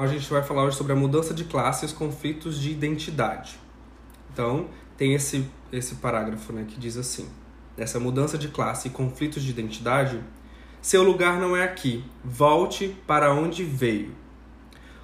A 0.00 0.06
gente 0.06 0.30
vai 0.30 0.44
falar 0.44 0.62
hoje 0.62 0.76
sobre 0.76 0.92
a 0.92 0.96
mudança 0.96 1.34
de 1.34 1.42
classe 1.42 1.84
e 1.84 1.86
os 1.86 1.92
conflitos 1.92 2.60
de 2.60 2.70
identidade. 2.70 3.58
Então, 4.32 4.68
tem 4.96 5.12
esse, 5.12 5.44
esse 5.72 5.96
parágrafo 5.96 6.52
né, 6.52 6.64
que 6.68 6.78
diz 6.78 6.96
assim: 6.96 7.28
Essa 7.76 7.98
mudança 7.98 8.38
de 8.38 8.46
classe 8.46 8.86
e 8.86 8.90
conflitos 8.92 9.42
de 9.42 9.50
identidade, 9.50 10.22
seu 10.80 11.02
lugar 11.02 11.40
não 11.40 11.56
é 11.56 11.64
aqui, 11.64 12.04
volte 12.24 12.96
para 13.08 13.34
onde 13.34 13.64
veio. 13.64 14.14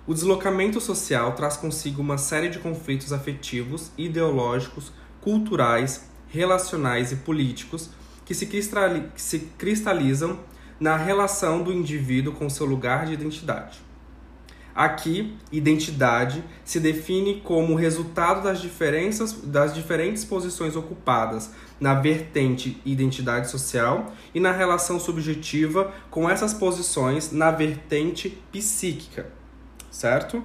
O 0.06 0.14
deslocamento 0.14 0.80
social 0.80 1.32
traz 1.32 1.56
consigo 1.56 2.00
uma 2.00 2.16
série 2.16 2.48
de 2.48 2.60
conflitos 2.60 3.12
afetivos, 3.12 3.90
ideológicos, 3.98 4.92
culturais, 5.20 6.08
relacionais 6.28 7.10
e 7.10 7.16
políticos 7.16 7.90
que 8.24 8.32
se 8.32 8.46
cristalizam 9.58 10.38
na 10.78 10.96
relação 10.96 11.64
do 11.64 11.72
indivíduo 11.72 12.32
com 12.32 12.48
seu 12.48 12.64
lugar 12.64 13.06
de 13.06 13.12
identidade. 13.14 13.82
Aqui, 14.74 15.36
identidade 15.52 16.42
se 16.64 16.80
define 16.80 17.40
como 17.44 17.76
resultado 17.76 18.42
das 18.42 18.60
diferenças 18.60 19.32
das 19.32 19.72
diferentes 19.72 20.24
posições 20.24 20.74
ocupadas 20.74 21.52
na 21.78 21.94
vertente 21.94 22.82
identidade 22.84 23.48
social 23.48 24.12
e 24.34 24.40
na 24.40 24.50
relação 24.50 24.98
subjetiva 24.98 25.92
com 26.10 26.28
essas 26.28 26.52
posições 26.52 27.30
na 27.30 27.52
vertente 27.52 28.36
psíquica, 28.50 29.30
certo? 29.92 30.42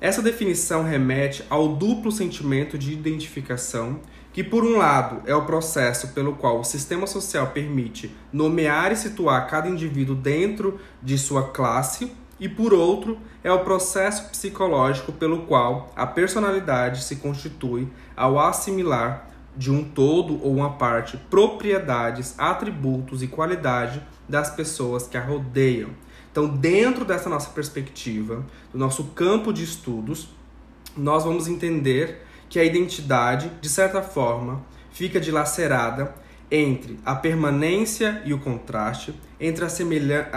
Essa 0.00 0.22
definição 0.22 0.84
remete 0.84 1.44
ao 1.50 1.74
duplo 1.74 2.12
sentimento 2.12 2.78
de 2.78 2.92
identificação, 2.92 4.00
que 4.32 4.44
por 4.44 4.64
um 4.64 4.78
lado 4.78 5.20
é 5.26 5.34
o 5.34 5.44
processo 5.44 6.08
pelo 6.08 6.34
qual 6.34 6.60
o 6.60 6.64
sistema 6.64 7.08
social 7.08 7.48
permite 7.48 8.14
nomear 8.32 8.92
e 8.92 8.96
situar 8.96 9.48
cada 9.48 9.68
indivíduo 9.68 10.14
dentro 10.14 10.80
de 11.02 11.18
sua 11.18 11.50
classe 11.50 12.12
e 12.42 12.48
por 12.48 12.74
outro 12.74 13.18
é 13.44 13.52
o 13.52 13.60
processo 13.60 14.28
psicológico 14.28 15.12
pelo 15.12 15.42
qual 15.46 15.92
a 15.94 16.04
personalidade 16.04 17.04
se 17.04 17.14
constitui 17.16 17.86
ao 18.16 18.36
assimilar 18.36 19.28
de 19.56 19.70
um 19.70 19.84
todo 19.84 20.42
ou 20.42 20.56
uma 20.56 20.72
parte 20.72 21.16
propriedades, 21.16 22.34
atributos 22.36 23.22
e 23.22 23.28
qualidade 23.28 24.02
das 24.28 24.50
pessoas 24.50 25.06
que 25.06 25.16
a 25.16 25.24
rodeiam. 25.24 25.90
Então, 26.32 26.48
dentro 26.48 27.04
dessa 27.04 27.30
nossa 27.30 27.50
perspectiva, 27.50 28.44
do 28.72 28.78
nosso 28.78 29.04
campo 29.14 29.52
de 29.52 29.62
estudos, 29.62 30.28
nós 30.96 31.22
vamos 31.22 31.46
entender 31.46 32.26
que 32.48 32.58
a 32.58 32.64
identidade, 32.64 33.52
de 33.60 33.68
certa 33.68 34.02
forma, 34.02 34.64
fica 34.90 35.20
dilacerada 35.20 36.12
entre 36.54 36.98
a 37.02 37.14
permanência 37.14 38.20
e 38.26 38.34
o 38.34 38.38
contraste, 38.38 39.14
entre 39.40 39.64
a, 39.64 39.68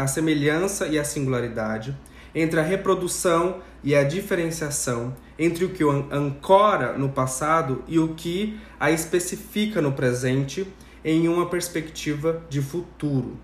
a 0.02 0.08
semelhança 0.08 0.88
e 0.88 0.98
a 0.98 1.04
singularidade, 1.04 1.94
entre 2.34 2.58
a 2.58 2.64
reprodução 2.64 3.58
e 3.84 3.94
a 3.94 4.02
diferenciação, 4.02 5.14
entre 5.38 5.66
o 5.66 5.70
que 5.70 5.84
ancora 5.84 6.98
no 6.98 7.10
passado 7.10 7.84
e 7.86 8.00
o 8.00 8.14
que 8.16 8.58
a 8.80 8.90
especifica 8.90 9.82
no 9.82 9.92
presente 9.92 10.66
em 11.04 11.28
uma 11.28 11.48
perspectiva 11.48 12.42
de 12.50 12.62
futuro. 12.62 13.38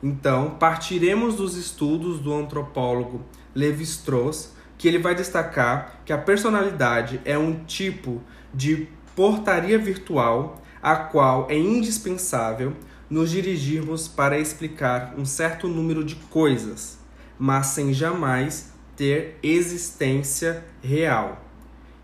Então, 0.00 0.50
partiremos 0.50 1.34
dos 1.34 1.56
estudos 1.56 2.20
do 2.20 2.32
antropólogo 2.32 3.22
Levi-Strauss, 3.52 4.54
que 4.78 4.86
ele 4.86 4.98
vai 4.98 5.14
destacar 5.14 6.00
que 6.04 6.12
a 6.12 6.18
personalidade 6.18 7.20
é 7.24 7.36
um 7.36 7.64
tipo 7.64 8.22
de 8.54 8.88
portaria 9.14 9.78
virtual 9.78 10.62
a 10.82 10.96
qual 10.96 11.46
é 11.48 11.56
indispensável 11.56 12.74
nos 13.08 13.30
dirigirmos 13.30 14.08
para 14.08 14.38
explicar 14.38 15.14
um 15.16 15.24
certo 15.24 15.68
número 15.68 16.02
de 16.02 16.16
coisas, 16.16 16.98
mas 17.38 17.68
sem 17.68 17.92
jamais 17.92 18.72
ter 18.96 19.38
existência 19.42 20.64
real. 20.82 21.44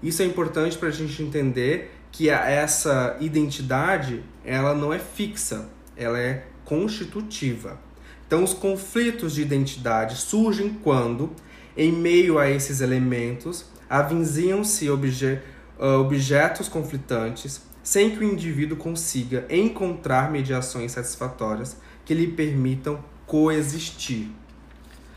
Isso 0.02 0.22
é 0.22 0.24
importante 0.24 0.78
para 0.78 0.88
a 0.88 0.92
gente 0.92 1.22
entender 1.22 1.92
que 2.12 2.30
essa 2.30 3.16
identidade 3.20 4.22
ela 4.44 4.74
não 4.74 4.92
é 4.92 4.98
fixa, 4.98 5.68
ela 5.96 6.18
é 6.18 6.46
constitutiva. 6.64 7.80
Então, 8.27 8.44
os 8.44 8.52
conflitos 8.52 9.34
de 9.34 9.42
identidade 9.42 10.17
surgem 10.17 10.70
quando, 10.83 11.33
em 11.77 11.90
meio 11.90 12.38
a 12.38 12.48
esses 12.48 12.80
elementos, 12.80 13.64
avizinham-se 13.88 14.90
obje 14.90 15.40
objetos 15.78 16.68
conflitantes 16.68 17.62
sem 17.88 18.10
que 18.10 18.18
o 18.18 18.22
indivíduo 18.22 18.76
consiga 18.76 19.46
encontrar 19.48 20.30
mediações 20.30 20.92
satisfatórias 20.92 21.78
que 22.04 22.12
lhe 22.12 22.26
permitam 22.26 23.02
coexistir. 23.26 24.28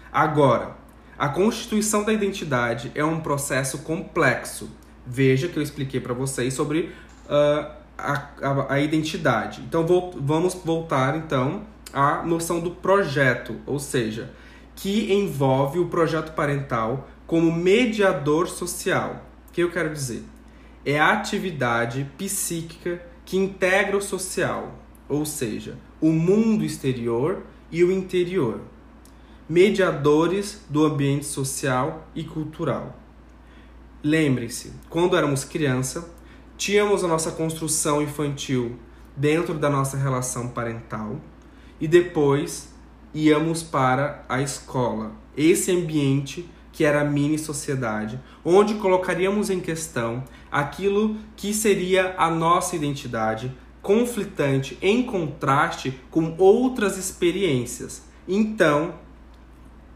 Agora, 0.10 0.78
a 1.18 1.28
constituição 1.28 2.06
da 2.06 2.14
identidade 2.14 2.90
é 2.96 3.04
um 3.04 3.20
processo 3.20 3.80
complexo. 3.80 4.70
Veja 5.06 5.50
que 5.50 5.58
eu 5.58 5.62
expliquei 5.62 6.00
para 6.00 6.14
vocês 6.14 6.54
sobre 6.54 6.94
uh, 7.26 7.72
a, 7.98 8.30
a, 8.42 8.74
a, 8.76 8.80
identidade. 8.80 9.60
Então 9.68 9.86
vamos 10.16 10.54
voltar 10.54 11.18
então 11.18 11.64
à 11.92 12.24
noção 12.24 12.62
do 12.62 12.72
projeto, 12.72 13.60
ou 13.66 13.80
seja, 13.80 14.32
que 14.78 15.12
envolve 15.12 15.78
o 15.78 15.90
projeto 15.90 16.32
parental 16.32 17.10
como 17.28 17.52
mediador 17.52 18.48
social. 18.48 19.26
O 19.50 19.52
que 19.52 19.62
eu 19.62 19.70
quero 19.70 19.92
dizer? 19.92 20.24
É 20.86 21.00
a 21.00 21.12
atividade 21.12 22.10
psíquica 22.18 23.02
que 23.26 23.38
integra 23.38 23.98
o 23.98 24.02
social, 24.02 24.80
ou 25.08 25.26
seja, 25.26 25.78
o 26.00 26.12
mundo 26.12 26.64
exterior 26.64 27.44
e 27.72 27.84
o 27.84 27.92
interior, 27.92 28.62
mediadores 29.48 30.66
do 30.70 30.86
ambiente 30.86 31.26
social 31.26 32.08
e 32.16 32.24
cultural. 32.24 32.98
Lembre-se, 34.04 34.74
quando 34.90 35.16
éramos 35.16 35.46
criança, 35.46 36.10
tínhamos 36.58 37.04
a 37.04 37.08
nossa 37.08 37.32
construção 37.32 38.02
infantil 38.02 38.78
dentro 39.16 39.54
da 39.54 39.70
nossa 39.70 39.98
relação 39.98 40.48
parental 40.48 41.20
e 41.80 41.88
depois 41.88 42.74
íamos 43.14 43.62
para 43.62 44.26
a 44.28 44.42
escola. 44.42 45.12
Esse 45.36 45.72
ambiente 45.72 46.50
que 46.72 46.84
era 46.84 47.02
a 47.02 47.06
mini 47.06 47.38
sociedade, 47.38 48.20
onde 48.44 48.76
colocaríamos 48.76 49.50
em 49.50 49.60
questão 49.60 50.24
aquilo 50.52 51.18
que 51.36 51.54
seria 51.54 52.16
a 52.18 52.30
nossa 52.30 52.76
identidade, 52.76 53.52
conflitante 53.82 54.78
em 54.82 55.04
contraste 55.04 56.00
com 56.10 56.36
outras 56.38 56.98
experiências. 56.98 58.04
Então, 58.28 58.96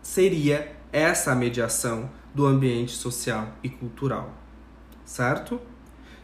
seria 0.01 0.75
essa 0.91 1.31
a 1.31 1.35
mediação 1.35 2.09
do 2.33 2.45
ambiente 2.45 2.91
social 2.93 3.47
e 3.63 3.69
cultural, 3.69 4.33
certo? 5.05 5.59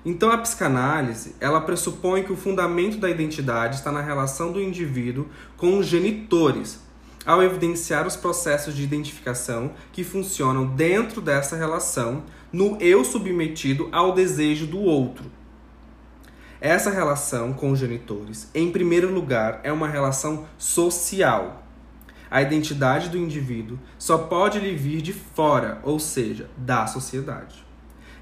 Então 0.03 0.31
a 0.31 0.37
psicanálise, 0.37 1.35
ela 1.39 1.61
pressupõe 1.61 2.23
que 2.23 2.33
o 2.33 2.37
fundamento 2.37 2.97
da 2.97 3.09
identidade 3.09 3.75
está 3.75 3.91
na 3.91 4.01
relação 4.01 4.51
do 4.51 4.59
indivíduo 4.59 5.27
com 5.55 5.77
os 5.77 5.85
genitores, 5.85 6.81
ao 7.25 7.43
evidenciar 7.43 8.07
os 8.07 8.15
processos 8.15 8.75
de 8.75 8.83
identificação 8.83 9.71
que 9.91 10.03
funcionam 10.03 10.65
dentro 10.65 11.21
dessa 11.21 11.55
relação 11.55 12.23
no 12.51 12.77
eu 12.81 13.03
submetido 13.03 13.89
ao 13.91 14.13
desejo 14.13 14.65
do 14.65 14.79
outro. 14.79 15.25
Essa 16.59 16.91
relação 16.91 17.53
com 17.53 17.71
os 17.71 17.79
genitores, 17.79 18.47
em 18.53 18.71
primeiro 18.71 19.11
lugar, 19.11 19.61
é 19.63 19.71
uma 19.71 19.87
relação 19.87 20.45
social. 20.57 21.63
A 22.29 22.41
identidade 22.41 23.09
do 23.09 23.17
indivíduo 23.17 23.79
só 23.97 24.17
pode 24.17 24.59
lhe 24.59 24.75
vir 24.75 25.01
de 25.01 25.11
fora, 25.11 25.79
ou 25.83 25.99
seja, 25.99 26.49
da 26.55 26.85
sociedade. 26.85 27.65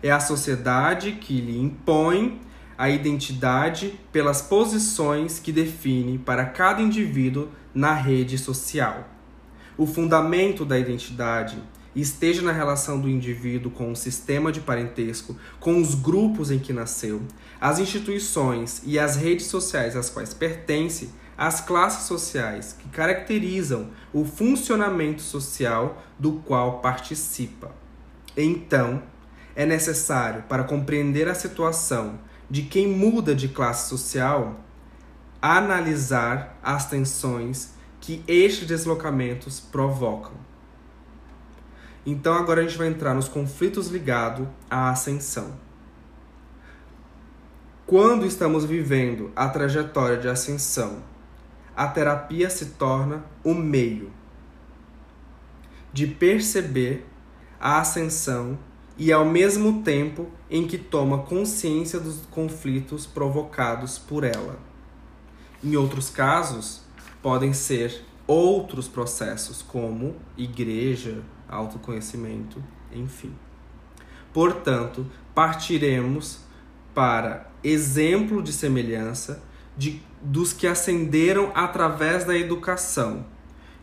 É 0.02 0.09
a 0.09 0.20
sociedade 0.20 1.14
que 1.14 1.42
lhe 1.42 1.59
impõe 1.59 2.40
a 2.78 2.90
identidade 2.90 4.00
pelas 4.09 4.42
posições 4.42 5.38
que 5.38 5.52
define 5.52 6.18
para 6.18 6.46
cada 6.46 6.82
indivíduo 6.82 7.50
na 7.74 7.94
rede 7.94 8.38
social. 8.38 9.07
O 9.78 9.85
fundamento 9.85 10.66
da 10.66 10.78
identidade 10.78 11.57
esteja 11.96 12.41
na 12.41 12.52
relação 12.52 13.00
do 13.00 13.09
indivíduo 13.09 13.72
com 13.72 13.91
o 13.91 13.96
sistema 13.96 14.52
de 14.52 14.61
parentesco, 14.61 15.35
com 15.59 15.82
os 15.82 15.96
grupos 15.96 16.52
em 16.52 16.59
que 16.59 16.73
nasceu, 16.73 17.22
as 17.59 17.79
instituições 17.79 18.82
e 18.85 18.99
as 18.99 19.16
redes 19.16 19.47
sociais 19.47 19.96
às 19.96 20.09
quais 20.09 20.34
pertence, 20.34 21.09
as 21.38 21.61
classes 21.61 22.05
sociais 22.05 22.76
que 22.78 22.90
caracterizam 22.90 23.90
o 24.14 24.26
funcionamento 24.26 25.22
social 25.22 26.03
do 26.17 26.34
qual 26.34 26.79
participa. 26.79 27.72
Então, 28.35 29.02
é 29.55 29.66
necessário, 29.66 30.44
para 30.44 30.64
compreender 30.64 31.28
a 31.28 31.35
situação 31.35 32.20
de 32.49 32.64
quem 32.64 32.88
muda 32.88 33.34
de 33.34 33.47
classe 33.47 33.90
social, 33.90 34.59
analisar 35.41 36.58
as 36.62 36.90
tensões 36.90 37.74
que 38.00 38.24
estes 38.28 38.68
deslocamentos 38.68 39.59
provocam. 39.59 40.34
Então 42.06 42.34
agora 42.34 42.62
a 42.62 42.64
gente 42.64 42.78
vai 42.78 42.88
entrar 42.88 43.14
nos 43.14 43.28
conflitos 43.28 43.88
ligados 43.88 44.47
à 44.70 44.90
ascensão. 44.90 45.53
Quando 47.86 48.26
estamos 48.26 48.66
vivendo 48.66 49.32
a 49.36 49.50
trajetória 49.50 50.18
de 50.18 50.28
ascensão, 50.28 51.03
a 51.76 51.88
terapia 51.88 52.50
se 52.50 52.68
torna 52.72 53.24
o 53.44 53.53
meio 53.53 54.12
de 55.92 56.06
perceber 56.06 57.06
a 57.59 57.80
ascensão 57.80 58.59
e 58.97 59.12
ao 59.12 59.26
mesmo 59.26 59.82
tempo 59.82 60.28
em 60.50 60.68
que 60.68 60.78
toma 60.78 61.20
consciência 61.20 62.00
dos 62.00 62.26
conflitos 62.28 63.06
provocados 63.06 63.97
por 63.97 64.24
ela. 64.24 64.69
Em 65.64 65.76
outros 65.76 66.09
casos, 66.09 66.82
podem 67.22 67.53
ser 67.53 68.06
outros 68.26 68.88
processos, 68.88 69.61
como 69.61 70.16
igreja, 70.38 71.22
autoconhecimento, 71.50 72.64
enfim. 72.94 73.34
Portanto, 74.32 75.06
partiremos 75.34 76.40
para 76.94 77.50
exemplo 77.64 78.41
de 78.41 78.53
semelhança 78.53 79.44
de, 79.76 80.02
dos 80.22 80.53
que 80.53 80.67
ascenderam 80.67 81.52
através 81.56 82.23
da 82.23 82.38
educação. 82.38 83.26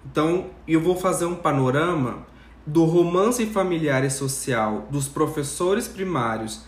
Então, 0.05 0.51
eu 0.69 0.81
vou 0.81 0.97
fazer 0.97 1.25
um 1.25 1.35
panorama 1.35 2.27
do 2.67 2.85
romance 2.85 3.47
familiar 3.47 4.05
e 4.05 4.11
social 4.11 4.87
dos 4.91 5.09
professores 5.09 5.89
primários 5.89 6.63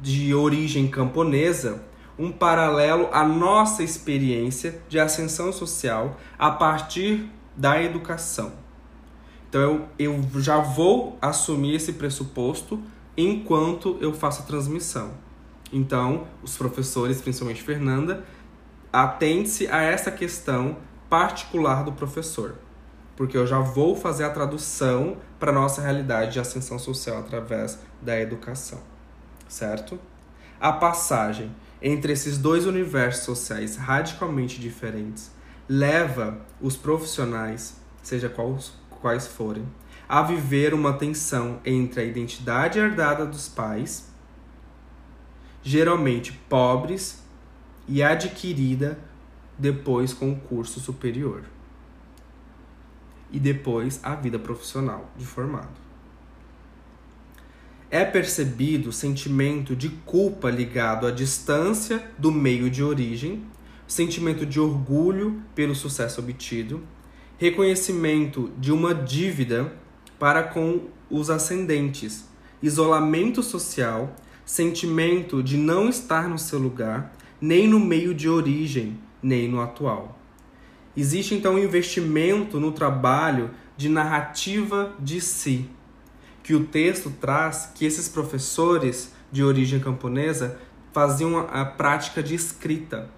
de 0.00 0.34
origem 0.34 0.88
camponesa, 0.88 1.82
um 2.18 2.32
paralelo 2.32 3.08
à 3.12 3.24
nossa 3.24 3.82
experiência 3.82 4.80
de 4.88 4.98
ascensão 4.98 5.52
social 5.52 6.16
a 6.38 6.50
partir 6.50 7.28
da 7.56 7.82
educação. 7.82 8.52
Então 9.48 9.88
eu, 9.98 10.20
eu 10.32 10.40
já 10.40 10.58
vou 10.58 11.18
assumir 11.20 11.74
esse 11.74 11.92
pressuposto 11.94 12.80
enquanto 13.16 13.96
eu 14.00 14.12
faço 14.12 14.42
a 14.42 14.46
transmissão. 14.46 15.12
Então, 15.72 16.26
os 16.42 16.56
professores, 16.56 17.20
principalmente 17.20 17.62
Fernanda, 17.62 18.24
atente-se 18.92 19.66
a 19.68 19.82
essa 19.82 20.10
questão 20.10 20.76
particular 21.08 21.84
do 21.84 21.92
professor, 21.92 22.56
porque 23.16 23.36
eu 23.36 23.46
já 23.46 23.58
vou 23.58 23.96
fazer 23.96 24.24
a 24.24 24.30
tradução 24.30 25.16
para 25.38 25.52
nossa 25.52 25.80
realidade 25.80 26.32
de 26.32 26.40
ascensão 26.40 26.78
social 26.78 27.18
através 27.18 27.78
da 28.00 28.18
educação, 28.18 28.80
certo? 29.48 29.98
A 30.60 30.72
passagem 30.72 31.50
entre 31.80 32.12
esses 32.12 32.38
dois 32.38 32.66
universos 32.66 33.24
sociais 33.24 33.76
radicalmente 33.76 34.60
diferentes 34.60 35.30
leva 35.68 36.40
os 36.60 36.76
profissionais, 36.76 37.76
seja 38.02 38.28
quais, 38.28 38.72
quais 39.00 39.26
forem, 39.26 39.66
a 40.08 40.22
viver 40.22 40.72
uma 40.72 40.92
tensão 40.92 41.60
entre 41.64 42.00
a 42.00 42.04
identidade 42.04 42.78
herdada 42.78 43.26
dos 43.26 43.48
pais, 43.48 44.08
geralmente 45.62 46.32
pobres, 46.48 47.24
e 47.88 48.02
adquirida 48.02 48.98
depois 49.58 50.12
com 50.12 50.32
o 50.32 50.40
curso 50.40 50.80
superior. 50.80 51.44
E 53.30 53.38
depois 53.38 54.00
a 54.02 54.14
vida 54.14 54.38
profissional 54.38 55.10
de 55.16 55.24
formado. 55.24 55.85
É 57.90 58.04
percebido 58.04 58.88
o 58.88 58.92
sentimento 58.92 59.76
de 59.76 59.88
culpa 59.88 60.50
ligado 60.50 61.06
à 61.06 61.10
distância 61.12 62.04
do 62.18 62.32
meio 62.32 62.68
de 62.68 62.82
origem, 62.82 63.44
sentimento 63.86 64.44
de 64.44 64.58
orgulho 64.58 65.40
pelo 65.54 65.74
sucesso 65.74 66.20
obtido, 66.20 66.82
reconhecimento 67.38 68.50
de 68.58 68.72
uma 68.72 68.92
dívida 68.92 69.72
para 70.18 70.42
com 70.42 70.88
os 71.08 71.30
ascendentes, 71.30 72.24
isolamento 72.60 73.40
social, 73.40 74.16
sentimento 74.44 75.40
de 75.40 75.56
não 75.56 75.88
estar 75.88 76.28
no 76.28 76.38
seu 76.38 76.58
lugar, 76.58 77.14
nem 77.40 77.68
no 77.68 77.78
meio 77.78 78.12
de 78.12 78.28
origem, 78.28 78.98
nem 79.22 79.48
no 79.48 79.60
atual. 79.60 80.18
Existe 80.96 81.34
então 81.34 81.54
um 81.54 81.58
investimento 81.58 82.58
no 82.58 82.72
trabalho 82.72 83.50
de 83.76 83.88
narrativa 83.88 84.94
de 84.98 85.20
si, 85.20 85.68
que 86.46 86.54
o 86.54 86.64
texto 86.64 87.10
traz 87.10 87.72
que 87.74 87.84
esses 87.84 88.08
professores 88.08 89.12
de 89.32 89.42
origem 89.42 89.80
camponesa 89.80 90.56
faziam 90.92 91.40
a 91.40 91.64
prática 91.64 92.22
de 92.22 92.36
escrita. 92.36 93.10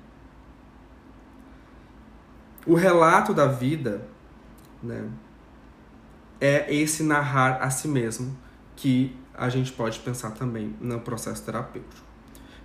O 2.65 2.75
relato 2.75 3.35
da 3.35 3.45
vida, 3.45 4.09
né, 4.83 5.11
é 6.41 6.75
esse 6.75 7.03
narrar 7.03 7.59
a 7.61 7.69
si 7.69 7.87
mesmo 7.87 8.35
que 8.75 9.15
a 9.35 9.51
gente 9.51 9.73
pode 9.73 9.99
pensar 9.99 10.31
também 10.31 10.75
no 10.81 10.99
processo 10.99 11.45
terapêutico. 11.45 12.07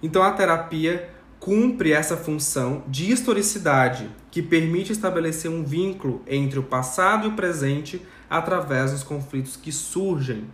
Então 0.02 0.24
a 0.24 0.32
terapia 0.32 1.10
cumpre 1.42 1.92
essa 1.92 2.16
função 2.16 2.86
de 2.88 3.12
historicidade, 3.12 4.10
que 4.32 4.42
permite 4.42 4.94
estabelecer 4.94 5.52
um 5.52 5.62
vínculo 5.66 6.22
entre 6.26 6.58
o 6.58 6.64
passado 6.64 7.28
e 7.28 7.32
o 7.32 7.36
presente 7.36 8.02
através 8.34 8.92
dos 8.92 9.04
conflitos 9.04 9.56
que 9.56 9.72
surgem. 9.72 10.46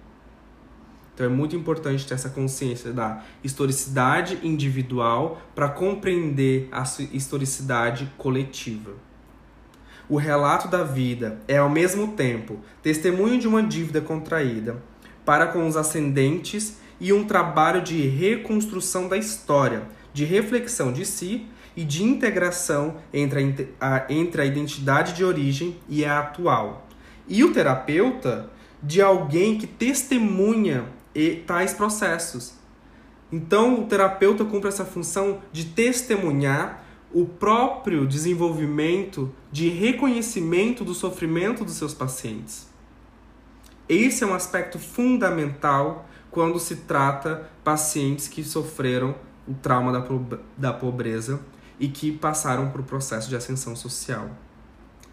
Então 1.13 1.25
é 1.25 1.29
muito 1.29 1.55
importante 1.55 2.05
ter 2.05 2.13
essa 2.13 2.29
consciência 2.29 2.91
da 2.91 3.23
historicidade 3.41 4.37
individual 4.43 5.41
para 5.55 5.69
compreender 5.69 6.67
a 6.73 6.83
historicidade 7.13 8.11
coletiva. 8.17 8.91
O 10.09 10.17
relato 10.17 10.67
da 10.67 10.83
vida 10.83 11.39
é, 11.47 11.57
ao 11.57 11.69
mesmo 11.69 12.09
tempo, 12.17 12.59
testemunho 12.83 13.39
de 13.39 13.47
uma 13.47 13.63
dívida 13.63 14.01
contraída 14.01 14.83
para 15.23 15.47
com 15.47 15.65
os 15.65 15.77
ascendentes 15.77 16.79
e 16.99 17.13
um 17.13 17.23
trabalho 17.23 17.81
de 17.81 18.05
reconstrução 18.07 19.07
da 19.07 19.15
história, 19.15 19.83
de 20.13 20.25
reflexão 20.25 20.91
de 20.91 21.05
si 21.05 21.47
e 21.77 21.85
de 21.85 22.03
integração 22.03 22.97
entre 23.13 23.73
a, 23.79 24.05
entre 24.09 24.41
a 24.41 24.45
identidade 24.45 25.13
de 25.13 25.23
origem 25.23 25.77
e 25.87 26.03
a 26.03 26.19
atual. 26.19 26.88
E 27.29 27.43
o 27.43 27.53
terapeuta 27.53 28.49
de 28.81 29.01
alguém 29.01 29.57
que 29.57 29.67
testemunha 29.67 30.85
tais 31.45 31.73
processos. 31.73 32.53
Então, 33.31 33.81
o 33.81 33.85
terapeuta 33.85 34.43
cumpre 34.43 34.69
essa 34.69 34.85
função 34.85 35.41
de 35.51 35.65
testemunhar 35.65 36.83
o 37.13 37.25
próprio 37.25 38.07
desenvolvimento 38.07 39.31
de 39.51 39.69
reconhecimento 39.69 40.83
do 40.83 40.93
sofrimento 40.93 41.65
dos 41.65 41.75
seus 41.75 41.93
pacientes. 41.93 42.67
Esse 43.87 44.23
é 44.23 44.27
um 44.27 44.33
aspecto 44.33 44.77
fundamental 44.77 46.07
quando 46.29 46.59
se 46.59 46.77
trata 46.77 47.49
pacientes 47.63 48.27
que 48.27 48.43
sofreram 48.43 49.15
o 49.47 49.53
trauma 49.55 49.91
da, 49.91 50.07
da 50.55 50.73
pobreza 50.73 51.41
e 51.79 51.87
que 51.87 52.11
passaram 52.11 52.69
por 52.69 52.83
processo 52.83 53.27
de 53.27 53.35
ascensão 53.35 53.75
social. 53.75 54.29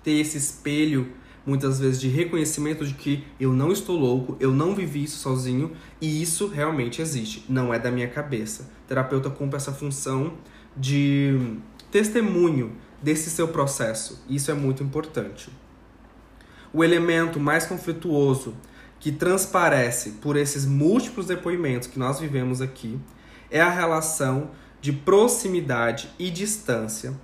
Ter 0.03 0.21
esse 0.21 0.37
espelho, 0.37 1.13
muitas 1.46 1.78
vezes, 1.78 2.00
de 2.00 2.08
reconhecimento 2.08 2.84
de 2.84 2.94
que 2.94 3.25
eu 3.38 3.52
não 3.52 3.70
estou 3.70 3.96
louco, 3.96 4.37
eu 4.40 4.50
não 4.50 4.75
vivi 4.75 5.04
isso 5.04 5.19
sozinho 5.19 5.72
e 6.00 6.20
isso 6.20 6.48
realmente 6.48 7.00
existe, 7.00 7.44
não 7.48 7.72
é 7.72 7.79
da 7.79 7.91
minha 7.91 8.08
cabeça. 8.08 8.69
O 8.84 8.88
terapeuta 8.88 9.31
cumpre 9.31 9.56
essa 9.56 9.72
função 9.72 10.34
de 10.76 11.56
testemunho 11.91 12.72
desse 13.00 13.31
seu 13.31 13.48
processo. 13.48 14.24
Isso 14.29 14.50
é 14.50 14.55
muito 14.55 14.82
importante. 14.82 15.48
O 16.72 16.82
elemento 16.82 17.38
mais 17.38 17.65
conflituoso 17.65 18.55
que 18.98 19.12
transparece 19.12 20.12
por 20.22 20.36
esses 20.36 20.67
múltiplos 20.67 21.26
depoimentos 21.26 21.86
que 21.86 21.98
nós 21.98 22.19
vivemos 22.19 22.60
aqui 22.60 22.98
é 23.50 23.60
a 23.60 23.70
relação 23.70 24.50
de 24.81 24.93
proximidade 24.93 26.10
e 26.19 26.31
distância 26.31 27.15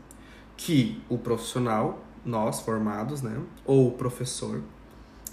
que 0.57 1.03
o 1.09 1.19
profissional, 1.19 2.05
nós 2.25 2.61
formados, 2.61 3.23
né, 3.23 3.37
ou 3.65 3.89
o 3.89 3.93
professor, 3.93 4.63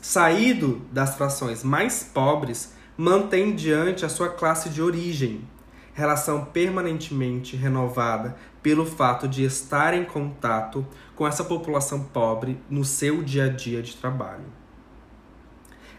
saído 0.01 0.81
das 0.91 1.15
frações 1.15 1.63
mais 1.63 2.03
pobres, 2.03 2.74
mantém 2.98 3.55
diante 3.55 4.05
a 4.05 4.10
sua 4.10 4.29
classe 4.29 4.69
de 4.69 4.81
origem, 4.81 5.48
relação 5.93 6.46
permanentemente 6.46 7.55
renovada 7.55 8.36
pelo 8.62 8.86
fato 8.86 9.27
de 9.27 9.43
estar 9.43 9.93
em 9.93 10.05
contato 10.05 10.86
com 11.15 11.27
essa 11.27 11.43
população 11.43 12.03
pobre 12.05 12.60
no 12.69 12.84
seu 12.84 13.24
dia 13.24 13.46
a 13.46 13.50
dia 13.50 13.81
de 13.81 13.96
trabalho. 13.96 14.46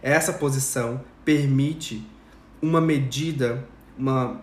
Essa 0.02 0.32
posição 0.32 1.02
permite 1.24 2.06
uma 2.62 2.80
medida, 2.80 3.66
uma 3.96 4.40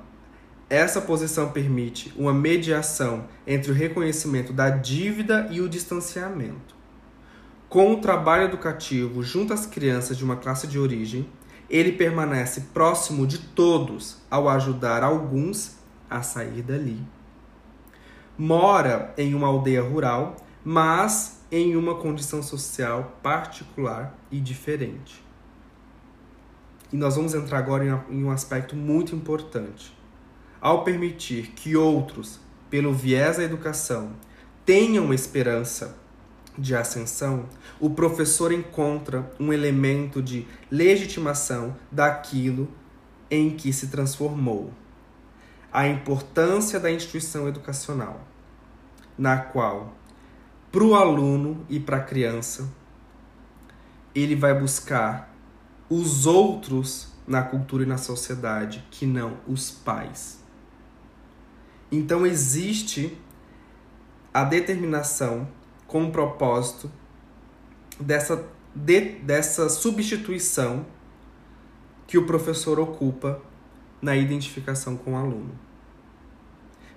essa 0.70 1.00
posição 1.00 1.52
permite 1.52 2.14
uma 2.18 2.34
mediação 2.34 3.26
entre 3.46 3.72
o 3.72 3.74
reconhecimento 3.74 4.52
da 4.52 4.70
dívida 4.70 5.48
e 5.50 5.62
o 5.62 5.70
distanciamento. 5.70 6.76
Com 7.70 7.94
o 7.94 8.02
trabalho 8.02 8.44
educativo 8.44 9.24
junto 9.24 9.54
às 9.54 9.66
crianças 9.66 10.18
de 10.18 10.26
uma 10.26 10.36
classe 10.36 10.68
de 10.68 10.78
origem, 10.78 11.30
ele 11.70 11.94
permanece 11.94 12.62
próximo 12.74 13.26
de 13.26 13.38
todos 13.40 14.18
ao 14.30 14.50
ajudar 14.50 15.04
alguns 15.04 15.78
a 16.10 16.22
sair 16.22 16.62
dali. 16.62 17.02
Mora 18.38 19.14
em 19.18 19.34
uma 19.34 19.48
aldeia 19.48 19.82
rural, 19.82 20.36
mas 20.64 21.42
em 21.50 21.78
uma 21.78 21.96
condição 21.96 22.44
social 22.44 23.18
particular 23.24 24.18
e 24.30 24.40
diferente. 24.40 25.26
E 26.92 26.98
nós 26.98 27.16
vamos 27.16 27.34
entrar 27.34 27.58
agora 27.58 28.06
em 28.10 28.24
um 28.24 28.32
aspecto 28.32 28.76
muito 28.76 29.16
importante 29.16 29.97
ao 30.60 30.84
permitir 30.84 31.52
que 31.56 31.76
outros, 31.76 32.40
pelo 32.70 32.94
viés 32.94 33.38
da 33.38 33.44
educação, 33.44 34.12
tenham 34.66 35.14
esperança 35.14 35.98
de 36.58 36.76
ascensão, 36.76 37.46
o 37.80 37.92
professor 37.92 38.52
encontra 38.52 39.32
um 39.40 39.54
elemento 39.54 40.22
de 40.22 40.48
legitimação 40.72 41.76
daquilo 41.92 42.68
em 43.30 43.52
que 43.52 43.72
se 43.72 43.88
transformou. 43.88 44.74
A 45.72 45.88
importância 45.88 46.80
da 46.80 46.92
instituição 46.92 47.48
educacional, 47.48 48.22
na 49.18 49.38
qual, 49.38 49.94
para 50.72 50.84
o 50.84 50.96
aluno 50.96 51.66
e 51.70 51.80
para 51.80 51.98
a 51.98 52.04
criança, 52.04 52.68
ele 54.16 54.36
vai 54.36 54.60
buscar 54.60 55.34
os 55.90 56.26
outros 56.26 57.14
na 57.28 57.44
cultura 57.44 57.84
e 57.84 57.86
na 57.86 57.98
sociedade 57.98 58.84
que 58.90 59.06
não 59.06 59.38
os 59.48 59.70
pais. 59.70 60.37
Então 61.92 62.26
existe 62.26 63.18
a 64.34 64.44
determinação 64.44 65.48
com 65.88 66.06
o 66.06 66.12
propósito 66.12 66.92
dessa, 68.00 68.46
de, 68.76 69.02
dessa 69.20 69.70
substituição 69.70 70.86
que 72.06 72.18
o 72.18 72.26
professor 72.26 72.80
ocupa 72.80 73.42
na 74.02 74.16
identificação 74.16 74.96
com 74.96 75.14
o 75.14 75.16
aluno. 75.18 75.52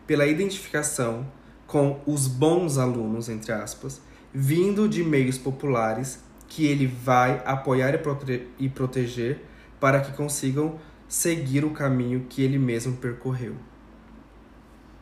Pela 0.07 0.27
identificação 0.27 1.27
com 1.67 2.01
os 2.05 2.27
bons 2.27 2.79
alunos, 2.79 3.29
entre 3.29 3.53
aspas, 3.53 4.01
vindo 4.35 4.89
de 4.89 5.05
meios 5.05 5.39
populares 5.39 6.21
que 6.49 6.67
ele 6.67 6.87
vai 6.87 7.41
apoiar 7.47 7.95
e, 7.95 7.99
prote 7.99 8.49
e 8.59 8.69
proteger 8.69 9.45
para 9.79 10.01
que 10.01 10.13
consigam 10.13 10.79
seguir 11.09 11.65
o 11.65 11.71
caminho 11.71 12.27
que 12.29 12.43
ele 12.43 12.59
mesmo 12.59 12.97
percorreu. 12.97 13.55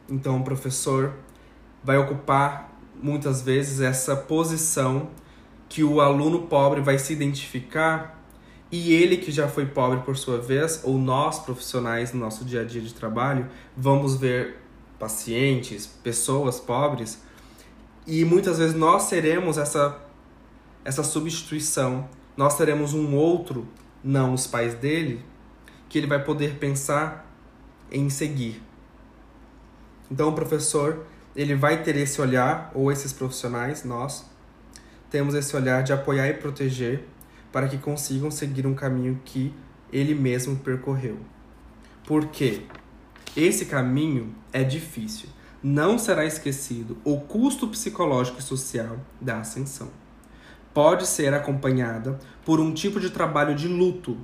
Então, 0.08 0.38
o 0.38 0.44
professor 0.44 1.14
vai 1.82 1.96
ocupar 1.96 2.72
muitas 3.00 3.42
vezes 3.42 3.80
essa 3.80 4.16
posição 4.16 5.10
que 5.68 5.84
o 5.84 6.00
aluno 6.00 6.46
pobre 6.46 6.80
vai 6.80 6.98
se 6.98 7.12
identificar 7.12 8.18
e 8.70 8.92
ele 8.92 9.16
que 9.16 9.30
já 9.30 9.48
foi 9.48 9.66
pobre 9.66 10.00
por 10.00 10.16
sua 10.16 10.38
vez, 10.38 10.82
ou 10.84 10.98
nós 10.98 11.38
profissionais 11.38 12.12
no 12.12 12.20
nosso 12.20 12.44
dia 12.44 12.60
a 12.60 12.64
dia 12.64 12.82
de 12.82 12.92
trabalho, 12.92 13.48
vamos 13.76 14.16
ver 14.16 14.58
pacientes, 14.98 15.86
pessoas 15.86 16.60
pobres, 16.60 17.22
e 18.06 18.24
muitas 18.24 18.58
vezes 18.58 18.74
nós 18.74 19.04
seremos 19.04 19.56
essa 19.58 19.98
essa 20.84 21.02
substituição. 21.02 22.08
Nós 22.36 22.56
teremos 22.56 22.94
um 22.94 23.14
outro, 23.14 23.68
não 24.02 24.32
os 24.32 24.46
pais 24.46 24.74
dele, 24.74 25.22
que 25.88 25.98
ele 25.98 26.06
vai 26.06 26.22
poder 26.22 26.54
pensar 26.54 27.26
em 27.90 28.08
seguir. 28.08 28.62
Então 30.10 30.28
o 30.28 30.32
professor, 30.32 31.06
ele 31.36 31.54
vai 31.54 31.82
ter 31.82 31.96
esse 31.96 32.20
olhar 32.20 32.70
ou 32.74 32.90
esses 32.90 33.12
profissionais, 33.12 33.84
nós 33.84 34.24
temos 35.10 35.34
esse 35.34 35.54
olhar 35.56 35.82
de 35.82 35.92
apoiar 35.92 36.28
e 36.28 36.34
proteger 36.34 37.04
para 37.50 37.68
que 37.68 37.78
consigam 37.78 38.30
seguir 38.30 38.66
um 38.66 38.74
caminho 38.74 39.20
que 39.24 39.54
ele 39.92 40.14
mesmo 40.14 40.56
percorreu. 40.56 41.18
Porque 42.06 42.62
esse 43.36 43.66
caminho 43.66 44.34
é 44.52 44.62
difícil. 44.62 45.28
Não 45.62 45.98
será 45.98 46.24
esquecido 46.24 46.98
o 47.04 47.20
custo 47.20 47.68
psicológico 47.68 48.38
e 48.38 48.42
social 48.42 48.98
da 49.20 49.40
ascensão. 49.40 49.90
Pode 50.72 51.06
ser 51.06 51.34
acompanhada 51.34 52.18
por 52.44 52.60
um 52.60 52.72
tipo 52.72 53.00
de 53.00 53.10
trabalho 53.10 53.54
de 53.54 53.66
luto, 53.66 54.16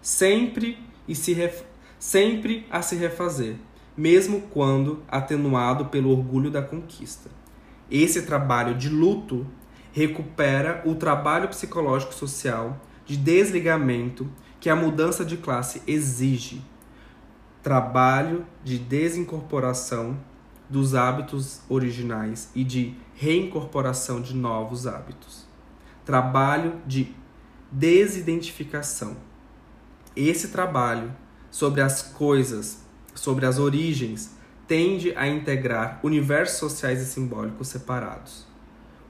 sempre 0.00 0.78
e 1.08 1.14
se 1.14 1.32
ref... 1.32 1.62
sempre 1.98 2.66
a 2.70 2.82
se 2.82 2.94
refazer, 2.94 3.56
mesmo 4.00 4.40
quando 4.50 5.02
atenuado 5.06 5.84
pelo 5.84 6.10
orgulho 6.10 6.50
da 6.50 6.62
conquista. 6.62 7.28
Esse 7.90 8.22
trabalho 8.22 8.74
de 8.74 8.88
luto 8.88 9.46
recupera 9.92 10.82
o 10.86 10.94
trabalho 10.94 11.48
psicológico 11.48 12.14
social 12.14 12.80
de 13.04 13.14
desligamento 13.14 14.26
que 14.58 14.70
a 14.70 14.76
mudança 14.76 15.22
de 15.22 15.36
classe 15.36 15.82
exige. 15.86 16.62
Trabalho 17.62 18.46
de 18.64 18.78
desincorporação 18.78 20.16
dos 20.66 20.94
hábitos 20.94 21.60
originais 21.68 22.48
e 22.54 22.64
de 22.64 22.94
reincorporação 23.14 24.22
de 24.22 24.34
novos 24.34 24.86
hábitos. 24.86 25.46
Trabalho 26.06 26.80
de 26.86 27.14
desidentificação. 27.70 29.14
Esse 30.16 30.48
trabalho 30.48 31.14
sobre 31.50 31.82
as 31.82 32.00
coisas, 32.00 32.88
sobre 33.20 33.46
as 33.46 33.58
origens, 33.58 34.36
tende 34.66 35.12
a 35.16 35.28
integrar 35.28 36.00
universos 36.02 36.58
sociais 36.58 37.00
e 37.02 37.06
simbólicos 37.06 37.68
separados 37.68 38.50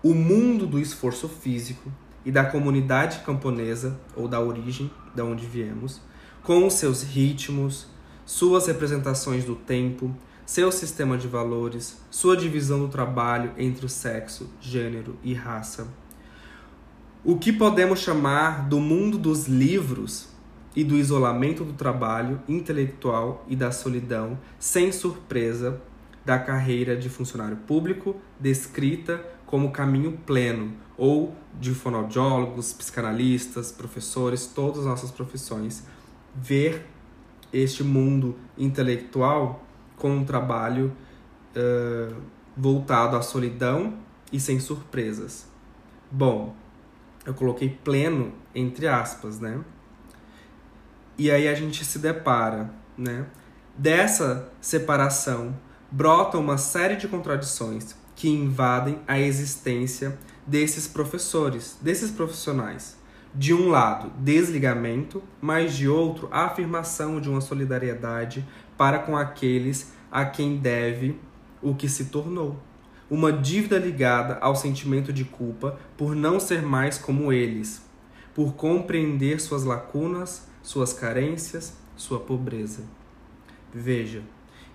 o 0.02 0.14
mundo 0.14 0.66
do 0.66 0.78
esforço 0.78 1.28
físico 1.28 1.92
e 2.24 2.32
da 2.32 2.44
comunidade 2.44 3.20
camponesa, 3.20 3.98
ou 4.16 4.26
da 4.26 4.40
origem, 4.40 4.90
da 5.14 5.24
onde 5.24 5.44
viemos, 5.46 6.00
com 6.42 6.68
seus 6.70 7.02
ritmos, 7.02 7.86
suas 8.24 8.66
representações 8.66 9.44
do 9.44 9.54
tempo, 9.54 10.14
seu 10.46 10.72
sistema 10.72 11.18
de 11.18 11.28
valores, 11.28 12.00
sua 12.10 12.36
divisão 12.36 12.80
do 12.80 12.88
trabalho 12.88 13.52
entre 13.58 13.84
o 13.84 13.88
sexo, 13.88 14.50
gênero 14.60 15.18
e 15.22 15.34
raça. 15.34 15.88
O 17.22 17.36
que 17.36 17.52
podemos 17.52 18.00
chamar 18.00 18.68
do 18.68 18.80
mundo 18.80 19.18
dos 19.18 19.46
livros 19.46 20.29
e 20.74 20.84
do 20.84 20.96
isolamento 20.96 21.64
do 21.64 21.72
trabalho 21.72 22.40
intelectual 22.48 23.44
e 23.48 23.56
da 23.56 23.72
solidão, 23.72 24.38
sem 24.58 24.92
surpresa, 24.92 25.80
da 26.24 26.38
carreira 26.38 26.96
de 26.96 27.08
funcionário 27.08 27.56
público, 27.56 28.16
descrita 28.38 29.24
como 29.46 29.72
caminho 29.72 30.18
pleno, 30.24 30.74
ou 30.96 31.34
de 31.58 31.74
fonoaudiólogos, 31.74 32.72
psicanalistas, 32.72 33.72
professores, 33.72 34.46
todas 34.46 34.80
as 34.80 34.84
nossas 34.84 35.10
profissões, 35.10 35.82
ver 36.34 36.86
este 37.52 37.82
mundo 37.82 38.36
intelectual 38.56 39.64
com 39.96 40.10
um 40.10 40.24
trabalho 40.24 40.92
uh, 41.56 42.14
voltado 42.56 43.16
à 43.16 43.22
solidão 43.22 43.94
e 44.32 44.38
sem 44.38 44.60
surpresas. 44.60 45.48
Bom, 46.10 46.54
eu 47.26 47.34
coloquei 47.34 47.68
pleno 47.68 48.32
entre 48.54 48.86
aspas, 48.86 49.40
né? 49.40 49.60
E 51.20 51.30
aí 51.30 51.48
a 51.48 51.54
gente 51.54 51.84
se 51.84 51.98
depara, 51.98 52.70
né? 52.96 53.26
Dessa 53.76 54.48
separação 54.58 55.54
brota 55.90 56.38
uma 56.38 56.56
série 56.56 56.96
de 56.96 57.06
contradições 57.06 57.94
que 58.16 58.30
invadem 58.30 59.00
a 59.06 59.20
existência 59.20 60.18
desses 60.46 60.88
professores, 60.88 61.76
desses 61.82 62.10
profissionais. 62.10 62.96
De 63.34 63.52
um 63.52 63.68
lado, 63.68 64.10
desligamento, 64.16 65.22
mas 65.42 65.76
de 65.76 65.86
outro, 65.86 66.26
a 66.32 66.46
afirmação 66.46 67.20
de 67.20 67.28
uma 67.28 67.42
solidariedade 67.42 68.42
para 68.78 68.98
com 68.98 69.14
aqueles 69.14 69.92
a 70.10 70.24
quem 70.24 70.56
deve 70.56 71.20
o 71.60 71.74
que 71.74 71.86
se 71.86 72.06
tornou. 72.06 72.58
Uma 73.10 73.30
dívida 73.30 73.76
ligada 73.76 74.38
ao 74.40 74.56
sentimento 74.56 75.12
de 75.12 75.26
culpa 75.26 75.78
por 75.98 76.16
não 76.16 76.40
ser 76.40 76.62
mais 76.62 76.96
como 76.96 77.30
eles, 77.30 77.82
por 78.34 78.54
compreender 78.54 79.38
suas 79.38 79.64
lacunas, 79.64 80.48
suas 80.62 80.92
carências, 80.92 81.76
sua 81.96 82.20
pobreza. 82.20 82.84
Veja, 83.72 84.22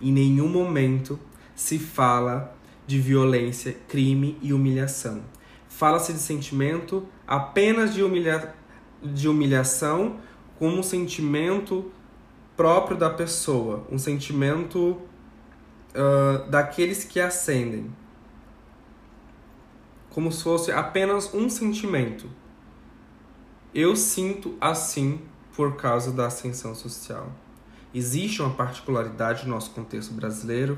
em 0.02 0.12
nenhum 0.12 0.48
momento 0.48 1.20
se 1.56 1.80
fala 1.80 2.56
de 2.86 3.00
violência, 3.00 3.76
crime 3.88 4.38
e 4.42 4.54
humilhação. 4.54 5.24
Fala-se 5.68 6.14
de 6.14 6.20
sentimento 6.20 7.08
apenas 7.28 7.94
de, 7.94 8.04
humilha 8.04 8.54
de 9.02 9.28
humilhação 9.28 10.20
como 10.58 10.78
um 10.78 10.84
sentimento 10.84 11.92
próprio 12.56 12.98
da 12.98 13.10
pessoa, 13.10 13.86
um 13.92 13.98
sentimento 13.98 15.02
uh, 15.94 16.50
daqueles 16.50 17.04
que 17.04 17.20
ascendem. 17.20 17.92
Como 20.10 20.32
se 20.32 20.44
fosse 20.44 20.72
apenas 20.72 21.34
um 21.34 21.50
sentimento. 21.50 22.30
Eu 23.74 23.98
sinto 23.98 24.56
assim 24.62 25.20
por 25.56 25.76
causa 25.76 26.12
da 26.12 26.28
ascensão 26.28 26.76
social. 26.76 27.32
Existe 27.94 28.42
uma 28.42 28.54
particularidade 28.54 29.46
no 29.46 29.54
nosso 29.54 29.72
contexto 29.72 30.14
brasileiro, 30.14 30.78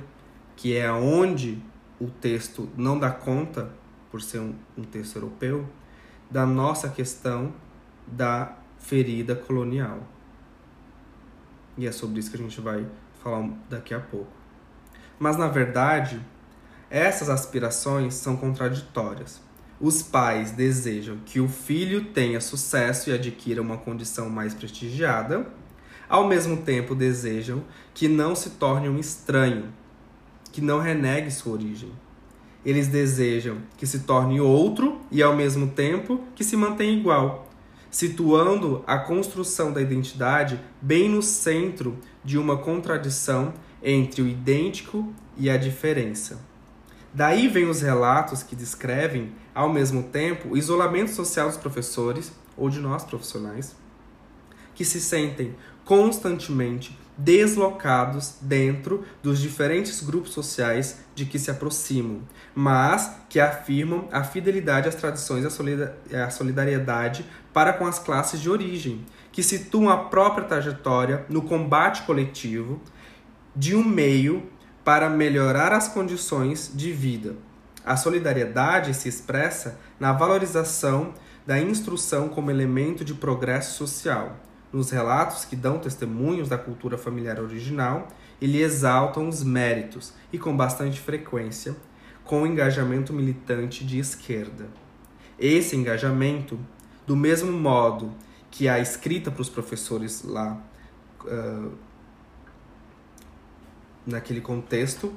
que 0.56 0.78
é 0.78 0.92
onde 0.92 1.62
o 2.00 2.10
texto 2.10 2.70
não 2.78 3.00
dá 3.00 3.10
conta, 3.10 3.72
por 4.12 4.22
ser 4.22 4.40
um, 4.40 4.54
um 4.78 4.84
texto 4.84 5.16
europeu, 5.16 5.68
da 6.30 6.46
nossa 6.46 6.90
questão 6.90 7.54
da 8.06 8.56
ferida 8.78 9.36
colonial. 9.36 10.00
E 11.78 11.88
é 11.88 11.92
sobre 11.92 12.20
isso 12.20 12.30
que 12.30 12.38
a 12.38 12.40
gente 12.40 12.62
vai 12.62 12.86
falar 13.24 13.50
daqui 13.70 13.94
a 13.94 14.00
pouco. 14.00 14.32
Mas 15.20 15.38
na 15.38 15.48
verdade, 15.48 16.22
essas 16.90 17.30
aspirações 17.30 18.14
são 18.14 18.38
contraditórias. 18.38 19.42
Os 19.80 20.02
pais 20.02 20.50
desejam 20.50 21.18
que 21.24 21.40
o 21.40 21.48
filho 21.48 22.06
tenha 22.06 22.42
sucesso 22.42 23.10
e 23.10 23.14
adquira 23.14 23.62
uma 23.62 23.78
condição 23.78 24.28
mais 24.28 24.56
prestigiada, 24.56 25.48
ao 26.10 26.28
mesmo 26.28 26.58
tempo 26.58 26.96
desejam 26.96 27.64
que 27.94 28.08
não 28.08 28.36
se 28.36 28.52
torne 28.52 28.90
um 28.90 28.98
estranho, 28.98 29.72
que 30.52 30.62
não 30.62 30.80
renegue 30.80 31.30
sua 31.30 31.54
origem. 31.54 31.92
Eles 32.66 32.88
desejam 32.88 33.58
que 33.78 33.86
se 33.86 34.00
torne 34.00 34.42
outro 34.42 35.00
e, 35.12 35.22
ao 35.22 35.36
mesmo 35.36 35.68
tempo, 35.68 36.24
que 36.34 36.44
se 36.44 36.58
mantenha 36.58 36.98
igual, 36.98 37.48
situando 37.92 38.84
a 38.88 38.98
construção 38.98 39.72
da 39.72 39.80
identidade 39.80 40.60
bem 40.82 41.08
no 41.08 41.22
centro 41.22 42.00
de 42.26 42.36
uma 42.38 42.58
contradição 42.58 43.54
entre 43.84 44.24
o 44.24 44.28
idêntico 44.28 45.14
e 45.38 45.52
a 45.52 45.56
diferença. 45.56 46.57
Daí 47.18 47.48
vem 47.48 47.68
os 47.68 47.82
relatos 47.82 48.44
que 48.44 48.56
descrevem, 48.56 49.34
ao 49.52 49.74
mesmo 49.74 50.04
tempo, 50.04 50.50
o 50.50 50.56
isolamento 50.56 51.10
social 51.10 51.48
dos 51.48 51.58
professores 51.58 52.32
ou 52.56 52.70
de 52.70 52.80
nós 52.80 53.04
profissionais, 53.04 53.76
que 54.76 54.86
se 54.86 55.02
sentem 55.02 55.56
constantemente 55.84 56.96
deslocados 57.18 58.36
dentro 58.40 59.04
dos 59.24 59.40
diferentes 59.40 60.00
grupos 60.04 60.32
sociais 60.32 61.00
de 61.16 61.26
que 61.26 61.40
se 61.40 61.50
aproximam, 61.50 62.22
mas 62.54 63.12
que 63.28 63.40
afirmam 63.40 64.08
a 64.12 64.24
fidelidade 64.24 64.88
às 64.88 64.94
tradições 64.94 65.44
e 66.12 66.16
a 66.16 66.30
solidariedade 66.30 67.26
para 67.52 67.74
com 67.74 67.88
as 67.88 67.98
classes 67.98 68.40
de 68.40 68.48
origem, 68.48 69.04
que 69.32 69.42
situam 69.42 69.90
a 69.90 69.98
própria 69.98 70.46
trajetória 70.46 71.26
no 71.28 71.42
combate 71.42 72.04
coletivo 72.04 72.80
de 73.56 73.76
um 73.76 73.84
meio 73.84 74.48
para 74.88 75.10
melhorar 75.10 75.74
as 75.74 75.90
condições 75.90 76.72
de 76.74 76.94
vida. 76.94 77.36
A 77.84 77.98
solidariedade 77.98 78.94
se 78.94 79.10
expressa 79.10 79.78
na 80.00 80.14
valorização 80.14 81.14
da 81.46 81.60
instrução 81.60 82.30
como 82.30 82.50
elemento 82.50 83.04
de 83.04 83.14
progresso 83.14 83.78
social, 83.78 84.38
nos 84.72 84.90
relatos 84.90 85.44
que 85.44 85.58
dão 85.58 85.78
testemunhos 85.78 86.48
da 86.48 86.58
cultura 86.58 86.98
familiar 86.98 87.38
original, 87.38 88.08
ele 88.42 88.62
exaltam 88.62 89.28
os 89.28 89.44
méritos 89.44 90.14
e 90.32 90.40
com 90.40 90.56
bastante 90.56 91.02
frequência 91.02 91.76
com 92.24 92.44
o 92.44 92.48
engajamento 92.48 93.12
militante 93.12 93.84
de 93.84 94.00
esquerda. 94.00 94.68
Esse 95.38 95.76
engajamento, 95.76 96.58
do 97.06 97.14
mesmo 97.18 97.52
modo 97.52 98.14
que 98.50 98.70
a 98.70 98.80
escrita 98.80 99.32
para 99.32 99.42
os 99.42 99.50
professores 99.50 100.24
lá, 100.24 100.58
uh, 101.26 101.87
naquele 104.08 104.42
contexto 104.42 105.14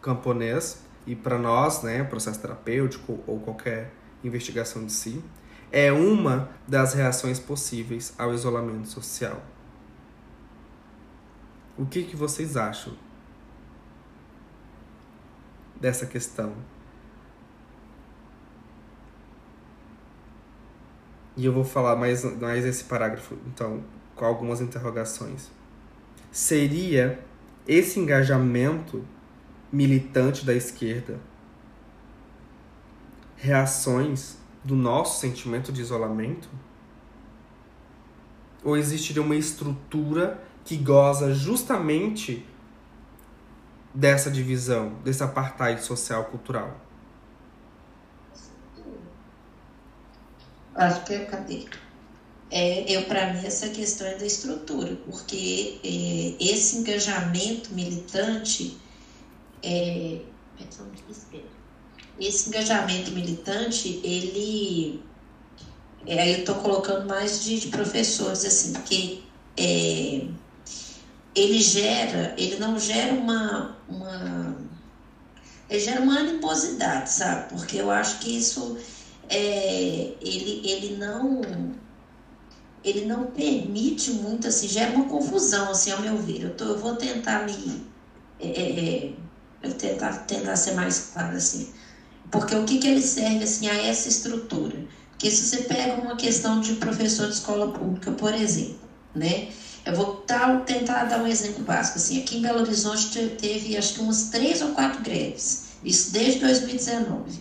camponês, 0.00 0.82
e 1.06 1.14
para 1.14 1.38
nós, 1.38 1.82
né, 1.82 2.02
processo 2.04 2.40
terapêutico 2.40 3.20
ou 3.26 3.40
qualquer 3.40 3.92
investigação 4.22 4.84
de 4.86 4.92
si, 4.92 5.22
é 5.70 5.90
uma 5.92 6.50
das 6.66 6.94
reações 6.94 7.40
possíveis 7.40 8.14
ao 8.18 8.32
isolamento 8.32 8.88
social. 8.88 9.42
O 11.76 11.86
que, 11.86 12.04
que 12.04 12.14
vocês 12.14 12.56
acham 12.56 12.94
dessa 15.80 16.06
questão? 16.06 16.52
E 21.34 21.46
eu 21.46 21.52
vou 21.52 21.64
falar 21.64 21.96
mais, 21.96 22.22
mais 22.38 22.64
esse 22.64 22.84
parágrafo, 22.84 23.36
então, 23.46 23.82
com 24.14 24.24
algumas 24.24 24.60
interrogações. 24.60 25.50
Seria 26.30 27.18
esse 27.66 27.98
engajamento 27.98 29.04
militante 29.72 30.44
da 30.44 30.54
esquerda 30.54 31.20
reações 33.36 34.36
do 34.62 34.76
nosso 34.76 35.20
sentimento 35.20 35.72
de 35.72 35.80
isolamento? 35.80 36.48
Ou 38.62 38.76
existiria 38.76 39.20
uma 39.20 39.34
estrutura 39.34 40.40
que 40.64 40.76
goza 40.76 41.34
justamente 41.34 42.46
dessa 43.92 44.30
divisão, 44.30 44.94
desse 45.02 45.24
apartheid 45.24 45.82
social 45.82 46.26
cultural? 46.26 46.80
Acho 50.74 51.04
que 51.04 51.14
é 51.14 51.24
cadê? 51.24 51.66
É, 52.54 52.84
eu 52.86 53.06
para 53.06 53.32
mim 53.32 53.46
essa 53.46 53.70
questão 53.70 54.06
é 54.06 54.14
da 54.16 54.26
estrutura, 54.26 54.94
porque 55.06 55.78
é, 55.82 56.34
esse 56.38 56.76
engajamento 56.76 57.72
militante 57.74 58.76
é, 59.62 60.20
esse 62.18 62.48
engajamento 62.48 63.10
militante, 63.12 64.00
ele. 64.04 65.02
É, 66.06 66.20
aí 66.20 66.32
eu 66.32 66.38
estou 66.40 66.56
colocando 66.56 67.06
mais 67.06 67.44
de, 67.44 67.60
de, 67.60 67.68
professores, 67.68 68.44
assim, 68.44 68.72
porque 68.72 69.22
é, 69.56 70.26
ele 71.34 71.60
gera, 71.60 72.34
ele 72.36 72.56
não 72.56 72.78
gera 72.78 73.14
uma, 73.14 73.76
uma. 73.88 74.56
Ele 75.70 75.80
gera 75.80 76.00
uma 76.00 76.18
animosidade, 76.18 77.10
sabe? 77.10 77.48
Porque 77.50 77.76
eu 77.78 77.90
acho 77.90 78.18
que 78.18 78.36
isso 78.36 78.76
é, 79.28 80.12
ele, 80.20 80.60
ele 80.64 80.96
não 80.96 81.40
ele 82.84 83.04
não 83.06 83.26
permite 83.26 84.10
muito, 84.10 84.48
assim, 84.48 84.68
gera 84.68 84.90
uma 84.90 85.04
confusão, 85.04 85.70
assim, 85.70 85.90
ao 85.90 86.00
meu 86.00 86.16
ver. 86.16 86.42
Eu, 86.42 86.50
tô, 86.50 86.64
eu 86.64 86.76
vou 86.76 86.94
tentar 86.94 87.44
me. 87.44 87.82
É, 88.40 88.46
é, 88.46 89.04
é 89.04 89.10
eu 89.62 89.72
tentar, 89.72 90.12
tentar 90.26 90.56
ser 90.56 90.72
mais 90.72 90.98
claro, 91.12 91.36
assim. 91.36 91.66
Porque 92.30 92.54
o 92.54 92.64
que, 92.64 92.78
que 92.78 92.86
ele 92.86 93.00
serve 93.00 93.44
assim, 93.44 93.68
a 93.68 93.76
essa 93.76 94.08
estrutura? 94.08 94.82
Porque 95.10 95.30
se 95.30 95.44
você 95.44 95.60
pega 95.60 95.94
uma 95.94 96.16
questão 96.16 96.58
de 96.58 96.72
professor 96.72 97.28
de 97.28 97.34
escola 97.34 97.66
pública, 97.68 98.10
por 98.10 98.34
exemplo, 98.34 98.74
né? 99.14 99.44
Eu 99.84 99.92
vou 99.94 100.06
tentar 100.64 101.04
dar 101.04 101.20
um 101.20 101.26
exemplo 101.26 101.62
básico. 101.62 101.98
Assim, 101.98 102.16
aqui 102.16 102.36
em 102.36 102.40
Belo 102.40 102.58
Horizonte 102.58 103.08
teve 103.36 103.76
acho 103.76 103.92
que 103.92 104.00
umas 104.00 104.24
três 104.24 104.60
ou 104.60 104.68
quatro 104.68 105.00
greves. 105.00 105.58
Isso 105.82 106.10
desde 106.10 106.40
2019. 106.40 107.40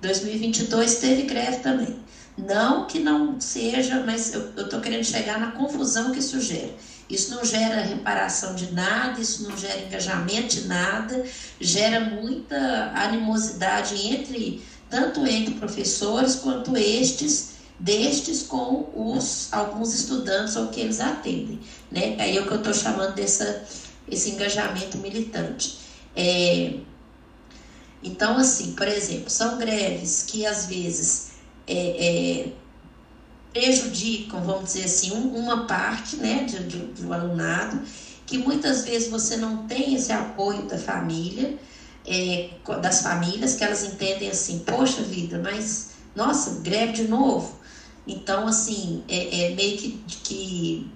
2022 0.00 0.94
teve 0.94 1.22
greve 1.22 1.58
também. 1.58 1.96
Não 2.36 2.86
que 2.86 2.98
não 2.98 3.40
seja, 3.40 4.02
mas 4.04 4.34
eu 4.34 4.50
estou 4.50 4.80
querendo 4.80 5.04
chegar 5.04 5.40
na 5.40 5.52
confusão 5.52 6.12
que 6.12 6.18
isso 6.18 6.38
gera. 6.40 6.74
Isso 7.08 7.34
não 7.34 7.44
gera 7.44 7.82
reparação 7.82 8.54
de 8.54 8.72
nada, 8.72 9.20
isso 9.20 9.44
não 9.44 9.56
gera 9.56 9.80
engajamento 9.80 10.48
de 10.48 10.66
nada, 10.66 11.24
gera 11.60 12.00
muita 12.00 12.92
animosidade 12.94 13.94
entre 14.08 14.62
tanto 14.90 15.26
entre 15.26 15.54
professores 15.54 16.36
quanto 16.36 16.76
estes 16.76 17.56
destes 17.78 18.42
com 18.42 18.88
os 18.94 19.52
alguns 19.52 19.94
estudantes 19.94 20.56
ou 20.56 20.68
que 20.68 20.80
eles 20.80 21.00
atendem, 21.00 21.60
né? 21.90 22.16
Aí 22.18 22.36
é 22.36 22.40
o 22.40 22.46
que 22.46 22.52
eu 22.52 22.58
estou 22.58 22.74
chamando 22.74 23.14
dessa 23.14 23.64
esse 24.08 24.30
engajamento 24.30 24.98
militante. 24.98 25.78
É, 26.14 26.74
então, 28.02 28.36
assim, 28.38 28.72
por 28.72 28.86
exemplo, 28.86 29.28
são 29.28 29.58
greves 29.58 30.24
que 30.26 30.46
às 30.46 30.66
vezes 30.66 31.25
é, 31.66 32.44
é, 32.44 32.52
prejudicam, 33.52 34.42
vamos 34.42 34.72
dizer 34.72 34.84
assim, 34.84 35.12
um, 35.12 35.36
uma 35.36 35.66
parte 35.66 36.16
né, 36.16 36.44
de, 36.44 36.62
de, 36.64 36.78
do 36.78 37.12
alunado, 37.12 37.80
que 38.26 38.38
muitas 38.38 38.84
vezes 38.84 39.08
você 39.08 39.36
não 39.36 39.66
tem 39.66 39.94
esse 39.94 40.12
apoio 40.12 40.62
da 40.62 40.78
família, 40.78 41.58
é, 42.06 42.50
das 42.80 43.02
famílias, 43.02 43.54
que 43.54 43.64
elas 43.64 43.82
entendem 43.82 44.28
assim, 44.28 44.60
poxa 44.60 45.02
vida, 45.02 45.40
mas 45.42 45.90
nossa, 46.14 46.60
greve 46.60 46.92
de 46.92 47.08
novo. 47.08 47.56
Então, 48.06 48.46
assim, 48.46 49.02
é, 49.08 49.46
é 49.46 49.54
meio 49.54 49.76
que, 49.76 50.00
que, 50.06 50.90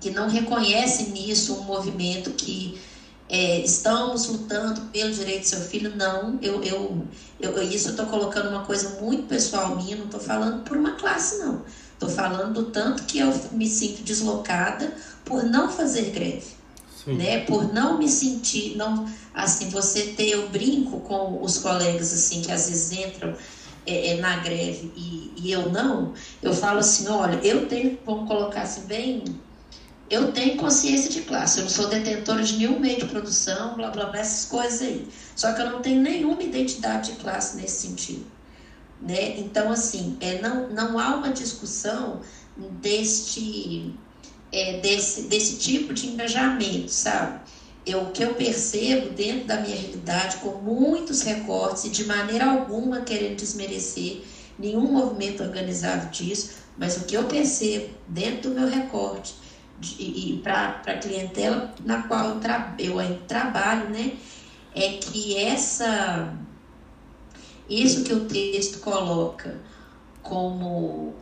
que 0.00 0.10
não 0.10 0.28
reconhece 0.28 1.04
nisso 1.04 1.54
um 1.54 1.62
movimento 1.62 2.30
que 2.32 2.78
é, 3.32 3.60
estamos 3.60 4.26
lutando 4.26 4.82
pelo 4.92 5.10
direito 5.10 5.40
do 5.40 5.46
seu 5.46 5.60
filho. 5.60 5.96
Não, 5.96 6.38
eu, 6.42 6.62
eu, 6.62 7.06
eu 7.40 7.62
isso 7.62 7.88
eu 7.88 7.92
estou 7.92 8.04
colocando 8.04 8.50
uma 8.50 8.62
coisa 8.62 9.00
muito 9.00 9.22
pessoal 9.22 9.74
minha, 9.74 9.96
não 9.96 10.04
estou 10.04 10.20
falando 10.20 10.62
por 10.64 10.76
uma 10.76 10.92
classe, 10.92 11.38
não. 11.38 11.62
Estou 11.94 12.10
falando 12.10 12.52
do 12.52 12.70
tanto 12.70 13.04
que 13.04 13.20
eu 13.20 13.32
me 13.52 13.66
sinto 13.66 14.02
deslocada 14.02 14.94
por 15.24 15.42
não 15.44 15.70
fazer 15.70 16.10
greve. 16.10 16.44
Sim. 17.02 17.14
Né? 17.14 17.38
Por 17.46 17.72
não 17.72 17.96
me 17.96 18.06
sentir, 18.06 18.76
não, 18.76 19.08
assim, 19.32 19.70
você 19.70 20.08
ter, 20.08 20.28
eu 20.28 20.50
brinco 20.50 21.00
com 21.00 21.42
os 21.42 21.56
colegas 21.56 22.12
assim 22.12 22.42
que 22.42 22.52
às 22.52 22.68
vezes 22.68 22.92
entram 22.92 23.34
é, 23.86 24.10
é, 24.10 24.20
na 24.20 24.36
greve 24.40 24.92
e, 24.94 25.32
e 25.38 25.50
eu 25.50 25.70
não, 25.70 26.12
eu 26.42 26.52
falo 26.52 26.80
assim, 26.80 27.08
olha, 27.08 27.40
eu 27.42 27.66
tenho, 27.66 27.98
vamos 28.04 28.28
colocar 28.28 28.62
assim 28.62 28.82
bem, 28.82 29.24
eu 30.10 30.32
tenho 30.32 30.56
consciência 30.56 31.10
de 31.10 31.22
classe, 31.22 31.58
eu 31.58 31.64
não 31.64 31.70
sou 31.70 31.88
detentora 31.88 32.42
de 32.42 32.58
nenhum 32.58 32.78
meio 32.78 33.00
de 33.00 33.06
produção, 33.06 33.74
blá 33.74 33.90
blá 33.90 34.06
blá, 34.06 34.20
essas 34.20 34.48
coisas 34.48 34.82
aí. 34.82 35.08
Só 35.34 35.52
que 35.52 35.62
eu 35.62 35.70
não 35.70 35.80
tenho 35.80 36.00
nenhuma 36.00 36.42
identidade 36.42 37.12
de 37.12 37.18
classe 37.18 37.56
nesse 37.56 37.88
sentido. 37.88 38.26
Né? 39.00 39.38
Então, 39.38 39.70
assim, 39.70 40.16
é, 40.20 40.40
não, 40.40 40.68
não 40.68 40.98
há 40.98 41.16
uma 41.16 41.30
discussão 41.30 42.20
deste, 42.80 43.94
é, 44.52 44.80
desse, 44.80 45.22
desse 45.22 45.56
tipo 45.56 45.92
de 45.92 46.08
engajamento, 46.08 46.90
sabe? 46.90 47.40
Eu, 47.84 48.02
o 48.02 48.10
que 48.12 48.22
eu 48.22 48.34
percebo 48.34 49.10
dentro 49.10 49.46
da 49.46 49.60
minha 49.60 49.74
realidade, 49.74 50.36
com 50.36 50.50
muitos 50.50 51.22
recortes 51.22 51.84
e 51.84 51.88
de 51.88 52.04
maneira 52.04 52.44
alguma 52.44 53.00
querendo 53.00 53.36
desmerecer 53.36 54.22
nenhum 54.56 54.92
movimento 54.92 55.42
organizado 55.42 56.10
disso, 56.10 56.50
mas 56.78 56.96
o 56.96 57.04
que 57.04 57.16
eu 57.16 57.24
percebo 57.24 57.90
dentro 58.06 58.50
do 58.50 58.60
meu 58.60 58.68
recorte 58.68 59.34
e, 59.98 60.40
para 60.42 60.82
a 60.86 60.98
clientela 60.98 61.74
na 61.84 62.02
qual 62.02 62.30
eu, 62.30 62.40
tra, 62.40 62.74
eu 62.78 62.96
trabalho, 63.26 63.90
né, 63.90 64.12
é 64.74 64.92
que 64.92 65.36
essa 65.36 66.32
isso 67.68 68.02
que 68.04 68.12
o 68.12 68.26
texto 68.26 68.80
coloca 68.80 69.56
como 70.22 71.14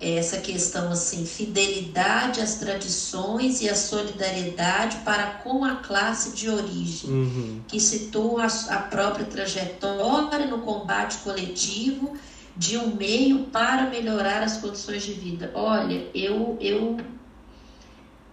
essa 0.00 0.38
questão 0.38 0.90
assim, 0.90 1.24
fidelidade 1.24 2.40
às 2.40 2.56
tradições 2.56 3.60
e 3.62 3.68
a 3.68 3.74
solidariedade 3.74 4.98
para 4.98 5.26
com 5.42 5.64
a 5.64 5.76
classe 5.76 6.30
de 6.32 6.50
origem, 6.50 7.10
Uhum. 7.10 7.60
que 7.68 7.80
situa 7.80 8.44
a, 8.46 8.74
a 8.74 8.78
própria 8.82 9.24
trajetória 9.24 10.46
no 10.46 10.58
combate 10.58 11.18
coletivo 11.18 12.12
de 12.56 12.76
um 12.76 12.94
meio 12.94 13.44
para 13.46 13.88
melhorar 13.88 14.42
as 14.42 14.58
condições 14.58 15.02
de 15.02 15.12
vida. 15.12 15.50
Olha, 15.54 16.08
eu 16.14 16.56
eu 16.60 16.96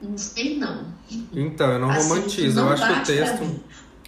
não 0.02 0.18
sei 0.18 0.58
não. 0.58 0.86
Então, 1.34 1.72
eu 1.72 1.80
não 1.80 1.90
Assim, 1.90 2.10
romantizo. 2.10 2.56
não 2.60 2.68
eu 2.68 2.74
acho 2.74 2.86
que 2.88 3.00
o 3.00 3.04
texto. 3.04 3.60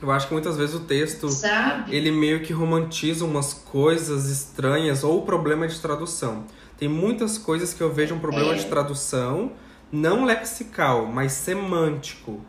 Eu 0.01 0.11
acho 0.11 0.27
que 0.27 0.33
muitas 0.33 0.57
vezes 0.57 0.75
o 0.75 0.81
texto 0.81 1.29
sabe? 1.29 1.95
ele 1.95 2.11
meio 2.11 2.41
que 2.41 2.51
romantiza 2.51 3.23
umas 3.23 3.53
coisas 3.53 4.29
estranhas 4.29 5.01
ou 5.03 5.19
o 5.19 5.21
problema 5.25 5.65
de 5.67 5.79
tradução. 5.79 6.45
Tem 6.77 6.89
muitas 6.89 7.37
coisas 7.37 7.73
que 7.73 7.81
eu 7.81 7.93
vejo 7.93 8.13
um 8.13 8.19
problema 8.19 8.51
É. 8.53 8.55
de 8.55 8.65
tradução, 8.65 9.53
não 9.91 10.25
lexical, 10.25 11.05
mas 11.05 11.31
semântico. 11.31 12.41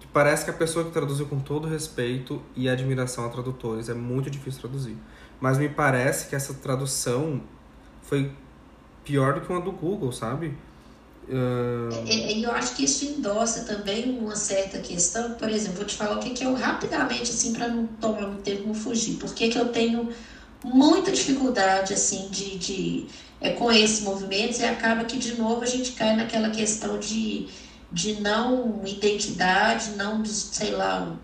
Que 0.00 0.06
parece 0.08 0.44
que 0.44 0.50
a 0.50 0.54
pessoa 0.54 0.84
que 0.84 0.90
traduziu 0.90 1.24
com 1.26 1.38
todo 1.38 1.66
respeito 1.66 2.42
e 2.54 2.68
admiração 2.68 3.24
a 3.24 3.28
tradutores 3.30 3.88
é 3.88 3.94
muito 3.94 4.28
difícil 4.28 4.60
traduzir. 4.60 4.96
Mas 5.40 5.56
me 5.56 5.68
parece 5.68 6.28
que 6.28 6.36
essa 6.36 6.52
tradução 6.54 7.40
foi 8.02 8.30
pior 9.02 9.32
do 9.34 9.40
que 9.40 9.50
uma 9.50 9.60
do 9.62 9.72
Google, 9.72 10.12
sabe? 10.12 10.54
E 12.06 12.38
e 12.38 12.42
eu 12.42 12.52
acho 12.52 12.74
que 12.74 12.84
isso 12.84 13.04
endossa 13.04 13.60
também 13.62 14.18
uma 14.18 14.36
certa 14.36 14.78
questão. 14.78 15.32
Por 15.34 15.48
exemplo, 15.48 15.78
vou 15.78 15.86
te 15.86 15.94
falar 15.94 16.16
o 16.16 16.20
que, 16.20 16.30
que 16.30 16.44
eu 16.44 16.54
rapidamente, 16.54 17.30
assim, 17.30 17.52
para 17.52 17.68
não 17.68 17.86
tomar 17.86 18.28
muito 18.28 18.42
tempo, 18.42 18.66
não 18.66 18.74
fugir. 18.74 19.14
Por 19.16 19.34
que, 19.34 19.56
eu 19.56 19.68
tenho 19.68 20.08
muita 20.64 21.12
dificuldade, 21.12 21.92
assim, 21.92 22.28
de, 22.30 22.58
de 22.58 23.06
é, 23.40 23.50
com 23.50 23.70
esses 23.70 24.00
movimentos 24.00 24.58
e 24.60 24.64
acaba 24.64 25.04
que, 25.04 25.18
de 25.18 25.36
novo, 25.36 25.62
a 25.62 25.66
gente 25.66 25.92
cai 25.92 26.16
naquela 26.16 26.50
questão 26.50 26.98
de, 26.98 27.46
de 27.92 28.20
não 28.20 28.82
identidade, 28.84 29.90
não, 29.96 30.24
sei 30.24 30.70
lá, 30.70 31.16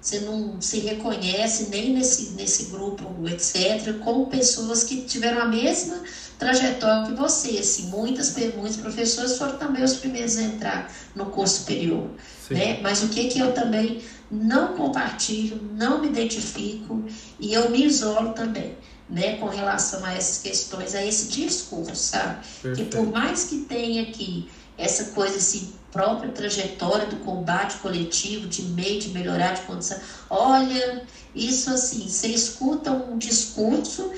você 0.00 0.20
não 0.20 0.60
se 0.60 0.78
reconhece 0.80 1.68
nem 1.70 1.92
nesse, 1.92 2.32
nesse 2.32 2.64
grupo, 2.64 3.28
etc., 3.28 3.98
como 4.02 4.26
pessoas 4.26 4.84
que 4.84 5.02
tiveram 5.02 5.42
a 5.42 5.46
mesma 5.46 6.02
trajetória 6.40 7.06
que 7.06 7.12
você. 7.12 7.58
Assim, 7.58 7.88
muitas, 7.88 8.34
muitos 8.56 8.78
professores 8.78 9.38
foram 9.38 9.58
também 9.58 9.84
os 9.84 9.94
primeiros 9.94 10.36
a 10.38 10.42
entrar 10.42 10.92
no 11.14 11.26
curso 11.26 11.60
superior. 11.60 12.10
sim. 12.48 12.54
Né? 12.54 12.80
Mas 12.82 13.04
o 13.04 13.08
que, 13.08 13.28
que 13.28 13.38
eu 13.38 13.52
também 13.52 14.02
não 14.30 14.74
compartilho, 14.74 15.60
não 15.74 16.00
me 16.00 16.08
identifico 16.08 17.04
e 17.38 17.52
eu 17.52 17.70
me 17.70 17.84
isolo 17.84 18.32
também. 18.32 18.76
Né, 19.08 19.38
com 19.38 19.46
relação 19.46 20.04
a 20.04 20.12
essas 20.12 20.40
questões, 20.40 20.94
a 20.94 21.04
esse 21.04 21.26
discurso, 21.32 21.96
sabe? 21.96 22.44
Que 22.44 22.62
Perfeito. 22.62 22.96
por 22.96 23.06
mais 23.08 23.48
que 23.48 23.62
tenha 23.62 24.02
aqui 24.02 24.48
essa 24.78 25.06
coisa, 25.06 25.36
assim, 25.36 25.72
própria 25.90 26.30
trajetória 26.30 27.06
do 27.06 27.16
combate 27.16 27.78
coletivo, 27.78 28.46
de 28.46 28.62
meio 28.62 29.00
de 29.00 29.08
melhorar 29.08 29.54
de 29.54 29.62
condição, 29.62 29.98
olha, 30.30 31.02
isso 31.34 31.70
assim, 31.70 32.08
você 32.08 32.28
escuta 32.28 32.92
um 32.92 33.18
discurso 33.18 34.12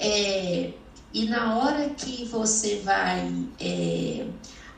é, 0.00 0.72
e 1.12 1.26
na 1.28 1.56
hora 1.58 1.90
que 1.90 2.24
você 2.24 2.76
vai. 2.80 3.48
é, 3.60 4.26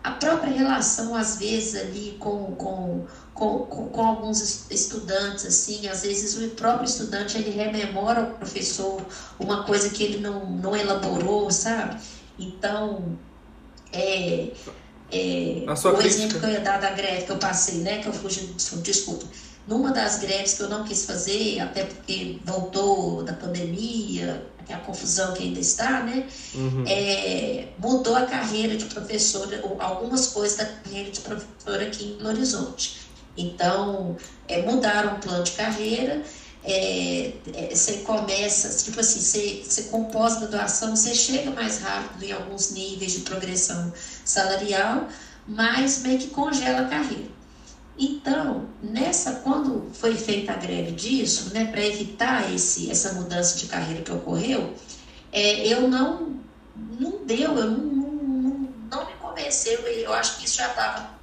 a 0.02 0.12
própria 0.12 0.52
relação, 0.52 1.14
às 1.14 1.36
vezes, 1.38 1.74
ali 1.74 2.16
com, 2.18 2.54
com, 2.56 3.06
com, 3.32 3.66
com, 3.66 4.02
alguns 4.02 4.40
es- 4.42 4.66
estudantes, 4.70 5.46
assim, 5.46 5.88
às 5.88 6.02
vezes 6.02 6.36
o 6.36 6.50
próprio 6.54 6.84
estudante 6.86 7.38
ele 7.38 7.50
rememora 7.50 8.20
ao 8.20 8.26
professor 8.26 9.06
uma 9.38 9.64
coisa 9.64 9.88
que 9.90 10.02
ele 10.04 10.18
não, 10.18 10.44
não 10.56 10.76
elaborou, 10.76 11.50
sabe? 11.50 11.96
Então, 12.38 13.18
é, 13.92 14.52
é, 15.10 15.74
o 15.90 15.94
crítica. 15.96 16.06
exemplo 16.06 16.38
que 16.40 16.46
eu 16.46 16.50
ia 16.50 16.60
dar 16.60 16.78
da 16.78 16.90
greve 16.90 17.24
que 17.24 17.32
eu 17.32 17.38
passei, 17.38 17.80
né, 17.82 17.98
que 17.98 18.08
eu 18.08 18.12
fugi 18.12 18.54
desculpa. 18.82 19.26
Numa 19.66 19.92
das 19.92 20.18
greves 20.18 20.54
que 20.54 20.62
eu 20.62 20.68
não 20.68 20.84
quis 20.84 21.04
fazer, 21.04 21.60
até 21.60 21.84
porque 21.84 22.38
voltou 22.44 23.22
da 23.22 23.32
pandemia, 23.32 24.46
a 24.72 24.78
confusão 24.78 25.34
que 25.34 25.42
ainda 25.42 25.60
está, 25.60 26.02
né? 26.02 26.26
Uhum. 26.54 26.84
é, 26.86 27.68
mudou 27.78 28.16
a 28.16 28.22
carreira 28.22 28.76
de 28.76 28.86
professora, 28.86 29.60
ou 29.62 29.80
algumas 29.80 30.28
coisas 30.28 30.56
da 30.56 30.64
carreira 30.64 31.10
de 31.10 31.20
professora 31.20 31.86
aqui 31.86 32.04
em 32.04 32.16
Belo 32.16 32.30
Horizonte. 32.30 33.00
Então, 33.36 34.16
é, 34.48 34.62
mudaram 34.62 35.16
o 35.16 35.18
plano 35.18 35.44
de 35.44 35.52
carreira, 35.52 36.22
é, 36.62 37.32
é, 37.52 37.74
você 37.74 37.98
começa, 37.98 38.84
tipo 38.84 38.98
assim, 39.00 39.20
você, 39.20 39.62
você 39.62 39.82
com 39.84 40.04
pós-graduação, 40.04 40.96
você 40.96 41.14
chega 41.14 41.50
mais 41.50 41.80
rápido 41.80 42.24
em 42.24 42.32
alguns 42.32 42.70
níveis 42.70 43.12
de 43.12 43.20
progressão 43.20 43.92
salarial, 44.24 45.08
mas 45.46 46.02
meio 46.02 46.18
que 46.18 46.28
congela 46.28 46.80
a 46.80 46.88
carreira. 46.88 47.34
Então, 47.98 48.66
nessa, 48.82 49.34
quando 49.36 49.90
foi 49.92 50.16
feita 50.16 50.52
a 50.52 50.56
greve 50.56 50.92
disso, 50.92 51.54
né, 51.54 51.66
para 51.66 51.84
evitar 51.84 52.52
esse, 52.52 52.90
essa 52.90 53.12
mudança 53.12 53.56
de 53.56 53.66
carreira 53.66 54.02
que 54.02 54.10
ocorreu, 54.10 54.74
é, 55.32 55.66
eu 55.68 55.88
não, 55.88 56.34
não 56.98 57.24
deu, 57.24 57.56
eu 57.56 57.70
não, 57.70 57.84
não, 57.84 58.68
não 58.90 59.06
me 59.06 59.12
convenceu, 59.20 59.80
eu 59.80 60.12
acho 60.12 60.38
que 60.38 60.46
isso 60.46 60.56
já 60.56 60.68
estava 60.68 61.14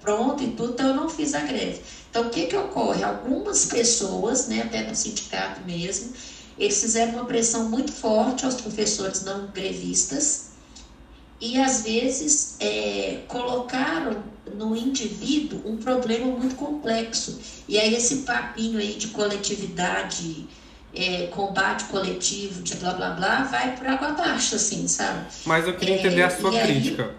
pronto 0.00 0.42
e 0.42 0.48
tudo, 0.48 0.72
então 0.72 0.88
eu 0.88 0.94
não 0.94 1.08
fiz 1.08 1.32
a 1.34 1.40
greve. 1.40 1.80
Então, 2.10 2.26
o 2.26 2.30
que 2.30 2.46
que 2.46 2.56
ocorre? 2.56 3.04
Algumas 3.04 3.66
pessoas, 3.66 4.48
né, 4.48 4.62
até 4.62 4.82
no 4.82 4.94
sindicato 4.94 5.60
mesmo, 5.64 6.12
eles 6.58 6.80
fizeram 6.80 7.12
uma 7.12 7.24
pressão 7.24 7.68
muito 7.68 7.92
forte 7.92 8.44
aos 8.44 8.54
professores 8.54 9.22
não 9.22 9.46
grevistas 9.48 10.55
e, 11.40 11.60
às 11.60 11.82
vezes, 11.82 12.56
é, 12.60 13.20
colocaram 13.28 14.22
no 14.54 14.74
indivíduo 14.76 15.60
um 15.66 15.76
problema 15.76 16.26
muito 16.26 16.54
complexo. 16.54 17.38
E 17.68 17.78
aí 17.78 17.94
esse 17.94 18.18
papinho 18.18 18.78
aí 18.78 18.94
de 18.94 19.08
coletividade, 19.08 20.46
é, 20.94 21.26
combate 21.26 21.84
coletivo, 21.86 22.62
de 22.62 22.74
blá 22.76 22.92
blá 22.94 23.10
blá, 23.10 23.42
vai 23.44 23.76
por 23.76 23.86
água 23.86 24.08
abaixo, 24.08 24.54
assim, 24.56 24.86
sabe? 24.88 25.26
Mas 25.44 25.66
eu 25.66 25.74
queria 25.74 25.96
É, 25.96 25.98
entender 25.98 26.22
a 26.22 26.30
sua 26.30 26.52
e 26.54 26.58
aí- 26.58 26.66
crítica. 26.80 27.10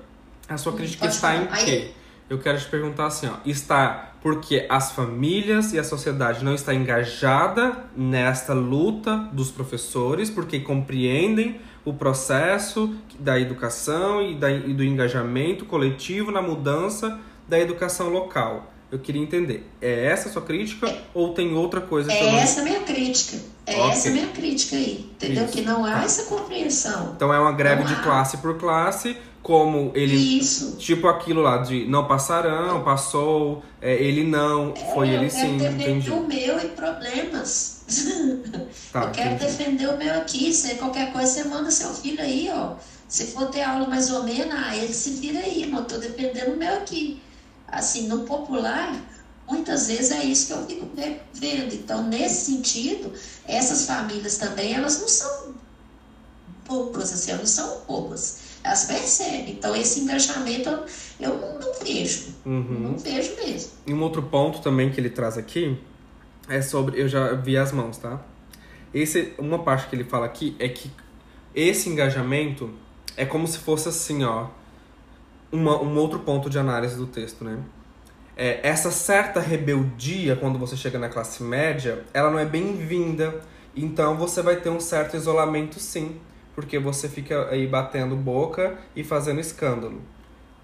A 0.49 0.57
sua 0.57 0.73
crítica 0.73 1.05
está 1.07 1.35
em 1.35 1.45
falar. 1.45 1.57
Aí- 1.57 1.65
quê? 1.65 1.91
Eu 2.29 2.39
quero 2.39 2.59
te 2.59 2.65
perguntar 2.67 3.07
assim, 3.07 3.27
ó. 3.27 3.35
Está 3.45 4.13
porque 4.21 4.65
as 4.69 4.91
famílias 4.91 5.71
e 5.73 5.79
a 5.79 5.83
sociedade 5.83 6.43
não 6.43 6.53
está 6.55 6.73
engajada 6.73 7.85
nesta 7.95 8.53
luta 8.53 9.15
dos 9.31 9.51
professores, 9.51 10.29
porque 10.29 10.59
compreendem 10.59 11.61
o 11.89 11.93
processo 11.93 12.93
da 13.17 13.39
educação 13.39 14.21
e, 14.21 14.35
da, 14.35 14.51
e 14.51 14.73
do 14.73 14.83
engajamento 14.83 15.63
coletivo 15.65 16.31
na 16.31 16.41
mudança 16.41 17.17
da 17.47 17.57
educação 17.59 18.09
local. 18.09 18.71
Eu 18.91 18.99
queria 18.99 19.21
entender, 19.21 19.65
é 19.81 20.05
essa 20.05 20.29
a 20.29 20.31
sua 20.31 20.41
crítica 20.41 20.93
ou 21.13 21.33
tem 21.33 21.53
outra 21.55 21.81
coisa 21.81 22.09
que 22.09 22.15
É 22.15 22.31
não... 22.31 22.39
essa 22.39 22.61
a 22.61 22.63
minha 22.63 22.79
crítica. 22.81 23.37
É 23.65 23.75
Ok. 23.75 23.89
essa 23.91 24.09
a 24.09 24.11
minha 24.11 24.27
crítica 24.27 24.75
aí. 24.75 25.09
Entendeu? 25.11 25.43
Isso. 25.45 25.53
Que 25.53 25.61
não 25.61 25.83
há 25.85 25.91
Tá. 25.91 26.03
essa 26.03 26.23
compreensão. 26.23 27.13
Então 27.15 27.33
é 27.33 27.39
uma 27.39 27.51
greve 27.51 27.83
de 27.83 27.91
Não 27.93 27.99
há. 27.99 28.03
classe 28.03 28.37
por 28.37 28.57
classe, 28.57 29.17
como 29.41 29.91
ele 29.95 30.15
Isso. 30.39 30.75
Tipo 30.77 31.07
aquilo 31.07 31.41
lá 31.41 31.57
de 31.57 31.85
não 31.85 32.05
passarão, 32.05 32.81
passou, 32.83 33.63
é, 33.81 33.93
ele 33.95 34.23
não, 34.23 34.73
foi 34.93 35.09
É, 35.09 35.13
ele 35.15 35.25
eu 35.27 35.29
quero 35.31 35.47
sim, 35.47 35.55
entendi. 35.67 36.09
o 36.11 36.25
meu 36.27 36.57
e 36.59 36.67
problemas. 36.69 37.76
Tá, 38.91 39.03
eu 39.03 39.11
quero 39.11 39.35
entendi. 39.35 39.45
defender 39.51 39.87
o 39.89 39.97
meu 39.97 40.13
aqui. 40.17 40.53
Se 40.53 40.75
qualquer 40.75 41.11
coisa, 41.11 41.27
você 41.31 41.43
manda 41.45 41.71
seu 41.71 41.93
filho 41.93 42.21
aí, 42.21 42.49
ó. 42.51 42.75
Se 43.07 43.27
for 43.27 43.47
ter 43.49 43.61
aula 43.63 43.87
mais 43.87 44.11
ou 44.11 44.23
menos, 44.23 44.53
ah, 44.53 44.75
ele 44.75 44.93
se 44.93 45.11
vira 45.11 45.39
aí, 45.39 45.65
mas 45.69 45.79
eu 45.81 45.85
tô 45.85 45.97
defendendo 45.97 46.53
o 46.53 46.57
meu 46.57 46.73
aqui. 46.75 47.21
Assim, 47.67 48.07
no 48.07 48.19
popular, 48.23 48.95
muitas 49.49 49.87
vezes 49.87 50.11
é 50.11 50.23
isso 50.23 50.47
que 50.47 50.53
eu 50.53 50.65
fico 50.65 50.89
ve- 50.95 51.19
vendo. 51.33 51.73
Então, 51.73 52.03
nesse 52.07 52.51
sentido, 52.51 53.11
essas 53.45 53.85
famílias 53.85 54.37
também, 54.37 54.73
elas 54.73 54.99
não 54.99 55.07
são 55.07 55.53
bobas, 56.67 57.13
assim, 57.13 57.31
elas 57.31 57.41
não 57.57 57.65
são 57.65 57.81
bobas. 57.87 58.39
Elas 58.63 58.85
percebem. 58.85 59.51
Então, 59.51 59.75
esse 59.75 60.01
engajamento 60.01 60.67
eu, 60.69 60.85
eu 61.19 61.37
não, 61.37 61.59
não 61.59 61.73
vejo. 61.81 62.35
Uhum. 62.45 62.79
Não 62.91 62.97
vejo 62.97 63.35
mesmo. 63.35 63.71
E 63.85 63.93
um 63.93 64.01
outro 64.01 64.23
ponto 64.23 64.59
também 64.61 64.91
que 64.91 64.99
ele 64.99 65.09
traz 65.09 65.37
aqui 65.37 65.77
é 66.49 66.61
sobre. 66.61 66.99
Eu 66.99 67.07
já 67.07 67.33
vi 67.33 67.57
as 67.57 67.71
mãos, 67.71 67.97
tá? 67.97 68.21
Esse, 68.93 69.33
uma 69.37 69.59
parte 69.59 69.87
que 69.87 69.95
ele 69.95 70.03
fala 70.03 70.25
aqui 70.25 70.55
é 70.59 70.69
que 70.69 70.91
esse 71.53 71.89
engajamento 71.89 72.71
é 73.15 73.25
como 73.25 73.47
se 73.47 73.57
fosse 73.59 73.89
assim, 73.89 74.23
ó. 74.23 74.47
Uma, 75.51 75.81
um 75.81 75.97
outro 75.97 76.19
ponto 76.19 76.49
de 76.49 76.59
análise 76.59 76.95
do 76.95 77.07
texto, 77.07 77.43
né? 77.43 77.59
É, 78.35 78.59
essa 78.67 78.91
certa 78.91 79.39
rebeldia, 79.39 80.35
quando 80.35 80.59
você 80.59 80.77
chega 80.77 80.99
na 80.99 81.09
classe 81.09 81.41
média, 81.41 82.05
ela 82.13 82.29
não 82.29 82.37
é 82.37 82.45
bem-vinda. 82.45 83.41
Então 83.75 84.15
você 84.15 84.41
vai 84.41 84.57
ter 84.57 84.69
um 84.69 84.79
certo 84.79 85.17
isolamento, 85.17 85.79
sim. 85.79 86.19
Porque 86.53 86.79
você 86.79 87.07
fica 87.07 87.49
aí 87.49 87.67
batendo 87.67 88.15
boca 88.15 88.77
e 88.95 89.03
fazendo 89.03 89.39
escândalo. 89.39 90.01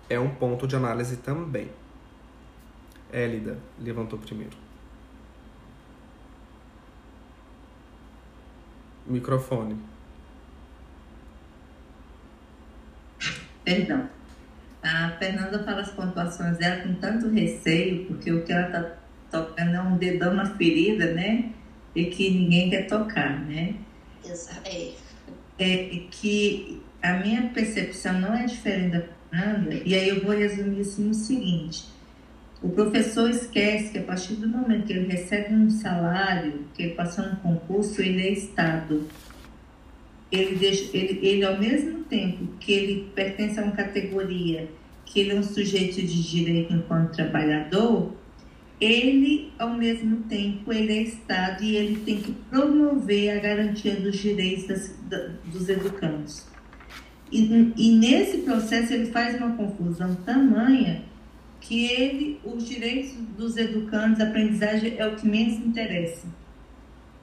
É 0.10 0.20
um 0.20 0.30
ponto 0.30 0.68
de 0.68 0.76
análise 0.76 1.18
também. 1.18 1.70
Élida 3.12 3.58
levantou 3.80 4.20
primeiro. 4.20 4.63
Microfone. 9.06 9.78
Perdão. 13.64 14.10
A 14.82 15.12
Fernanda 15.18 15.64
fala 15.64 15.82
as 15.82 15.92
pontuações 15.92 16.58
dela 16.58 16.84
com 16.84 16.94
tanto 16.96 17.30
receio, 17.30 18.06
porque 18.06 18.32
o 18.32 18.44
que 18.44 18.52
ela 18.52 18.68
está 18.68 18.96
tocando 19.32 19.76
é 19.76 19.82
um 19.82 19.98
dedão 19.98 20.34
na 20.34 20.46
ferida, 20.58 21.14
né? 21.14 21.52
E 21.96 22.06
que 22.06 22.30
ninguém 22.30 22.70
quer 22.70 22.88
tocar, 22.88 23.40
né? 23.46 23.76
Exato. 24.26 24.62
É. 24.66 24.92
É 25.60 26.02
que 26.12 26.82
a 27.02 27.14
minha 27.14 27.50
percepção 27.50 28.20
não 28.20 28.34
é 28.34 28.46
diferente 28.46 28.98
da 28.98 29.04
Fernanda, 29.30 29.76
e 29.86 29.96
aí 29.96 30.10
eu 30.10 30.24
vou 30.24 30.36
resumir 30.36 30.82
assim 30.82 31.10
o 31.10 31.14
seguinte. 31.14 31.93
O 32.64 32.70
professor 32.70 33.30
esquece 33.30 33.92
que 33.92 33.98
a 34.00 34.04
partir 34.04 34.36
do 34.36 34.48
momento 34.48 34.88
que 34.88 34.94
ele 34.94 35.12
recebe 35.12 35.54
um 35.54 35.70
salário, 35.70 36.66
que 36.74 36.84
ele 36.84 36.94
passou 36.94 37.26
no 37.28 37.36
concurso, 37.36 38.02
ele 38.02 38.22
é 38.22 38.32
Estado 38.32 39.06
ele, 40.34 40.56
deixa, 40.56 40.98
ele, 40.98 41.20
ele, 41.22 41.46
ao 41.46 41.60
mesmo 41.60 42.04
tempo 42.06 42.48
que 42.60 42.72
ele 42.72 43.12
pertence 43.14 43.60
a 43.60 43.64
uma 43.64 43.72
categoria, 43.72 44.68
que 45.06 45.20
ele 45.20 45.32
é 45.32 45.36
um 45.36 45.44
sujeito 45.44 46.02
de 46.02 46.24
direito 46.24 46.74
enquanto 46.74 47.16
trabalhador, 47.16 48.12
ele, 48.82 49.54
ao 49.60 49.76
mesmo 49.76 50.24
tempo, 50.24 50.74
ele 50.74 50.92
é 50.92 51.02
Estado 51.04 51.64
e 51.64 51.76
ele 51.76 52.00
tem 52.00 52.18
que 52.18 52.32
promover 52.50 53.38
a 53.38 53.40
garantia 53.40 53.96
dos 53.96 54.18
direitos 54.18 54.66
das, 54.66 54.96
da, 55.08 55.30
dos 55.46 55.70
educandos. 55.70 56.48
E, 57.32 57.72
e 57.78 57.92
nesse 57.96 58.40
processo 58.40 58.92
ele 58.92 59.12
faz 59.12 59.38
uma 59.38 59.56
confusão 59.56 60.16
tamanha 60.16 61.04
que 61.64 61.86
ele, 61.86 62.40
os 62.44 62.68
direitos 62.68 63.14
dos 63.38 63.58
educandos, 63.58 64.20
a 64.20 64.26
aprendizagem 64.26 64.96
é 64.98 65.08
o 65.08 65.16
que 65.16 65.28
menos 65.28 65.56
interessa. 65.56 66.28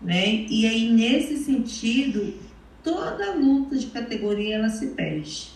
Né? 0.00 0.46
E 0.48 0.66
aí, 0.66 0.90
nesse 0.90 1.36
sentido, 1.36 2.34
toda 2.82 3.34
luta 3.34 3.76
de 3.76 3.86
categoria 3.86 4.56
ela 4.56 4.70
se 4.70 4.88
perde. 4.88 5.50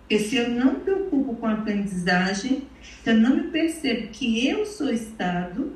Porque 0.00 0.18
se 0.18 0.36
eu 0.36 0.50
não 0.50 0.74
me 0.74 0.80
preocupo 0.80 1.36
com 1.36 1.46
a 1.46 1.52
aprendizagem, 1.52 2.62
se 3.02 3.10
eu 3.10 3.16
não 3.16 3.36
me 3.36 3.42
percebo 3.44 4.08
que 4.08 4.46
eu 4.46 4.64
sou 4.64 4.90
Estado, 4.90 5.74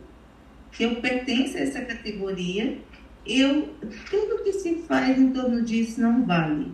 que 0.72 0.84
eu 0.84 0.96
pertenço 0.96 1.56
a 1.56 1.60
essa 1.60 1.80
categoria, 1.82 2.78
eu 3.26 3.74
tudo 4.10 4.42
que 4.42 4.52
se 4.52 4.76
faz 4.86 5.18
em 5.18 5.32
torno 5.32 5.62
disso 5.62 6.00
não 6.00 6.24
vale. 6.24 6.72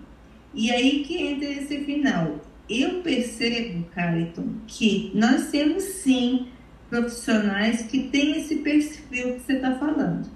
E 0.53 0.71
aí 0.71 1.05
que 1.05 1.17
entra 1.17 1.49
esse 1.49 1.85
final. 1.85 2.41
Eu 2.69 3.03
percebo, 3.03 3.85
Cariton, 3.95 4.55
que 4.67 5.11
nós 5.15 5.51
temos 5.51 5.83
sim 5.83 6.49
profissionais 6.89 7.83
que 7.83 8.09
têm 8.09 8.39
esse 8.39 8.57
perfil 8.57 9.35
que 9.35 9.41
você 9.41 9.55
está 9.55 9.75
falando. 9.75 10.29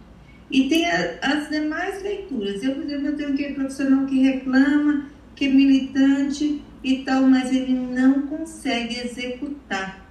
E 0.50 0.68
tem 0.68 0.86
a, 0.86 1.18
as 1.22 1.48
demais 1.48 2.02
leituras. 2.02 2.62
Eu, 2.62 2.74
por 2.74 2.84
exemplo, 2.84 3.08
eu 3.08 3.16
tenho 3.16 3.32
aquele 3.32 3.54
profissional 3.54 4.06
que 4.06 4.22
reclama, 4.22 5.08
que 5.34 5.46
é 5.46 5.48
militante 5.48 6.62
e 6.82 7.04
tal, 7.04 7.22
mas 7.22 7.52
ele 7.52 7.74
não 7.74 8.22
consegue 8.22 8.98
executar. 8.98 10.06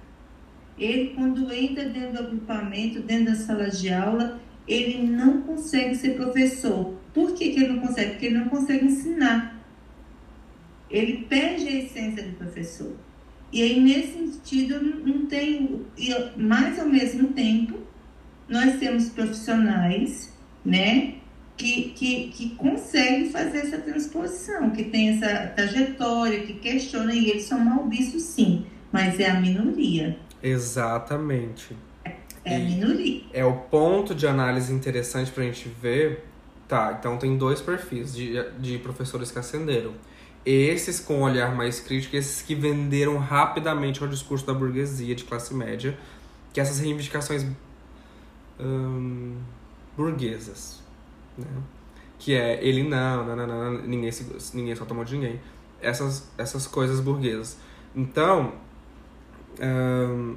Ele, 0.78 1.12
quando 1.14 1.52
entra 1.52 1.88
dentro 1.88 2.12
do 2.12 2.18
agrupamento, 2.18 3.00
dentro 3.00 3.26
da 3.26 3.34
sala 3.34 3.68
de 3.68 3.92
aula, 3.92 4.40
ele 4.66 5.02
não 5.02 5.42
consegue 5.42 5.96
ser 5.96 6.14
professor. 6.14 6.94
Por 7.12 7.34
que, 7.34 7.50
que 7.50 7.60
ele 7.60 7.72
não 7.72 7.80
consegue? 7.80 8.10
Porque 8.10 8.26
ele 8.26 8.38
não 8.38 8.48
consegue 8.48 8.84
ensinar. 8.84 9.57
Ele 10.90 11.26
perde 11.28 11.68
a 11.68 11.72
essência 11.72 12.22
do 12.22 12.36
professor. 12.36 12.94
E 13.52 13.62
aí, 13.62 13.80
nesse 13.80 14.12
sentido, 14.12 14.80
não 14.80 15.26
tem. 15.26 15.86
Mas, 16.36 16.78
ao 16.78 16.86
mesmo 16.86 17.28
tempo, 17.28 17.78
nós 18.48 18.78
temos 18.78 19.08
profissionais, 19.10 20.32
né, 20.64 21.14
que, 21.56 21.90
que, 21.90 22.28
que 22.28 22.50
conseguem 22.50 23.30
fazer 23.30 23.58
essa 23.58 23.78
transposição, 23.78 24.70
que 24.70 24.84
tem 24.84 25.10
essa 25.10 25.48
trajetória, 25.48 26.40
que 26.40 26.54
questiona, 26.54 27.12
e 27.12 27.30
eles 27.30 27.44
são 27.44 27.58
mal 27.58 27.88
vistos 27.88 28.22
sim, 28.22 28.64
mas 28.92 29.18
é 29.18 29.28
a 29.28 29.40
minoria. 29.40 30.16
Exatamente. 30.42 31.76
É, 32.04 32.14
é 32.44 32.56
a 32.56 32.58
minoria. 32.60 33.22
É 33.32 33.44
o 33.44 33.54
ponto 33.54 34.14
de 34.14 34.26
análise 34.26 34.72
interessante 34.72 35.30
para 35.30 35.42
a 35.42 35.46
gente 35.46 35.68
ver. 35.68 36.24
Tá, 36.68 36.96
então 36.98 37.16
tem 37.16 37.36
dois 37.36 37.62
perfis 37.62 38.14
de, 38.14 38.34
de 38.58 38.78
professores 38.78 39.30
que 39.30 39.38
ascenderam. 39.38 39.94
Esses 40.50 40.98
com 40.98 41.18
um 41.18 41.22
olhar 41.24 41.54
mais 41.54 41.78
crítico, 41.78 42.16
esses 42.16 42.40
que 42.40 42.54
venderam 42.54 43.18
rapidamente 43.18 44.02
ao 44.02 44.08
discurso 44.08 44.46
da 44.46 44.54
burguesia 44.54 45.14
de 45.14 45.24
classe 45.24 45.52
média, 45.52 45.98
que 46.54 46.58
essas 46.58 46.78
reivindicações 46.78 47.44
hum, 48.58 49.36
burguesas, 49.94 50.80
né? 51.36 51.44
Que 52.18 52.34
é 52.34 52.64
ele 52.66 52.82
não, 52.82 53.26
não, 53.26 53.36
não, 53.36 53.46
não 53.46 53.82
ninguém, 53.82 54.10
se, 54.10 54.56
ninguém 54.56 54.74
só 54.74 54.86
tomou 54.86 55.04
de 55.04 55.16
ninguém. 55.16 55.38
Essas, 55.82 56.30
essas 56.38 56.66
coisas 56.66 56.98
burguesas. 56.98 57.58
Então, 57.94 58.54
hum, 59.60 60.34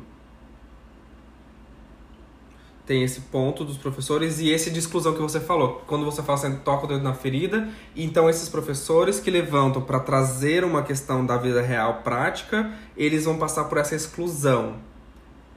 tem 2.91 3.03
esse 3.03 3.21
ponto 3.21 3.63
dos 3.63 3.77
professores 3.77 4.41
e 4.41 4.49
esse 4.49 4.69
de 4.69 4.79
exclusão 4.79 5.13
que 5.13 5.21
você 5.21 5.39
falou. 5.39 5.81
Quando 5.87 6.03
você 6.03 6.21
fala 6.21 6.37
assim, 6.37 6.55
toca 6.57 6.83
o 6.83 6.87
dedo 6.89 7.01
na 7.01 7.13
ferida, 7.13 7.69
então 7.95 8.29
esses 8.29 8.49
professores 8.49 9.17
que 9.17 9.31
levantam 9.31 9.81
para 9.81 9.97
trazer 9.97 10.65
uma 10.65 10.83
questão 10.83 11.25
da 11.25 11.37
vida 11.37 11.61
real 11.61 12.01
prática, 12.03 12.69
eles 12.97 13.23
vão 13.23 13.37
passar 13.37 13.63
por 13.63 13.77
essa 13.77 13.95
exclusão 13.95 14.75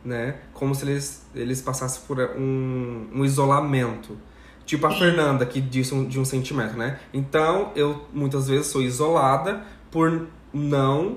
né? 0.05 0.37
Como 0.53 0.75
se 0.75 0.85
eles, 0.85 1.27
eles 1.35 1.63
passassem 1.63 2.03
por 2.07 2.21
um, 2.37 3.09
um 3.13 3.25
isolamento. 3.25 4.19
Tipo 4.67 4.87
a 4.87 4.91
Fernanda, 4.91 5.47
que 5.47 5.61
disse 5.61 5.95
um, 5.95 6.07
de 6.07 6.21
um 6.21 6.25
sentimento, 6.25 6.77
né? 6.77 7.01
Então, 7.13 7.73
eu 7.75 8.07
muitas 8.13 8.47
vezes 8.49 8.67
sou 8.67 8.83
isolada 8.83 9.65
por 9.91 10.29
não 10.53 11.17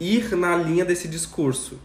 ir 0.00 0.36
na 0.36 0.56
linha 0.56 0.84
desse 0.84 1.06
discurso. 1.08 1.78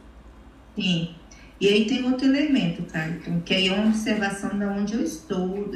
Sim. 0.76 1.16
E 1.64 1.68
aí 1.70 1.86
tem 1.86 2.04
outro 2.04 2.28
elemento, 2.28 2.84
Carlton, 2.92 3.40
que 3.40 3.54
aí 3.54 3.70
é 3.70 3.74
uma 3.74 3.88
observação 3.88 4.50
de 4.50 4.66
onde 4.66 4.96
eu 4.96 5.02
estou, 5.02 5.72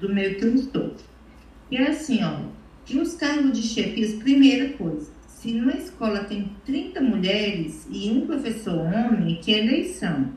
do, 0.00 0.12
meio 0.12 0.34
que 0.34 0.44
eu 0.44 0.52
estou. 0.56 0.96
E 1.70 1.76
é 1.76 1.90
assim, 1.90 2.24
ó, 2.24 2.40
e 2.90 2.98
os 2.98 3.14
cargos 3.14 3.52
de 3.52 3.62
chefias, 3.62 4.14
primeira 4.14 4.70
coisa, 4.70 5.08
se 5.28 5.52
numa 5.52 5.74
escola 5.74 6.24
tem 6.24 6.50
30 6.64 7.00
mulheres 7.02 7.86
e 7.88 8.10
um 8.10 8.26
professor 8.26 8.80
homem, 8.80 9.36
que 9.36 9.54
é 9.54 9.60
eleição? 9.60 10.30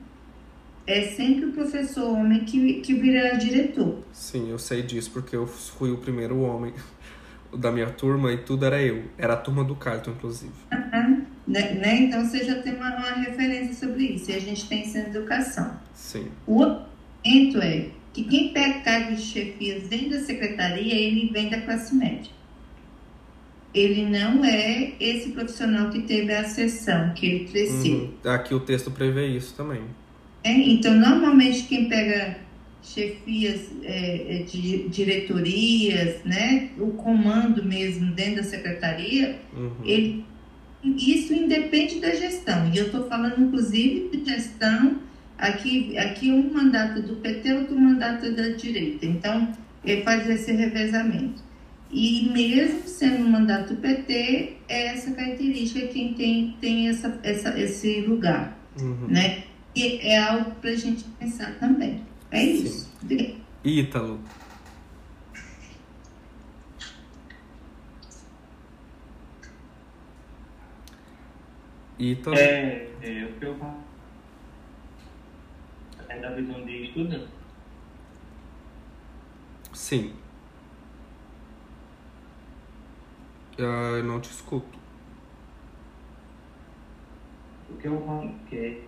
É 0.86 1.02
sempre 1.02 1.46
o 1.46 1.52
professor 1.52 2.08
homem 2.16 2.42
que, 2.42 2.74
que 2.82 2.94
virá 2.94 3.38
diretor. 3.38 4.04
Sim, 4.14 4.52
eu 4.52 4.60
sei 4.60 4.84
disso, 4.84 5.10
porque 5.10 5.36
eu 5.36 5.48
fui 5.48 5.90
o 5.90 5.98
primeiro 5.98 6.42
homem 6.42 6.76
da 7.58 7.72
minha 7.72 7.90
turma 7.90 8.32
e 8.32 8.38
tudo 8.38 8.66
era 8.66 8.80
eu. 8.80 9.06
Era 9.18 9.34
a 9.34 9.38
turma 9.38 9.64
do 9.64 9.76
Carlton, 9.76 10.12
inclusive. 10.12 10.54
Uhum. 10.72 11.19
Né, 11.50 11.74
né? 11.74 12.02
Então 12.04 12.26
você 12.26 12.46
já 12.46 12.62
tem 12.62 12.76
uma, 12.76 12.96
uma, 12.96 13.12
referência 13.16 13.74
sobre 13.74 14.04
isso. 14.04 14.32
E 14.32 14.36
a 14.36 14.40
gente 14.40 14.70
tem 14.70 14.84
isso 14.84 14.98
na 14.98 15.06
educação. 15.06 15.78
Sim. 15.94 16.28
O 16.46 16.64
argumento 16.64 17.62
é 17.62 17.90
que 18.14 18.24
quem 18.24 18.54
pega 18.54 18.82
cargos 18.82 19.20
de 19.20 19.26
chefias 19.26 19.88
dentro 19.88 20.12
da 20.12 20.20
secretaria, 20.20 20.94
ele 20.94 21.30
vem 21.34 21.50
da 21.50 21.60
classe 21.62 21.96
média 21.96 22.40
ele 23.74 24.06
não 24.06 24.44
é 24.44 24.94
esse 25.00 25.30
profissional 25.30 25.90
que 25.90 26.02
teve 26.02 26.34
a 26.34 26.44
sessão, 26.44 27.14
que 27.14 27.26
ele 27.26 27.46
cresceu. 27.46 28.12
Uhum. 28.24 28.32
Aqui 28.32 28.54
o 28.54 28.60
texto 28.60 28.90
prevê 28.92 29.28
isso 29.28 29.54
também. 29.56 29.82
É, 30.44 30.52
então, 30.52 30.94
normalmente 30.94 31.64
quem 31.64 31.88
pega 31.88 32.38
chefias 32.82 33.70
é, 33.84 34.38
é, 34.38 34.44
de 34.44 34.88
diretorias, 34.88 36.24
né, 36.24 36.70
o 36.80 36.94
comando 36.94 37.64
mesmo 37.64 38.12
dentro 38.14 38.38
da 38.38 38.44
secretaria, 38.44 39.40
uhum. 39.54 39.72
ele, 39.84 40.26
isso 40.84 41.34
independe 41.34 42.00
da 42.00 42.12
gestão. 42.16 42.72
E 42.74 42.78
eu 42.78 42.86
estou 42.86 43.08
falando, 43.08 43.42
inclusive, 43.42 44.10
de 44.18 44.30
gestão, 44.30 44.98
aqui, 45.38 45.98
aqui 45.98 46.32
um 46.32 46.54
mandato 46.54 47.02
do 47.02 47.18
PT, 47.18 47.54
outro 47.54 47.80
mandato 47.80 48.32
da 48.34 48.50
direita. 48.50 49.06
Então, 49.06 49.52
ele 49.84 50.02
faz 50.04 50.30
esse 50.30 50.52
revezamento. 50.52 51.42
E 51.92 52.30
mesmo 52.32 52.84
sendo 52.86 53.26
um 53.26 53.30
mandato 53.30 53.74
do 53.74 53.82
PT, 53.82 54.58
é 54.68 54.88
essa 54.88 55.12
característica 55.12 55.88
quem 55.88 56.14
tem, 56.14 56.56
tem 56.62 56.88
essa, 56.88 57.20
essa, 57.24 57.60
esse 57.60 58.02
lugar. 58.02 58.58
Uhum. 58.80 59.08
Né? 59.08 59.44
E 59.76 59.98
é 60.02 60.18
algo 60.18 60.52
para 60.62 60.70
a 60.70 60.76
gente 60.76 61.04
pensar 61.20 61.58
também. 61.60 62.02
É 62.32 62.42
Sim. 62.42 62.64
isso. 62.64 62.90
Ítalo. 63.64 64.20
Ítalo. 72.00 72.36
É, 72.38 72.88
é 73.02 73.26
o 73.26 73.34
que 73.40 73.46
eu 73.46 73.56
é 76.10 76.20
da 76.20 76.32
visão 76.32 76.66
de 76.66 76.86
estudante. 76.86 77.28
Sim. 79.74 80.14
Uh, 83.58 83.98
eu 83.98 84.04
não 84.04 84.20
te 84.20 84.32
escuto. 84.32 84.80
O 87.70 87.78
que 87.78 87.88
eu 87.88 88.34
que 88.50 88.84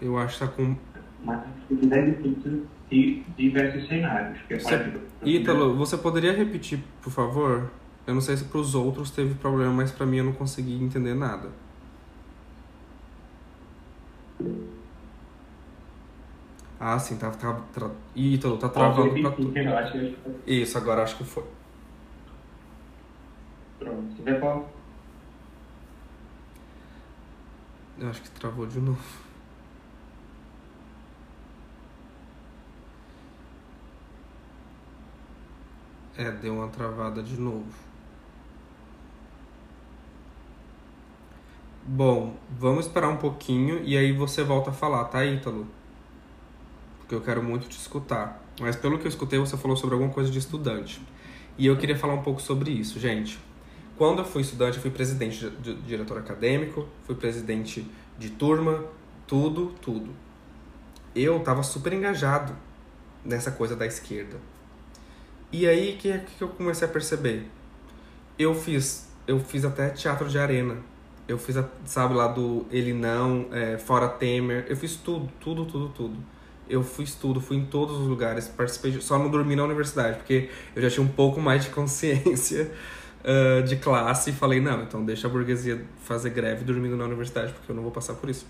Eu 0.00 0.18
acho 0.18 0.34
que 0.38 0.46
tá 0.46 0.52
com 0.52 0.76
mas 1.24 1.40
se 1.68 1.76
quiser 1.76 2.10
discutir 2.10 2.64
de 2.90 3.22
diversos 3.36 3.86
cenários. 3.88 4.38
Que 4.48 4.58
Você- 4.58 4.76
pode- 4.78 5.00
Ítalo, 5.24 5.76
você 5.76 5.96
poderia 5.96 6.32
repetir, 6.32 6.80
por 7.00 7.10
favor? 7.12 7.70
Eu 8.06 8.14
não 8.14 8.20
sei 8.20 8.36
se 8.36 8.44
para 8.44 8.58
os 8.58 8.74
outros 8.74 9.10
teve 9.12 9.34
problema, 9.34 9.72
mas 9.72 9.92
para 9.92 10.04
mim 10.04 10.16
eu 10.18 10.24
não 10.24 10.32
consegui 10.32 10.74
entender 10.82 11.14
nada. 11.14 11.50
Ah, 16.84 16.98
sim, 16.98 17.16
tá, 17.16 17.30
tá, 17.30 17.54
tra... 17.72 17.90
Ítalo, 18.14 18.58
tá 18.58 18.68
travando 18.68 19.14
pra 19.22 19.30
tudo. 19.30 19.52
Isso, 20.44 20.76
agora 20.76 21.02
acho 21.04 21.16
que 21.16 21.22
foi. 21.24 21.44
Pronto. 23.78 24.14
Tiver 24.16 24.40
qual- 24.40 24.68
Eu 28.00 28.08
acho 28.10 28.20
que 28.22 28.30
travou 28.30 28.66
de 28.66 28.80
novo. 28.80 28.98
É, 36.16 36.30
deu 36.30 36.54
uma 36.54 36.68
travada 36.68 37.22
de 37.22 37.38
novo. 37.38 37.66
Bom, 41.84 42.34
vamos 42.58 42.86
esperar 42.86 43.08
um 43.08 43.16
pouquinho 43.16 43.82
e 43.84 43.96
aí 43.96 44.12
você 44.12 44.42
volta 44.44 44.70
a 44.70 44.72
falar, 44.72 45.04
tá, 45.06 45.24
Ítalo? 45.24 45.66
Porque 47.12 47.14
eu 47.14 47.20
quero 47.20 47.42
muito 47.42 47.68
te 47.68 47.76
escutar. 47.76 48.42
Mas 48.58 48.74
pelo 48.74 48.98
que 48.98 49.04
eu 49.04 49.08
escutei, 49.10 49.38
você 49.38 49.54
falou 49.54 49.76
sobre 49.76 49.94
alguma 49.94 50.10
coisa 50.10 50.30
de 50.30 50.38
estudante. 50.38 51.02
E 51.58 51.66
eu 51.66 51.76
queria 51.76 51.94
falar 51.94 52.14
um 52.14 52.22
pouco 52.22 52.40
sobre 52.40 52.70
isso, 52.70 52.98
gente. 52.98 53.38
Quando 53.98 54.20
eu 54.20 54.24
fui 54.24 54.40
estudante, 54.40 54.78
eu 54.78 54.82
fui 54.82 54.90
presidente 54.90 55.50
de, 55.50 55.74
diretor 55.82 56.16
acadêmico, 56.16 56.88
fui 57.04 57.14
presidente 57.14 57.86
de 58.18 58.30
turma, 58.30 58.86
tudo, 59.26 59.74
tudo. 59.82 60.10
Eu 61.14 61.40
tava 61.40 61.62
super 61.62 61.92
engajado 61.92 62.56
nessa 63.22 63.50
coisa 63.50 63.76
da 63.76 63.84
esquerda. 63.84 64.38
E 65.52 65.68
aí, 65.68 65.98
que, 66.00 66.18
que 66.18 66.42
eu 66.42 66.48
comecei 66.48 66.88
a 66.88 66.90
perceber? 66.90 67.46
Eu 68.38 68.54
fiz, 68.54 69.06
eu 69.26 69.38
fiz 69.38 69.66
até 69.66 69.90
teatro 69.90 70.30
de 70.30 70.38
arena. 70.38 70.78
Eu 71.28 71.36
fiz, 71.36 71.56
sabe, 71.84 72.14
lá 72.14 72.26
do 72.26 72.64
Ele 72.70 72.94
Não, 72.94 73.48
é, 73.52 73.76
Fora 73.76 74.08
Temer. 74.08 74.64
Eu 74.66 74.76
fiz 74.78 74.96
tudo, 74.96 75.30
tudo, 75.38 75.66
tudo, 75.66 75.90
tudo. 75.90 76.32
Eu 76.68 76.82
fiz 76.82 77.14
tudo, 77.14 77.40
fui 77.40 77.56
em 77.56 77.66
todos 77.66 77.98
os 77.98 78.06
lugares, 78.06 78.48
participei, 78.48 79.00
só 79.00 79.18
não 79.18 79.30
dormi 79.30 79.54
na 79.56 79.64
universidade, 79.64 80.16
porque 80.16 80.48
eu 80.74 80.82
já 80.82 80.88
tinha 80.88 81.04
um 81.04 81.08
pouco 81.08 81.40
mais 81.40 81.64
de 81.64 81.70
consciência 81.70 82.70
ah, 83.24 83.60
de 83.62 83.76
classe 83.76 84.30
e 84.30 84.32
falei, 84.32 84.60
não, 84.60 84.82
então 84.82 85.04
deixa 85.04 85.26
a 85.26 85.30
burguesia 85.30 85.84
fazer 86.04 86.30
greve 86.30 86.64
dormindo 86.64 86.96
na 86.96 87.04
universidade, 87.04 87.52
porque 87.52 87.70
eu 87.70 87.76
não 87.76 87.82
vou 87.82 87.92
passar 87.92 88.14
por 88.14 88.30
isso. 88.30 88.46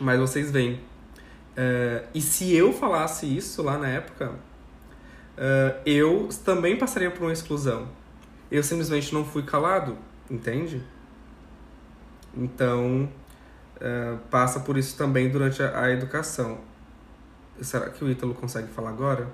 Mas 0.00 0.18
vocês 0.20 0.50
veem. 0.50 0.80
eh, 1.56 2.04
e 2.14 2.20
se 2.20 2.54
eu 2.54 2.72
falasse 2.72 3.26
isso 3.36 3.62
lá 3.62 3.78
na 3.78 3.88
época, 3.88 4.32
eh, 5.36 5.76
eu 5.86 6.28
também 6.44 6.76
passaria 6.78 7.10
por 7.10 7.22
uma 7.24 7.32
exclusão. 7.32 7.88
Eu 8.50 8.62
simplesmente 8.62 9.12
não 9.12 9.24
fui 9.24 9.42
calado, 9.42 9.96
entende? 10.30 10.82
Então, 12.36 13.08
passa 14.30 14.60
por 14.60 14.76
isso 14.76 14.96
também 14.96 15.30
durante 15.30 15.62
a, 15.62 15.82
a 15.84 15.90
educação. 15.90 16.58
Será 17.60 17.90
que 17.90 18.04
o 18.04 18.10
Ítalo 18.10 18.34
consegue 18.34 18.68
falar 18.68 18.90
agora? 18.90 19.28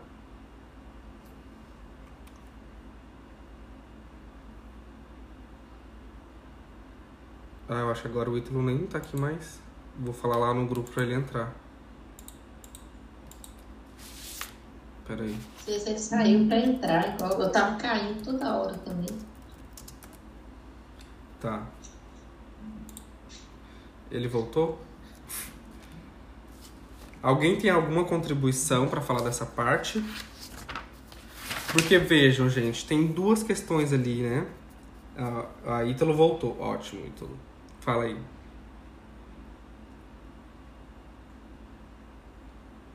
Ah, 7.69 7.81
eu 7.81 7.91
acho 7.91 8.03
que 8.03 8.09
agora 8.09 8.31
o 8.31 8.37
Ítalo 8.37 8.63
nem 8.63 8.87
tá 8.87 8.99
aqui 8.99 9.17
mais. 9.17 9.61
Vou 9.99 10.13
falar 10.13 10.37
lá 10.37 10.55
no 10.55 10.67
grupo 10.67 10.91
pra 10.91 11.03
ele 11.03 11.15
entrar. 11.15 11.55
Pera 15.07 15.23
aí. 15.23 15.39
Às 15.59 15.65
vezes 15.67 15.87
ele 15.87 15.99
saiu 15.99 16.47
pra 16.47 16.59
entrar, 16.59 17.15
igual 17.15 17.41
eu 17.41 17.53
tava 17.53 17.77
caindo 17.77 18.23
toda 18.25 18.57
hora 18.57 18.75
também. 18.79 19.19
Tá. 21.41 21.67
Ele 24.11 24.29
voltou? 24.29 24.79
Alguém 27.25 27.57
tem 27.57 27.71
alguma 27.71 28.05
contribuição 28.05 28.87
para 28.87 29.01
falar 29.01 29.23
dessa 29.23 29.47
parte? 29.47 30.05
Porque 31.73 31.97
vejam, 31.97 32.51
gente, 32.51 32.87
tem 32.87 33.07
duas 33.07 33.43
questões 33.43 33.95
ali, 33.95 34.21
né? 34.21 34.47
A, 35.17 35.79
a 35.79 35.85
Ítalo 35.87 36.13
voltou. 36.13 36.55
Ótimo, 36.61 37.07
Ítalo. 37.07 37.35
Fala 37.81 38.05
aí. 38.05 38.19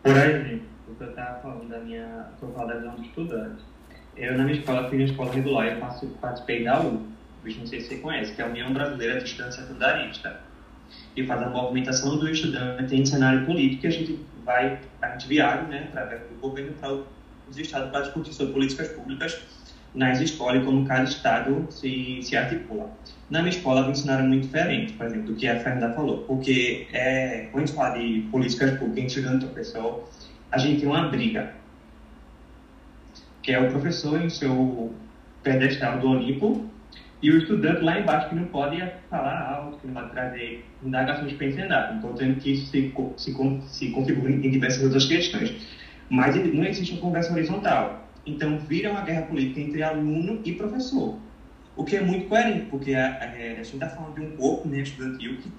Por 0.03 0.15
exemplo, 0.15 0.61
o 0.87 0.93
que 0.93 1.03
eu 1.03 1.09
estava 1.09 1.41
falando 1.41 1.67
da 1.67 1.79
minha. 1.79 2.27
eu 2.39 2.53
falo 2.53 2.67
da 2.67 2.75
visão 2.75 3.01
estudante. 3.01 3.63
Eu, 4.15 4.37
na 4.37 4.43
minha 4.43 4.59
escola, 4.59 4.87
fui 4.89 4.99
na 4.99 5.05
escola 5.05 5.33
regular 5.33 5.65
eu 5.65 6.09
participei 6.21 6.63
da 6.63 6.79
U, 6.79 7.07
não 7.43 7.65
sei 7.65 7.81
se 7.81 7.87
você 7.87 7.97
conhece, 7.97 8.35
que 8.35 8.41
é 8.43 8.45
a 8.45 8.47
União 8.47 8.71
Brasileira 8.71 9.17
de 9.17 9.23
Estudantes 9.23 9.55
Secundaristas. 9.55 10.48
E 11.15 11.25
faz 11.25 11.41
a 11.41 11.49
movimentação 11.49 12.17
do 12.17 12.29
estudante 12.29 12.95
em 12.95 13.05
cenário 13.05 13.45
político, 13.45 13.85
e 13.85 13.87
a 13.87 13.91
gente 13.91 14.19
vai, 14.45 14.79
a 15.01 15.09
gente 15.09 15.27
viaja, 15.27 15.63
né, 15.63 15.87
através 15.89 16.21
do 16.21 16.39
governo 16.39 16.73
para 16.73 16.99
os 17.49 17.57
estados 17.57 17.89
para 17.89 18.01
discutir 18.01 18.33
sobre 18.33 18.53
políticas 18.53 18.89
públicas 18.89 19.41
nas 19.93 20.19
escolas 20.19 20.61
e 20.61 20.65
como 20.65 20.85
cada 20.85 21.03
estado 21.03 21.67
se, 21.69 22.21
se 22.21 22.37
articula. 22.37 22.89
Na 23.29 23.39
minha 23.39 23.49
escola, 23.49 23.83
me 23.83 23.91
ensinaram 23.91 24.27
muito 24.27 24.43
diferente, 24.43 24.93
por 24.93 25.05
exemplo, 25.05 25.27
do 25.27 25.35
que 25.35 25.47
a 25.47 25.59
Fernanda 25.59 25.93
falou, 25.93 26.19
porque 26.19 26.87
é, 26.93 27.47
quando 27.51 27.63
a 27.63 27.67
gente 27.67 27.75
fala 27.75 27.97
de 27.97 28.27
políticas 28.31 28.77
públicas, 28.77 29.11
estudante 29.11 29.45
e 29.45 29.47
professor, 29.47 30.09
a 30.51 30.57
gente 30.57 30.81
tem 30.81 30.89
uma 30.89 31.07
briga, 31.07 31.53
que 33.41 33.51
é 33.51 33.59
o 33.59 33.69
professor 33.69 34.21
em 34.21 34.29
seu 34.29 34.93
pedestal 35.43 35.99
do 35.99 36.09
Olimpo 36.09 36.69
e 37.21 37.31
o 37.31 37.37
estudante 37.37 37.81
lá 37.81 37.99
embaixo 37.99 38.29
que 38.29 38.35
não 38.35 38.45
pode 38.45 38.81
falar 39.09 39.51
alto, 39.51 39.77
que 39.79 39.87
não 39.87 39.93
pode 39.93 40.11
trazer 40.11 40.65
indagações 40.81 41.33
pensionadas. 41.33 41.97
Então, 41.97 42.13
tendo 42.13 42.39
que 42.39 42.53
isso 42.53 42.67
se, 42.67 42.93
se, 43.17 43.35
se 43.67 43.89
configura 43.91 44.31
em 44.31 44.49
diversas 44.49 44.83
outras 44.83 45.05
questões. 45.05 45.67
Mas 46.09 46.35
não 46.53 46.63
existe 46.63 46.93
uma 46.93 47.01
conversa 47.01 47.33
horizontal. 47.33 48.07
Então, 48.25 48.57
vira 48.59 48.91
uma 48.91 49.01
guerra 49.01 49.23
política 49.23 49.59
entre 49.59 49.83
aluno 49.83 50.41
e 50.45 50.53
professor. 50.53 51.19
O 51.75 51.83
que 51.83 51.97
é 51.97 52.01
muito 52.01 52.27
coerente, 52.27 52.65
porque 52.69 52.93
a, 52.93 53.07
a, 53.07 53.25
a 53.25 53.63
gente 53.63 53.73
está 53.73 53.89
falando 53.89 54.15
de 54.15 54.21
um 54.21 54.31
corpo 54.37 54.67
né, 54.67 54.79
estudantil 54.79 55.37
que 55.37 55.51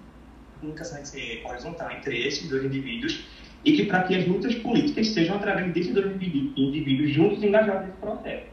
nunca 0.62 0.84
sai 0.84 1.04
ser 1.04 1.42
horizontal 1.44 1.90
entre 1.90 2.26
esses 2.26 2.48
dois 2.48 2.64
indivíduos 2.64 3.24
e 3.64 3.72
que 3.72 3.84
para 3.84 4.02
que 4.04 4.14
as 4.14 4.26
lutas 4.26 4.54
políticas 4.56 5.08
sejam 5.08 5.36
através 5.36 5.72
desses 5.72 5.92
dois 5.92 6.14
indiví- 6.14 6.52
indivíduos 6.56 7.10
juntos 7.10 7.42
engajados 7.42 7.86
nesse 7.86 7.98
processo. 7.98 8.46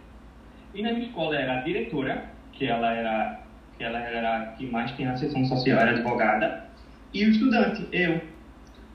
E 0.73 0.81
na 0.81 0.91
minha 0.91 1.07
escola 1.07 1.35
era 1.35 1.59
a 1.59 1.61
diretora, 1.61 2.36
que 2.57 2.65
ela 2.65 2.91
era 2.91 3.39
que 3.77 3.83
ela 3.83 3.99
era 3.99 4.53
que 4.57 4.65
mais 4.65 4.91
tinha 4.91 5.11
a 5.11 5.17
sessão 5.17 5.45
social, 5.45 5.79
era 5.79 5.91
advogada, 5.91 6.65
e 7.13 7.25
o 7.25 7.29
estudante, 7.29 7.87
eu, 7.91 8.19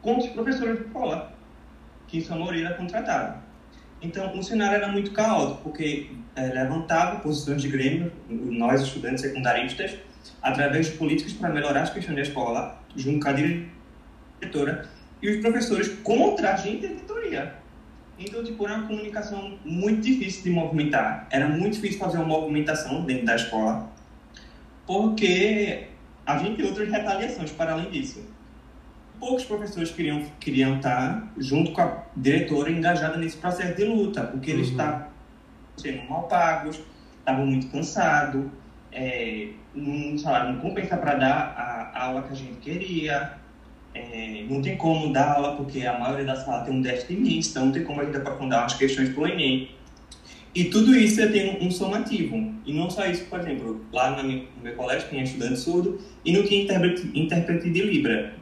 com 0.01 0.19
os 0.19 0.27
professores 0.27 0.79
de 0.79 0.87
escola, 0.87 1.33
que 2.09 2.21
sua 2.21 2.37
maioria 2.37 2.67
era 2.67 2.75
contratada. 2.75 3.37
Então, 4.03 4.37
o 4.37 4.43
cenário 4.43 4.77
era 4.77 4.89
muito 4.89 5.13
caótico, 5.13 5.63
porque 5.63 6.11
eh, 6.35 6.47
levantava 6.53 7.21
posições 7.21 7.63
de 7.63 7.69
grêmio, 7.69 8.13
nós, 8.29 8.83
estudantes 8.83 9.21
secundaristas, 9.21 9.97
através 10.43 10.87
de 10.87 10.99
políticas 10.99 11.33
para 11.35 11.51
melhorar 11.51 11.83
as 11.83 11.91
questões 11.91 12.17
da 12.17 12.23
escola, 12.23 12.81
junto 12.97 13.25
com 13.25 13.31
a 13.31 13.33
diretora, 13.33 14.89
e 15.23 15.31
os 15.31 15.41
professores 15.41 15.89
contra 16.03 16.55
a 16.55 16.57
gente 16.57 16.89
diretoria. 16.89 17.62
Então, 18.27 18.43
tipo, 18.45 18.65
era 18.67 18.77
uma 18.79 18.87
comunicação 18.87 19.59
muito 19.65 20.01
difícil 20.03 20.43
de 20.45 20.51
movimentar. 20.51 21.27
Era 21.31 21.49
muito 21.49 21.75
difícil 21.75 21.99
fazer 21.99 22.19
uma 22.19 22.27
movimentação 22.27 23.05
dentro 23.05 23.27
da 23.27 23.37
escola, 23.37 23.91
porque 24.87 25.89
havia 26.27 26.65
outras 26.67 26.89
retaliações 26.91 27.51
para 27.53 27.73
além 27.73 27.91
disso. 27.91 28.25
Poucos 29.19 29.45
professores 29.45 29.91
queriam, 29.91 30.25
queriam 30.41 30.77
estar 30.77 31.33
junto 31.39 31.73
com 31.73 31.81
a 31.81 32.03
diretora 32.17 32.71
engajada 32.71 33.17
nesse 33.17 33.37
processo 33.37 33.77
de 33.77 33.85
luta, 33.85 34.23
porque 34.25 34.51
eles 34.51 34.67
Uhum. 34.69 34.73
estavam 34.73 35.07
sendo 35.77 36.09
mal 36.09 36.23
pagos, 36.25 36.81
estavam 37.19 37.47
muito 37.47 37.69
cansados, 37.69 38.45
é, 38.91 39.49
um 39.75 40.19
salário 40.19 40.53
não 40.55 40.61
compensa 40.61 40.97
para 40.97 41.15
dar 41.15 41.93
a 41.95 42.05
aula 42.07 42.23
que 42.23 42.33
a 42.33 42.37
gente 42.37 42.57
queria, 42.61 43.33
é, 43.95 44.45
não 44.49 44.63
tem 44.63 44.77
como 44.77 45.13
dar 45.13 45.37
aula 45.37 45.57
porque 45.57 45.87
a 45.87 45.99
maioria 45.99 46.25
da 46.25 46.37
sala 46.37 46.65
tem 46.65 46.75
um 46.75 46.81
déficit 46.81 47.15
imenso, 47.15 47.51
então 47.51 47.67
não 47.67 47.73
tem 47.73 47.85
como 47.85 48.01
a 48.01 48.05
gente 48.05 48.17
aprofundar 48.17 48.61
umas 48.61 48.75
questões 48.75 49.11
para 49.11 49.23
o 49.23 49.27
Enem. 49.27 49.71
E 50.55 50.65
tudo 50.65 50.95
isso 50.95 51.17
tem 51.31 51.57
um, 51.57 51.67
um 51.67 51.71
somativo. 51.71 52.53
E 52.67 52.73
não 52.73 52.91
só 52.91 53.07
isso, 53.07 53.25
por 53.25 53.41
exemplo, 53.41 53.85
lá 53.93 54.23
minha, 54.23 54.45
no 54.57 54.63
meu 54.63 54.75
colégio 54.75 55.09
tinha 55.09 55.23
estudante 55.23 55.59
surdo 55.59 55.99
e 56.25 56.33
não 56.33 56.43
tinha 56.43 56.63
intérprete, 56.63 57.71
de 57.71 57.83
Libra. 57.83 58.35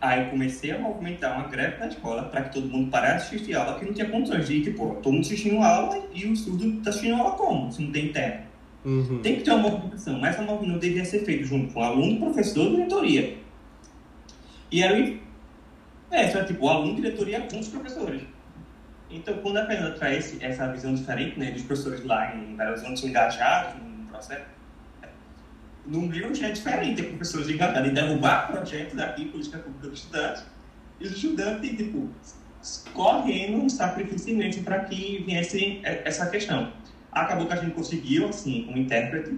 Aí 0.00 0.20
eu 0.24 0.30
comecei 0.30 0.70
a 0.70 0.78
movimentar 0.78 1.36
uma 1.36 1.48
greve 1.48 1.78
na 1.78 1.88
escola 1.88 2.22
para 2.22 2.42
que 2.42 2.54
todo 2.54 2.68
mundo 2.68 2.90
parasse 2.90 3.30
de 3.30 3.36
assistir 3.36 3.54
aula, 3.54 3.78
que 3.78 3.84
não 3.84 3.92
tinha 3.92 4.08
condições 4.08 4.48
de, 4.48 4.62
tipo, 4.62 4.96
todo 5.02 5.12
mundo 5.12 5.26
assistindo 5.26 5.58
aula 5.58 6.02
e 6.14 6.26
o 6.26 6.34
surdo 6.34 6.78
está 6.78 6.90
assistindo 6.90 7.16
aula 7.16 7.32
como, 7.32 7.70
se 7.70 7.82
não 7.82 7.90
tem 7.90 8.06
intérprete. 8.06 8.48
Uhum. 8.82 9.18
Tem 9.22 9.36
que 9.36 9.42
ter 9.42 9.50
uma 9.50 9.68
movimentação, 9.68 10.18
mas 10.18 10.34
essa 10.34 10.42
movimentação 10.42 10.80
devia 10.80 11.04
ser 11.04 11.24
feita 11.24 11.44
junto 11.44 11.74
com 11.74 11.80
o 11.80 11.82
aluno, 11.82 12.18
professor 12.18 12.66
e 12.68 12.70
diretoria. 12.76 13.39
E 14.70 14.82
era 14.82 14.94
o 14.94 15.18
É, 16.10 16.28
só 16.28 16.42
tipo, 16.44 16.66
o 16.66 16.68
aluno, 16.68 16.96
diretoria 16.96 17.40
com 17.42 17.60
os 17.60 17.68
professores. 17.68 18.22
Então, 19.08 19.38
quando 19.38 19.58
a 19.58 19.66
Fernanda 19.66 19.94
traz 19.96 20.36
essa 20.40 20.70
visão 20.72 20.94
diferente, 20.94 21.38
né, 21.38 21.50
dos 21.50 21.62
professores 21.62 22.04
lá 22.04 22.34
em 22.34 22.56
Belo 22.56 22.72
Horizonte 22.72 23.06
engajados 23.06 23.80
no 23.82 24.06
processo, 24.06 24.44
no 25.86 26.08
Rio 26.08 26.34
já 26.34 26.48
é 26.48 26.52
diferente, 26.52 27.02
professores 27.02 27.48
engajados 27.48 27.90
em 27.90 27.94
derrubar 27.94 28.48
projetos 28.48 28.98
aqui, 28.98 29.26
política 29.26 29.58
pública 29.58 29.88
dos 29.88 30.00
estudantes, 30.00 30.44
e 31.00 31.04
os 31.04 31.12
estudantes, 31.12 31.76
tipo, 31.76 32.08
correndo 32.92 33.62
um 33.62 33.68
imenso 34.28 34.62
para 34.62 34.80
que 34.80 35.24
viesse 35.24 35.80
essa 35.82 36.28
questão. 36.28 36.72
Acabou 37.10 37.46
que 37.46 37.52
a 37.52 37.56
gente 37.56 37.74
conseguiu, 37.74 38.28
assim, 38.28 38.64
como 38.64 38.78
intérprete, 38.78 39.36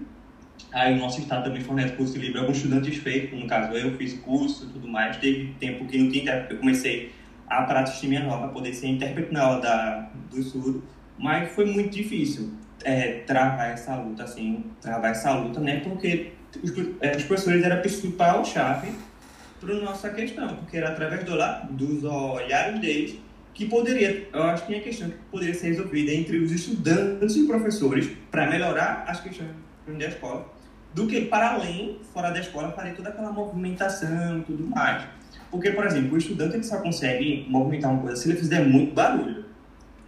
aí 0.73 0.95
o 0.95 0.99
nosso 0.99 1.21
estado 1.21 1.45
também 1.45 1.63
fornece 1.63 1.95
curso 1.95 2.19
livre, 2.19 2.39
alguns 2.39 2.59
estudantes 2.59 2.97
feitos, 2.99 3.39
no 3.39 3.47
caso 3.47 3.73
eu 3.73 3.97
fiz 3.97 4.15
curso 4.15 4.67
e 4.67 4.69
tudo 4.69 4.89
mais, 4.89 5.17
teve 5.17 5.55
tempo 5.59 5.87
que 5.87 5.99
não 5.99 6.11
tinha 6.11 6.23
intérprete, 6.23 6.55
eu 6.55 6.59
comecei 6.61 7.13
a 7.49 7.63
prática 7.63 8.07
de 8.07 8.19
nova 8.21 8.39
para 8.39 8.49
poder 8.49 8.73
ser 8.73 8.89
intérprete 8.89 9.33
na 9.33 9.43
aula 9.43 9.61
da, 9.61 10.11
do 10.31 10.43
surdo, 10.43 10.83
mas 11.19 11.51
foi 11.53 11.67
muito 11.67 11.91
difícil 11.91 12.53
é, 12.85 13.21
travar 13.27 13.71
essa 13.71 13.97
luta, 13.97 14.25
assim, 14.25 14.65
travar 14.81 15.11
essa 15.11 15.33
luta, 15.35 15.61
né, 15.61 15.81
porque 15.81 16.33
os, 16.63 16.73
é, 17.01 17.17
os 17.17 17.25
professores 17.25 17.63
eram 17.63 17.77
a 17.77 17.81
principal 17.81 18.45
chave 18.45 18.91
para 19.61 19.75
nossa 19.75 20.11
questão, 20.11 20.57
porque 20.57 20.77
era 20.77 20.91
através 20.91 21.25
do, 21.25 21.37
dos 21.71 22.05
olhares 22.05 22.81
deles 22.81 23.19
que 23.55 23.67
poderia, 23.67 24.29
eu 24.33 24.43
acho 24.45 24.67
que 24.67 24.75
a 24.75 24.81
questão 24.81 25.11
que 25.11 25.17
poderia 25.31 25.55
ser 25.55 25.69
resolvida 25.69 26.11
entre 26.13 26.39
os 26.39 26.51
estudantes 26.51 27.37
e 27.37 27.47
professores 27.47 28.11
para 28.31 28.49
melhorar 28.49 29.05
as 29.07 29.21
questões 29.21 29.51
da 29.87 30.07
escola, 30.07 30.47
do 30.95 31.07
que 31.07 31.23
para 31.23 31.55
além, 31.55 31.99
fora 32.13 32.31
da 32.31 32.41
escola, 32.41 32.73
fazer 32.73 32.95
toda 32.95 33.09
aquela 33.09 33.33
movimentação 33.33 34.39
e 34.39 34.43
tudo 34.43 34.67
mais. 34.67 35.05
Porque, 35.51 35.71
por 35.71 35.87
exemplo, 35.87 36.15
o 36.15 36.19
estudante 36.19 36.57
ele 36.57 36.65
só 36.65 36.79
consegue 36.81 37.47
movimentar 37.49 37.91
uma 37.91 38.01
coisa 38.01 38.17
se 38.17 38.29
ele 38.29 38.39
fizer 38.39 38.61
muito 38.61 38.95
barulho. 38.95 39.45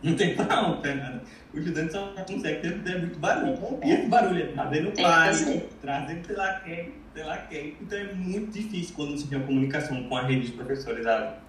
Não 0.03 0.14
tem 0.14 0.35
pra 0.37 0.62
onde, 0.62 0.83
Fernanda. 0.83 1.22
O 1.53 1.59
estudante 1.59 1.93
só 1.93 2.14
consegue 2.27 2.61
ter, 2.61 2.83
ter 2.83 2.99
muito 2.99 3.18
barulho. 3.18 3.59
E 3.83 3.93
esse 3.93 4.09
barulho 4.09 4.43
é 4.43 4.47
trazendo 4.47 4.93
pai, 4.93 5.62
trazendo 5.81 6.27
sei 6.27 6.37
lá 6.37 6.61
quem, 6.61 6.93
sei 7.14 7.25
lá 7.25 7.37
quem. 7.39 7.77
Então 7.81 7.99
é 7.99 8.12
muito 8.12 8.53
difícil 8.53 8.95
quando 8.97 9.16
se 9.16 9.27
tem 9.27 9.39
uma 9.39 9.47
comunicação 9.47 10.03
com 10.05 10.16
a 10.16 10.22
rede 10.22 10.47
de 10.47 10.53
professores. 10.53 11.05
Sabe? 11.05 11.45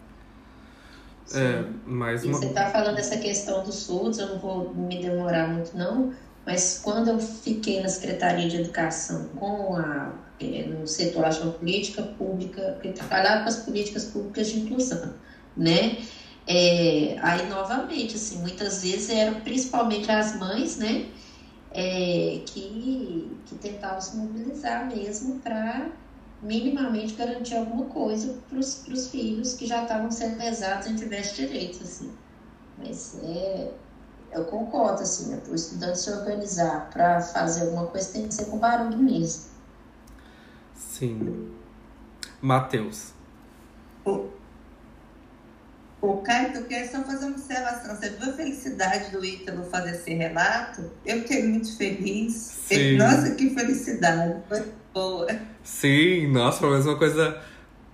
É, 1.33 1.63
mais 1.87 2.23
uma... 2.23 2.33
Você 2.33 2.45
está 2.45 2.69
falando 2.69 2.95
dessa 2.95 3.17
questão 3.17 3.63
dos 3.63 3.75
surdos, 3.75 4.19
eu 4.19 4.27
não 4.27 4.39
vou 4.39 4.73
me 4.75 5.01
demorar 5.01 5.47
muito 5.47 5.75
não, 5.75 6.13
mas 6.45 6.79
quando 6.83 7.09
eu 7.09 7.19
fiquei 7.19 7.81
na 7.81 7.89
Secretaria 7.89 8.47
de 8.47 8.57
Educação 8.57 9.29
com 9.35 9.75
a, 9.75 10.13
é, 10.39 10.63
no 10.65 10.87
setor 10.87 11.23
da 11.23 11.51
política 11.51 12.03
pública, 12.03 12.77
que 12.81 12.89
trabalhava 12.89 13.43
com 13.43 13.49
as 13.49 13.57
políticas 13.57 14.05
públicas 14.05 14.49
de 14.49 14.59
inclusão, 14.59 15.13
né? 15.57 15.97
É, 16.47 17.17
aí, 17.21 17.47
novamente, 17.47 18.15
assim, 18.15 18.37
muitas 18.39 18.83
vezes 18.83 19.09
eram 19.09 19.41
principalmente 19.41 20.11
as 20.11 20.37
mães, 20.37 20.77
né? 20.77 21.09
É, 21.71 22.41
que, 22.45 23.41
que 23.45 23.55
tentavam 23.55 23.99
se 23.99 24.15
mobilizar 24.15 24.87
mesmo 24.87 25.39
para 25.39 25.89
minimamente 26.41 27.15
garantir 27.15 27.55
alguma 27.55 27.85
coisa 27.85 28.37
para 28.47 28.59
os 28.59 29.07
filhos 29.09 29.53
que 29.55 29.65
já 29.65 29.81
estavam 29.81 30.11
sendo 30.11 30.37
lesados 30.37 30.87
em 30.87 30.95
diversos 30.95 31.35
direitos, 31.35 31.81
assim. 31.81 32.11
Mas 32.77 33.17
é, 33.23 33.71
eu 34.35 34.45
concordo, 34.45 35.01
assim, 35.01 35.29
né? 35.31 35.37
para 35.41 35.51
o 35.51 35.55
estudante 35.55 35.99
se 35.99 36.11
organizar 36.11 36.89
para 36.91 37.21
fazer 37.21 37.61
alguma 37.61 37.87
coisa 37.87 38.11
tem 38.11 38.27
que 38.27 38.33
ser 38.33 38.45
com 38.45 38.57
barulho 38.57 38.97
mesmo. 38.97 39.45
Sim. 40.75 41.51
Matheus. 42.41 43.13
O, 44.03 44.27
o 46.01 46.17
Caio, 46.17 46.53
eu 46.53 46.65
quero 46.65 46.91
só 46.91 47.01
fazer 47.03 47.25
uma 47.25 47.35
observação. 47.35 47.95
Você 47.95 48.09
viu 48.09 48.29
a 48.29 48.33
felicidade 48.33 49.11
do 49.11 49.23
Ítalo 49.23 49.63
fazer 49.63 49.91
esse 49.91 50.13
relato? 50.13 50.91
Eu 51.05 51.21
fiquei 51.21 51.47
muito 51.47 51.75
feliz. 51.77 52.33
Sim. 52.33 52.97
Nossa, 52.97 53.31
que 53.31 53.49
felicidade. 53.49 54.41
Foi 54.47 54.63
boa. 54.93 55.27
Sim, 55.63 56.27
nossa, 56.27 56.59
foi 56.59 56.81
uma 56.81 56.97
coisa 56.97 57.41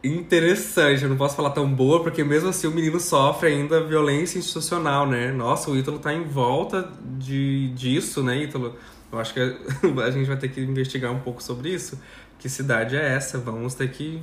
interessante. 0.04 1.04
Eu 1.04 1.10
não 1.10 1.18
posso 1.18 1.36
falar 1.36 1.52
tão 1.52 1.72
boa, 1.72 2.02
porque 2.02 2.24
mesmo 2.24 2.50
assim 2.50 2.68
o 2.68 2.72
menino 2.72 3.00
sofre 3.00 3.50
ainda 3.50 3.84
violência 3.84 4.40
institucional, 4.40 5.08
né? 5.08 5.32
Nossa, 5.32 5.70
o 5.70 5.78
Ítalo 5.78 6.00
tá 6.00 6.14
em 6.14 6.24
volta 6.24 6.92
de, 7.18 7.70
disso, 7.70 8.24
né, 8.24 8.44
Ítalo? 8.44 8.76
Eu 9.12 9.20
acho 9.20 9.34
que 9.34 9.40
a 10.04 10.12
gente 10.12 10.28
vai 10.28 10.38
ter 10.38 10.50
que 10.50 10.62
investigar 10.62 11.12
um 11.12 11.20
pouco 11.20 11.42
sobre 11.44 11.70
isso. 11.70 12.00
Que 12.40 12.50
cidade 12.50 12.96
é 12.96 13.14
essa? 13.14 13.38
Vamos 13.38 13.76
ter 13.76 13.92
que 13.92 14.22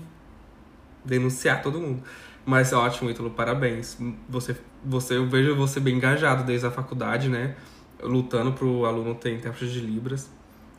denunciar 1.04 1.62
todo 1.62 1.80
mundo. 1.80 2.02
Mas 2.44 2.72
ótimo, 2.72 3.10
Ítalo, 3.10 3.30
parabéns. 3.30 3.98
Você, 4.28 4.56
você, 4.84 5.16
eu 5.16 5.28
vejo 5.28 5.54
você 5.54 5.78
bem 5.78 5.96
engajado 5.96 6.44
desde 6.44 6.66
a 6.66 6.70
faculdade, 6.70 7.28
né? 7.28 7.54
Lutando 8.02 8.52
pro 8.52 8.86
aluno 8.86 9.14
ter 9.14 9.34
intérprete 9.34 9.72
de 9.72 9.80
Libras. 9.80 10.30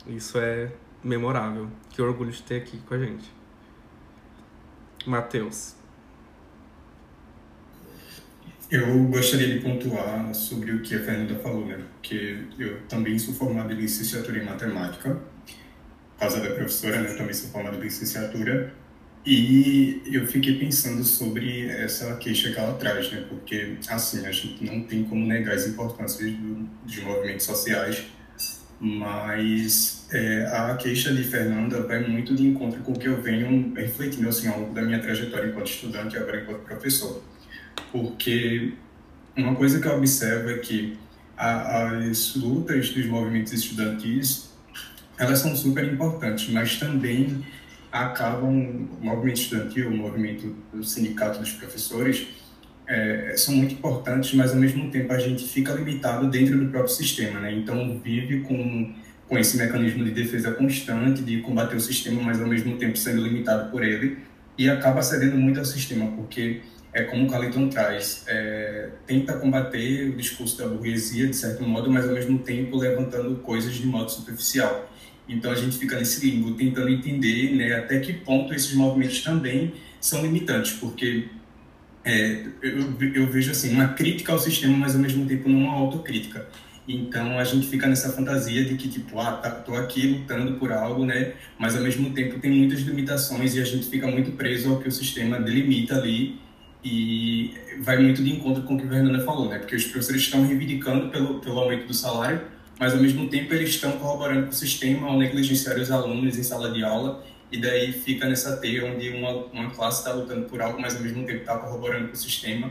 Isso 0.06 0.38
é 0.38 0.72
memorável. 1.02 1.68
Que 1.90 2.02
orgulho 2.02 2.32
de 2.32 2.42
ter 2.42 2.56
aqui 2.56 2.78
com 2.78 2.94
a 2.94 2.98
gente. 2.98 3.39
Matheus. 5.06 5.74
Eu 8.70 9.04
gostaria 9.04 9.48
de 9.48 9.60
pontuar 9.60 10.32
sobre 10.32 10.70
o 10.70 10.80
que 10.80 10.94
a 10.94 11.00
Fernanda 11.00 11.34
falou, 11.40 11.66
né? 11.66 11.80
Porque 11.94 12.38
eu 12.56 12.80
também 12.82 13.18
sou 13.18 13.34
formado 13.34 13.72
em 13.72 13.76
licenciatura 13.76 14.38
em 14.38 14.44
matemática. 14.44 15.14
Por 15.14 16.20
causa 16.20 16.40
da 16.40 16.54
professora, 16.54 17.00
né? 17.00 17.10
Eu 17.10 17.16
também 17.16 17.34
sou 17.34 17.50
formado 17.50 17.78
em 17.78 17.80
licenciatura. 17.80 18.72
E 19.26 20.00
eu 20.06 20.26
fiquei 20.26 20.58
pensando 20.58 21.02
sobre 21.02 21.68
essa 21.68 22.16
queixa 22.16 22.52
que 22.52 22.58
ela 22.58 22.74
traz, 22.74 23.10
né? 23.10 23.26
Porque, 23.28 23.76
assim, 23.88 24.24
a 24.24 24.30
gente 24.30 24.64
não 24.64 24.84
tem 24.84 25.02
como 25.04 25.26
negar 25.26 25.54
as 25.54 25.66
importâncias 25.66 26.32
do, 26.32 26.68
dos 26.84 26.98
movimentos 26.98 27.44
sociais 27.46 28.06
mas 28.80 30.06
é, 30.10 30.46
a 30.46 30.74
queixa 30.76 31.12
de 31.12 31.22
Fernanda 31.22 31.82
vai 31.82 32.06
muito 32.06 32.34
de 32.34 32.46
encontro 32.46 32.80
com 32.80 32.92
o 32.92 32.98
que 32.98 33.06
eu 33.06 33.20
venho 33.20 33.74
refletindo 33.74 34.28
assim, 34.28 34.48
ao 34.48 34.60
longo 34.60 34.74
da 34.74 34.80
minha 34.80 34.98
trajetória 34.98 35.50
enquanto 35.50 35.70
estudante 35.70 36.16
e 36.16 36.18
agora 36.18 36.40
enquanto 36.40 36.60
professor. 36.60 37.22
Porque 37.92 38.72
uma 39.36 39.54
coisa 39.54 39.78
que 39.80 39.86
eu 39.86 39.96
observo 39.96 40.48
é 40.50 40.58
que 40.58 40.98
a, 41.36 41.88
as 41.88 42.34
lutas 42.36 42.90
dos 42.90 43.04
movimentos 43.06 43.52
estudantis 43.52 44.50
elas 45.18 45.40
são 45.40 45.54
super 45.54 45.84
importantes, 45.84 46.48
mas 46.48 46.78
também 46.78 47.44
acabam 47.92 48.88
o 48.98 49.04
movimento 49.04 49.40
estudantil, 49.40 49.88
o 49.88 49.96
movimento 49.96 50.56
do 50.72 50.82
sindicato 50.82 51.38
dos 51.38 51.52
professores, 51.52 52.28
é, 52.90 53.34
são 53.36 53.54
muito 53.54 53.74
importantes, 53.74 54.34
mas 54.34 54.50
ao 54.50 54.56
mesmo 54.56 54.90
tempo 54.90 55.12
a 55.12 55.18
gente 55.18 55.46
fica 55.46 55.72
limitado 55.72 56.28
dentro 56.28 56.58
do 56.58 56.66
próprio 56.66 56.92
sistema, 56.92 57.38
né? 57.38 57.52
Então 57.52 58.00
vive 58.02 58.40
com 58.40 58.92
com 59.30 59.38
esse 59.38 59.56
mecanismo 59.56 60.04
de 60.04 60.10
defesa 60.10 60.50
constante, 60.50 61.22
de 61.22 61.40
combater 61.40 61.76
o 61.76 61.80
sistema, 61.80 62.20
mas 62.20 62.40
ao 62.40 62.48
mesmo 62.48 62.76
tempo 62.76 62.98
sendo 62.98 63.22
limitado 63.22 63.70
por 63.70 63.84
ele 63.84 64.18
e 64.58 64.68
acaba 64.68 65.00
cedendo 65.02 65.36
muito 65.36 65.60
ao 65.60 65.64
sistema, 65.64 66.10
porque 66.16 66.62
é 66.92 67.04
como 67.04 67.26
o 67.26 67.30
Caliton 67.30 67.68
traz, 67.68 68.24
é, 68.26 68.88
tenta 69.06 69.34
combater 69.34 70.08
o 70.08 70.16
discurso 70.16 70.58
da 70.58 70.66
burguesia 70.66 71.28
de 71.28 71.36
certo 71.36 71.62
modo, 71.62 71.88
mas 71.88 72.08
ao 72.08 72.14
mesmo 72.14 72.40
tempo 72.40 72.76
levantando 72.76 73.36
coisas 73.36 73.72
de 73.72 73.86
modo 73.86 74.10
superficial. 74.10 74.92
Então 75.28 75.52
a 75.52 75.54
gente 75.54 75.78
fica 75.78 75.96
nesse 75.96 76.28
limbo, 76.28 76.54
tentando 76.54 76.88
entender 76.88 77.54
né, 77.54 77.74
até 77.74 78.00
que 78.00 78.12
ponto 78.12 78.52
esses 78.52 78.74
movimentos 78.74 79.22
também 79.22 79.74
são 80.00 80.22
limitantes, 80.22 80.72
porque 80.72 81.28
é, 82.04 82.46
eu, 82.62 83.12
eu, 83.14 83.26
vejo 83.26 83.50
assim 83.50 83.72
uma 83.74 83.88
crítica 83.88 84.32
ao 84.32 84.38
sistema, 84.38 84.76
mas 84.76 84.94
ao 84.94 85.00
mesmo 85.00 85.26
tempo 85.26 85.48
não 85.48 85.58
uma 85.58 85.74
autocrítica. 85.74 86.46
Então 86.88 87.38
a 87.38 87.44
gente 87.44 87.66
fica 87.68 87.86
nessa 87.86 88.10
fantasia 88.12 88.64
de 88.64 88.74
que 88.76 88.88
tipo, 88.88 89.18
ah, 89.20 89.32
tá, 89.32 89.50
tô 89.50 89.74
aqui 89.74 90.06
lutando 90.06 90.54
por 90.54 90.72
algo, 90.72 91.04
né? 91.04 91.34
Mas 91.58 91.76
ao 91.76 91.82
mesmo 91.82 92.10
tempo 92.10 92.40
tem 92.40 92.50
muitas 92.50 92.80
limitações 92.80 93.54
e 93.54 93.60
a 93.60 93.64
gente 93.64 93.86
fica 93.88 94.06
muito 94.06 94.32
preso 94.32 94.70
ao 94.70 94.80
que 94.80 94.88
o 94.88 94.92
sistema 94.92 95.38
delimita 95.38 95.96
ali 95.96 96.38
e 96.82 97.54
vai 97.82 97.98
muito 97.98 98.24
de 98.24 98.30
encontro 98.30 98.62
com 98.62 98.74
o 98.74 98.78
que 98.78 98.86
a 98.86 98.88
Fernanda 98.88 99.22
falou, 99.24 99.48
né? 99.48 99.58
Porque 99.58 99.76
os 99.76 99.84
professores 99.84 100.22
estão 100.22 100.46
reivindicando 100.46 101.10
pelo, 101.10 101.38
pelo 101.40 101.58
aumento 101.60 101.86
do 101.86 101.94
salário, 101.94 102.40
mas 102.78 102.94
ao 102.94 103.00
mesmo 103.00 103.28
tempo 103.28 103.52
eles 103.54 103.70
estão 103.70 103.92
corroborando 103.92 104.46
com 104.46 104.52
o 104.52 104.54
sistema 104.54 105.06
ao 105.08 105.18
negligenciar 105.18 105.78
os 105.78 105.90
alunos 105.90 106.38
em 106.38 106.42
sala 106.42 106.70
de 106.70 106.82
aula 106.82 107.22
e 107.50 107.60
daí 107.60 107.92
fica 107.92 108.28
nessa 108.28 108.56
teia 108.58 108.84
onde 108.86 109.10
uma, 109.10 109.30
uma 109.46 109.70
classe 109.70 109.98
está 109.98 110.12
lutando 110.12 110.46
por 110.46 110.62
algo, 110.62 110.80
mas 110.80 110.94
ao 110.94 111.02
mesmo 111.02 111.26
tempo 111.26 111.40
está 111.40 111.58
corroborando 111.58 112.08
com 112.08 112.14
o 112.14 112.16
sistema. 112.16 112.70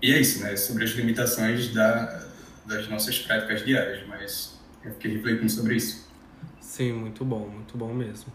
E 0.00 0.12
é 0.12 0.18
isso, 0.18 0.42
né? 0.42 0.56
Sobre 0.56 0.84
as 0.84 0.90
limitações 0.90 1.72
da, 1.74 2.26
das 2.64 2.88
nossas 2.88 3.18
práticas 3.18 3.64
diárias, 3.64 4.06
mas 4.08 4.58
eu 4.82 4.92
fiquei 4.92 5.12
refletindo 5.12 5.50
sobre 5.50 5.76
isso. 5.76 6.08
Sim, 6.60 6.92
muito 6.92 7.24
bom, 7.24 7.46
muito 7.48 7.76
bom 7.76 7.92
mesmo. 7.92 8.32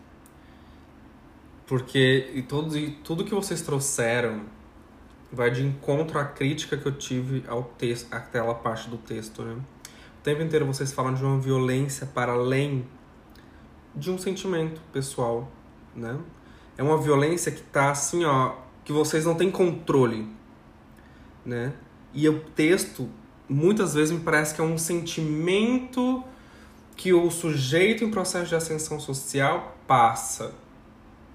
Porque 1.65 2.29
e 2.33 2.41
todos, 2.43 2.75
e 2.75 2.91
tudo 3.03 3.25
que 3.25 3.33
vocês 3.33 3.61
trouxeram 3.61 4.45
vai 5.31 5.51
de 5.51 5.63
encontro 5.63 6.19
à 6.19 6.25
crítica 6.25 6.77
que 6.77 6.85
eu 6.85 6.91
tive 6.93 7.43
ao 7.47 7.63
texto, 7.63 8.13
àquela 8.13 8.53
parte 8.53 8.89
do 8.89 8.97
texto, 8.97 9.41
né? 9.41 9.53
O 9.53 10.23
tempo 10.23 10.41
inteiro 10.41 10.65
vocês 10.65 10.93
falam 10.93 11.13
de 11.13 11.23
uma 11.23 11.39
violência 11.39 12.05
para 12.05 12.31
além 12.31 12.85
de 13.97 14.11
um 14.11 14.17
sentimento 14.17 14.79
pessoal, 14.93 15.51
né? 15.95 16.17
É 16.77 16.83
uma 16.83 16.97
violência 16.97 17.51
que 17.51 17.61
tá 17.61 17.91
assim, 17.91 18.23
ó, 18.23 18.53
que 18.85 18.93
vocês 18.93 19.25
não 19.25 19.35
têm 19.35 19.49
controle, 19.49 20.29
né? 21.43 21.73
E 22.13 22.29
o 22.29 22.39
texto 22.39 23.09
muitas 23.49 23.93
vezes 23.93 24.11
me 24.11 24.23
parece 24.23 24.53
que 24.53 24.61
é 24.61 24.63
um 24.63 24.77
sentimento 24.77 26.23
que 26.95 27.13
o 27.13 27.29
sujeito 27.29 28.03
em 28.03 28.11
processo 28.11 28.47
de 28.47 28.55
ascensão 28.55 28.99
social 28.99 29.77
passa. 29.87 30.53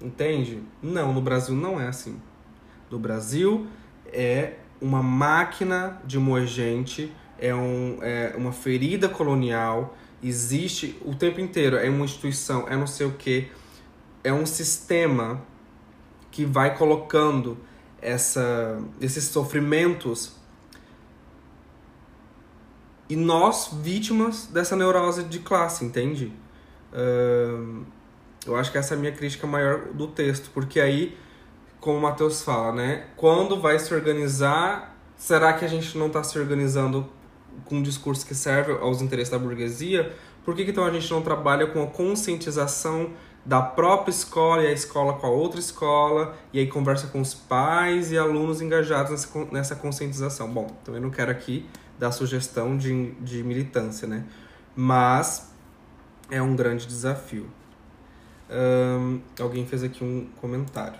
Entende? 0.00 0.62
Não, 0.82 1.12
no 1.12 1.20
Brasil 1.20 1.54
não 1.54 1.80
é 1.80 1.88
assim. 1.88 2.20
No 2.90 2.98
Brasil 2.98 3.66
é 4.06 4.54
uma 4.80 5.02
máquina 5.02 6.00
de 6.04 6.18
moer 6.18 6.46
gente, 6.46 7.12
é, 7.38 7.54
um, 7.54 7.98
é 8.02 8.34
uma 8.36 8.52
ferida 8.52 9.08
colonial, 9.08 9.96
existe 10.22 10.96
o 11.04 11.14
tempo 11.14 11.40
inteiro, 11.40 11.76
é 11.76 11.88
uma 11.90 12.04
instituição, 12.04 12.68
é 12.68 12.76
não 12.76 12.86
sei 12.86 13.06
o 13.06 13.12
que, 13.12 13.50
é 14.22 14.32
um 14.32 14.46
sistema 14.46 15.42
que 16.30 16.44
vai 16.44 16.76
colocando 16.76 17.58
essa, 18.00 18.80
esses 19.00 19.24
sofrimentos 19.24 20.36
e 23.08 23.16
nós 23.16 23.70
vítimas 23.82 24.46
dessa 24.46 24.74
neurose 24.74 25.24
de 25.24 25.40
classe, 25.40 25.84
entende? 25.84 26.32
Uh, 26.92 27.84
eu 28.46 28.56
acho 28.56 28.72
que 28.72 28.78
essa 28.78 28.94
é 28.94 28.96
a 28.96 29.00
minha 29.00 29.12
crítica 29.12 29.46
maior 29.46 29.88
do 29.92 30.06
texto, 30.06 30.50
porque 30.54 30.80
aí, 30.80 31.16
como 31.78 31.98
o 31.98 32.00
Matheus 32.00 32.42
fala, 32.42 32.72
né? 32.72 33.06
Quando 33.16 33.60
vai 33.60 33.78
se 33.78 33.92
organizar, 33.92 34.96
será 35.16 35.52
que 35.52 35.64
a 35.64 35.68
gente 35.68 35.98
não 35.98 36.06
está 36.06 36.22
se 36.24 36.38
organizando 36.38 37.08
com 37.64 37.76
um 37.76 37.82
discurso 37.82 38.26
que 38.26 38.34
serve 38.34 38.72
aos 38.72 39.02
interesses 39.02 39.30
da 39.30 39.38
burguesia? 39.38 40.14
Por 40.44 40.54
que, 40.54 40.64
que 40.64 40.70
então 40.70 40.84
a 40.84 40.90
gente 40.90 41.10
não 41.10 41.22
trabalha 41.22 41.66
com 41.66 41.82
a 41.82 41.86
conscientização 41.86 43.10
da 43.44 43.60
própria 43.60 44.10
escola 44.10 44.62
e 44.62 44.66
a 44.66 44.72
escola 44.72 45.14
com 45.14 45.26
a 45.26 45.30
outra 45.30 45.58
escola, 45.58 46.36
e 46.52 46.60
aí 46.60 46.66
conversa 46.66 47.08
com 47.08 47.20
os 47.20 47.34
pais 47.34 48.12
e 48.12 48.18
alunos 48.18 48.60
engajados 48.60 49.28
nessa, 49.50 49.74
conscientização? 49.76 50.48
Bom, 50.52 50.66
também 50.84 51.00
não 51.00 51.10
quero 51.10 51.30
aqui 51.30 51.68
da 51.98 52.12
sugestão 52.12 52.76
de, 52.76 53.12
de 53.20 53.42
militância, 53.42 54.06
né? 54.06 54.24
Mas 54.74 55.52
é 56.30 56.40
um 56.40 56.54
grande 56.54 56.86
desafio. 56.86 57.48
Alguém 59.40 59.66
fez 59.66 59.82
aqui 59.82 60.04
um 60.04 60.26
comentário. 60.40 60.98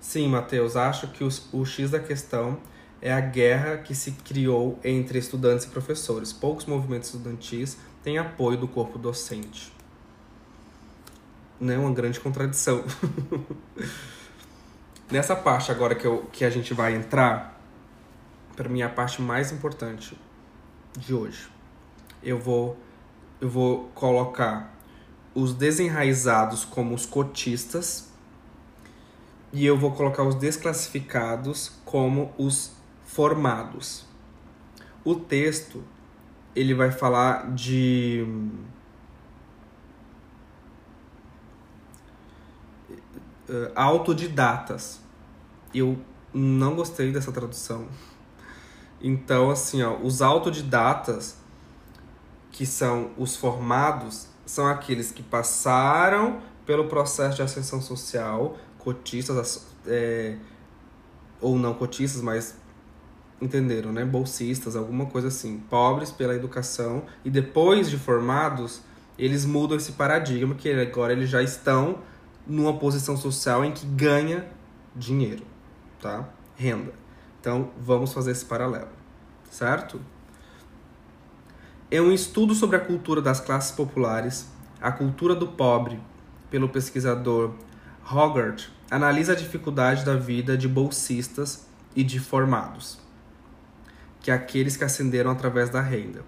Sim, 0.00 0.28
Matheus, 0.28 0.76
acho 0.76 1.08
que 1.08 1.24
os, 1.24 1.48
o 1.52 1.64
X 1.64 1.90
da 1.90 1.98
questão 1.98 2.58
é 3.04 3.12
a 3.12 3.20
guerra 3.20 3.76
que 3.76 3.94
se 3.94 4.12
criou 4.12 4.80
entre 4.82 5.18
estudantes 5.18 5.66
e 5.66 5.68
professores. 5.68 6.32
Poucos 6.32 6.64
movimentos 6.64 7.10
estudantis 7.10 7.76
têm 8.02 8.16
apoio 8.16 8.56
do 8.56 8.66
corpo 8.66 8.98
docente. 8.98 9.70
Né? 11.60 11.76
Uma 11.76 11.92
grande 11.92 12.18
contradição. 12.18 12.82
Nessa 15.12 15.36
parte 15.36 15.70
agora 15.70 15.94
que, 15.94 16.06
eu, 16.06 16.26
que 16.32 16.46
a 16.46 16.50
gente 16.50 16.72
vai 16.72 16.94
entrar, 16.94 17.60
para 18.56 18.70
mim 18.70 18.80
a 18.80 18.88
parte 18.88 19.20
mais 19.20 19.52
importante 19.52 20.18
de 20.96 21.12
hoje. 21.12 21.46
Eu 22.22 22.38
vou 22.38 22.74
eu 23.38 23.50
vou 23.50 23.90
colocar 23.94 24.74
os 25.34 25.52
desenraizados 25.52 26.64
como 26.64 26.94
os 26.94 27.04
cotistas 27.04 28.08
e 29.52 29.66
eu 29.66 29.76
vou 29.76 29.92
colocar 29.92 30.22
os 30.22 30.36
desclassificados 30.36 31.70
como 31.84 32.32
os 32.38 32.72
formados. 33.14 34.04
O 35.04 35.14
texto 35.14 35.82
ele 36.54 36.74
vai 36.74 36.90
falar 36.90 37.50
de 37.54 38.26
uh, 43.48 43.72
autodidatas. 43.74 45.00
Eu 45.74 45.98
não 46.32 46.74
gostei 46.76 47.12
dessa 47.12 47.32
tradução 47.32 47.88
então, 49.06 49.50
assim, 49.50 49.82
ó, 49.82 49.98
os 49.98 50.22
autodidatas, 50.22 51.36
que 52.50 52.64
são 52.64 53.10
os 53.18 53.36
formados, 53.36 54.28
são 54.46 54.66
aqueles 54.66 55.12
que 55.12 55.22
passaram 55.22 56.40
pelo 56.64 56.88
processo 56.88 57.36
de 57.36 57.42
ascensão 57.42 57.82
social, 57.82 58.56
cotistas, 58.78 59.66
é, 59.86 60.38
ou 61.38 61.58
não 61.58 61.74
cotistas, 61.74 62.22
mas 62.22 62.56
entenderam, 63.44 63.92
né? 63.92 64.04
Bolsistas, 64.04 64.76
alguma 64.76 65.06
coisa 65.06 65.28
assim, 65.28 65.58
pobres 65.70 66.10
pela 66.10 66.34
educação, 66.34 67.04
e 67.24 67.30
depois 67.30 67.90
de 67.90 67.98
formados, 67.98 68.82
eles 69.18 69.44
mudam 69.44 69.76
esse 69.76 69.92
paradigma, 69.92 70.54
que 70.54 70.70
agora 70.70 71.12
eles 71.12 71.28
já 71.28 71.42
estão 71.42 71.98
numa 72.46 72.74
posição 72.78 73.16
social 73.16 73.64
em 73.64 73.72
que 73.72 73.86
ganha 73.86 74.46
dinheiro, 74.94 75.44
tá? 76.00 76.28
Renda. 76.56 76.92
Então, 77.40 77.70
vamos 77.78 78.12
fazer 78.12 78.30
esse 78.30 78.44
paralelo, 78.44 78.88
certo? 79.50 80.00
É 81.90 82.00
um 82.00 82.12
estudo 82.12 82.54
sobre 82.54 82.76
a 82.76 82.80
cultura 82.80 83.20
das 83.20 83.40
classes 83.40 83.70
populares, 83.70 84.48
a 84.80 84.90
cultura 84.90 85.34
do 85.34 85.48
pobre, 85.48 86.00
pelo 86.50 86.68
pesquisador 86.68 87.52
Hogarth, 88.10 88.70
analisa 88.90 89.32
a 89.32 89.36
dificuldade 89.36 90.04
da 90.04 90.16
vida 90.16 90.56
de 90.56 90.68
bolsistas 90.68 91.66
e 91.96 92.02
de 92.02 92.18
formados, 92.18 92.98
que 94.24 94.30
aqueles 94.30 94.74
que 94.74 94.82
ascenderam 94.82 95.30
através 95.30 95.68
da 95.68 95.82
renda. 95.82 96.24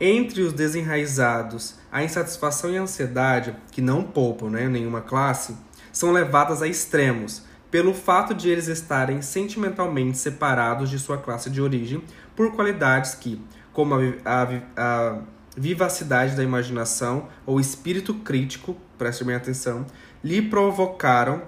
Entre 0.00 0.40
os 0.42 0.52
desenraizados, 0.52 1.74
a 1.90 2.04
insatisfação 2.04 2.70
e 2.70 2.78
a 2.78 2.82
ansiedade, 2.82 3.56
que 3.72 3.82
não 3.82 4.04
poupam 4.04 4.50
né, 4.50 4.68
nenhuma 4.68 5.00
classe, 5.00 5.56
são 5.92 6.12
levadas 6.12 6.62
a 6.62 6.68
extremos, 6.68 7.42
pelo 7.72 7.92
fato 7.92 8.32
de 8.32 8.48
eles 8.48 8.68
estarem 8.68 9.20
sentimentalmente 9.20 10.16
separados 10.16 10.88
de 10.88 10.96
sua 11.00 11.18
classe 11.18 11.50
de 11.50 11.60
origem 11.60 12.04
por 12.36 12.52
qualidades 12.54 13.16
que, 13.16 13.42
como 13.72 13.96
a, 13.96 13.98
a, 14.24 14.48
a 14.76 15.18
vivacidade 15.56 16.36
da 16.36 16.44
imaginação 16.44 17.26
ou 17.44 17.58
espírito 17.58 18.14
crítico, 18.14 18.76
preste 18.96 19.24
bem 19.24 19.34
atenção, 19.34 19.84
lhe 20.22 20.40
provocaram 20.40 21.42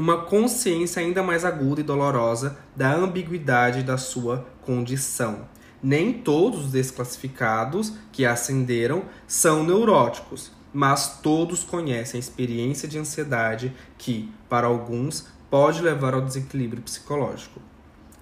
uma 0.00 0.22
consciência 0.22 1.02
ainda 1.02 1.22
mais 1.22 1.44
aguda 1.44 1.82
e 1.82 1.84
dolorosa 1.84 2.56
da 2.74 2.90
ambiguidade 2.90 3.82
da 3.82 3.98
sua 3.98 4.46
condição. 4.62 5.46
Nem 5.82 6.10
todos 6.10 6.64
os 6.64 6.72
desclassificados 6.72 7.92
que 8.10 8.24
ascenderam 8.24 9.02
são 9.26 9.62
neuróticos, 9.62 10.52
mas 10.72 11.20
todos 11.20 11.62
conhecem 11.62 12.16
a 12.16 12.18
experiência 12.18 12.88
de 12.88 12.98
ansiedade 12.98 13.74
que, 13.98 14.32
para 14.48 14.66
alguns, 14.66 15.26
pode 15.50 15.82
levar 15.82 16.14
ao 16.14 16.22
desequilíbrio 16.22 16.82
psicológico. 16.82 17.60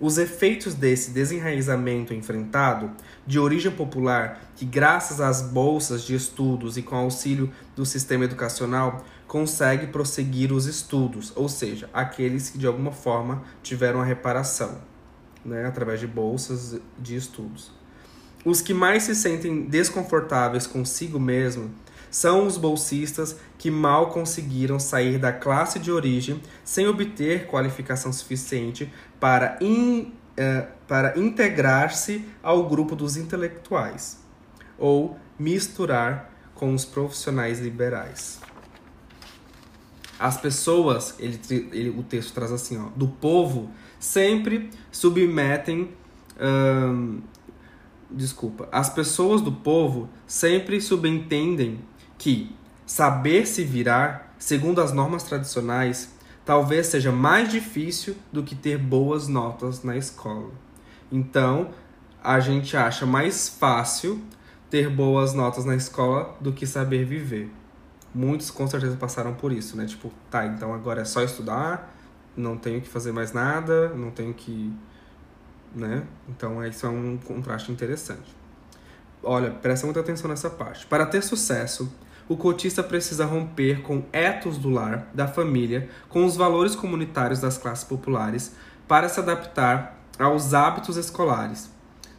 Os 0.00 0.16
efeitos 0.16 0.74
desse 0.74 1.10
desenraizamento 1.10 2.14
enfrentado, 2.14 2.92
de 3.26 3.38
origem 3.38 3.72
popular, 3.72 4.40
que 4.54 4.64
graças 4.64 5.20
às 5.20 5.42
bolsas 5.42 6.04
de 6.04 6.14
estudos 6.14 6.76
e 6.76 6.82
com 6.82 6.94
auxílio 6.94 7.52
do 7.74 7.84
sistema 7.84 8.24
educacional 8.24 9.04
consegue 9.26 9.88
prosseguir 9.88 10.52
os 10.52 10.66
estudos, 10.66 11.32
ou 11.34 11.48
seja, 11.48 11.90
aqueles 11.92 12.48
que 12.48 12.58
de 12.58 12.66
alguma 12.66 12.92
forma 12.92 13.42
tiveram 13.60 14.00
a 14.00 14.04
reparação, 14.04 14.80
né, 15.44 15.66
através 15.66 15.98
de 15.98 16.06
bolsas 16.06 16.80
de 16.96 17.16
estudos. 17.16 17.72
Os 18.44 18.62
que 18.62 18.72
mais 18.72 19.02
se 19.02 19.16
sentem 19.16 19.66
desconfortáveis 19.66 20.66
consigo 20.66 21.18
mesmo 21.18 21.72
são 22.10 22.46
os 22.46 22.56
bolsistas 22.56 23.36
que 23.56 23.70
mal 23.70 24.10
conseguiram 24.10 24.78
sair 24.78 25.18
da 25.18 25.32
classe 25.32 25.78
de 25.78 25.90
origem 25.90 26.40
sem 26.64 26.86
obter 26.86 27.46
qualificação 27.46 28.12
suficiente 28.12 28.92
para, 29.18 29.58
in, 29.60 30.12
uh, 30.38 30.66
para 30.86 31.18
integrar-se 31.18 32.24
ao 32.42 32.68
grupo 32.68 32.94
dos 32.94 33.16
intelectuais 33.16 34.18
ou 34.78 35.18
misturar 35.38 36.32
com 36.54 36.74
os 36.74 36.84
profissionais 36.84 37.60
liberais. 37.60 38.40
As 40.18 40.36
pessoas, 40.36 41.14
ele, 41.18 41.40
ele, 41.72 41.90
o 41.90 42.02
texto 42.02 42.34
traz 42.34 42.50
assim, 42.50 42.76
ó, 42.76 42.88
do 42.96 43.06
povo 43.06 43.70
sempre 44.00 44.70
submetem. 44.90 45.90
desculpa. 48.10 48.68
As 48.72 48.90
pessoas 48.90 49.40
do 49.40 49.52
povo 49.52 50.08
sempre 50.26 50.80
subentendem 50.80 51.80
que 52.18 52.54
saber 52.84 53.46
se 53.46 53.64
virar, 53.64 54.34
segundo 54.38 54.80
as 54.80 54.92
normas 54.92 55.22
tradicionais, 55.22 56.12
talvez 56.44 56.88
seja 56.88 57.12
mais 57.12 57.50
difícil 57.50 58.16
do 58.32 58.42
que 58.42 58.54
ter 58.54 58.76
boas 58.78 59.28
notas 59.28 59.82
na 59.84 59.96
escola. 59.96 60.50
Então, 61.10 61.70
a 62.22 62.40
gente 62.40 62.76
acha 62.76 63.06
mais 63.06 63.48
fácil 63.48 64.22
ter 64.70 64.90
boas 64.90 65.32
notas 65.32 65.64
na 65.64 65.76
escola 65.76 66.36
do 66.40 66.52
que 66.52 66.66
saber 66.66 67.04
viver. 67.04 67.50
Muitos 68.14 68.50
com 68.50 68.66
certeza 68.66 68.96
passaram 68.96 69.34
por 69.34 69.52
isso, 69.52 69.76
né? 69.76 69.86
Tipo, 69.86 70.12
tá, 70.30 70.46
então 70.46 70.74
agora 70.74 71.02
é 71.02 71.04
só 71.04 71.22
estudar, 71.22 71.94
não 72.36 72.56
tenho 72.56 72.80
que 72.80 72.88
fazer 72.88 73.12
mais 73.12 73.32
nada, 73.32 73.90
não 73.90 74.10
tenho 74.10 74.32
que. 74.34 74.72
né? 75.74 76.04
Então, 76.28 76.64
isso 76.64 76.86
é 76.86 76.88
um 76.88 77.18
contraste 77.18 77.70
interessante. 77.70 78.36
Olha, 79.22 79.50
presta 79.50 79.86
muita 79.86 80.00
atenção 80.00 80.28
nessa 80.30 80.48
parte. 80.48 80.86
Para 80.86 81.04
ter 81.04 81.22
sucesso, 81.22 81.92
o 82.28 82.36
cotista 82.36 82.82
precisa 82.82 83.24
romper 83.24 83.80
com 83.82 84.04
etos 84.12 84.58
do 84.58 84.68
lar, 84.68 85.10
da 85.14 85.26
família, 85.26 85.88
com 86.08 86.24
os 86.24 86.36
valores 86.36 86.76
comunitários 86.76 87.40
das 87.40 87.56
classes 87.56 87.84
populares, 87.84 88.54
para 88.86 89.08
se 89.08 89.18
adaptar 89.18 89.98
aos 90.18 90.52
hábitos 90.52 90.96
escolares. 90.96 91.70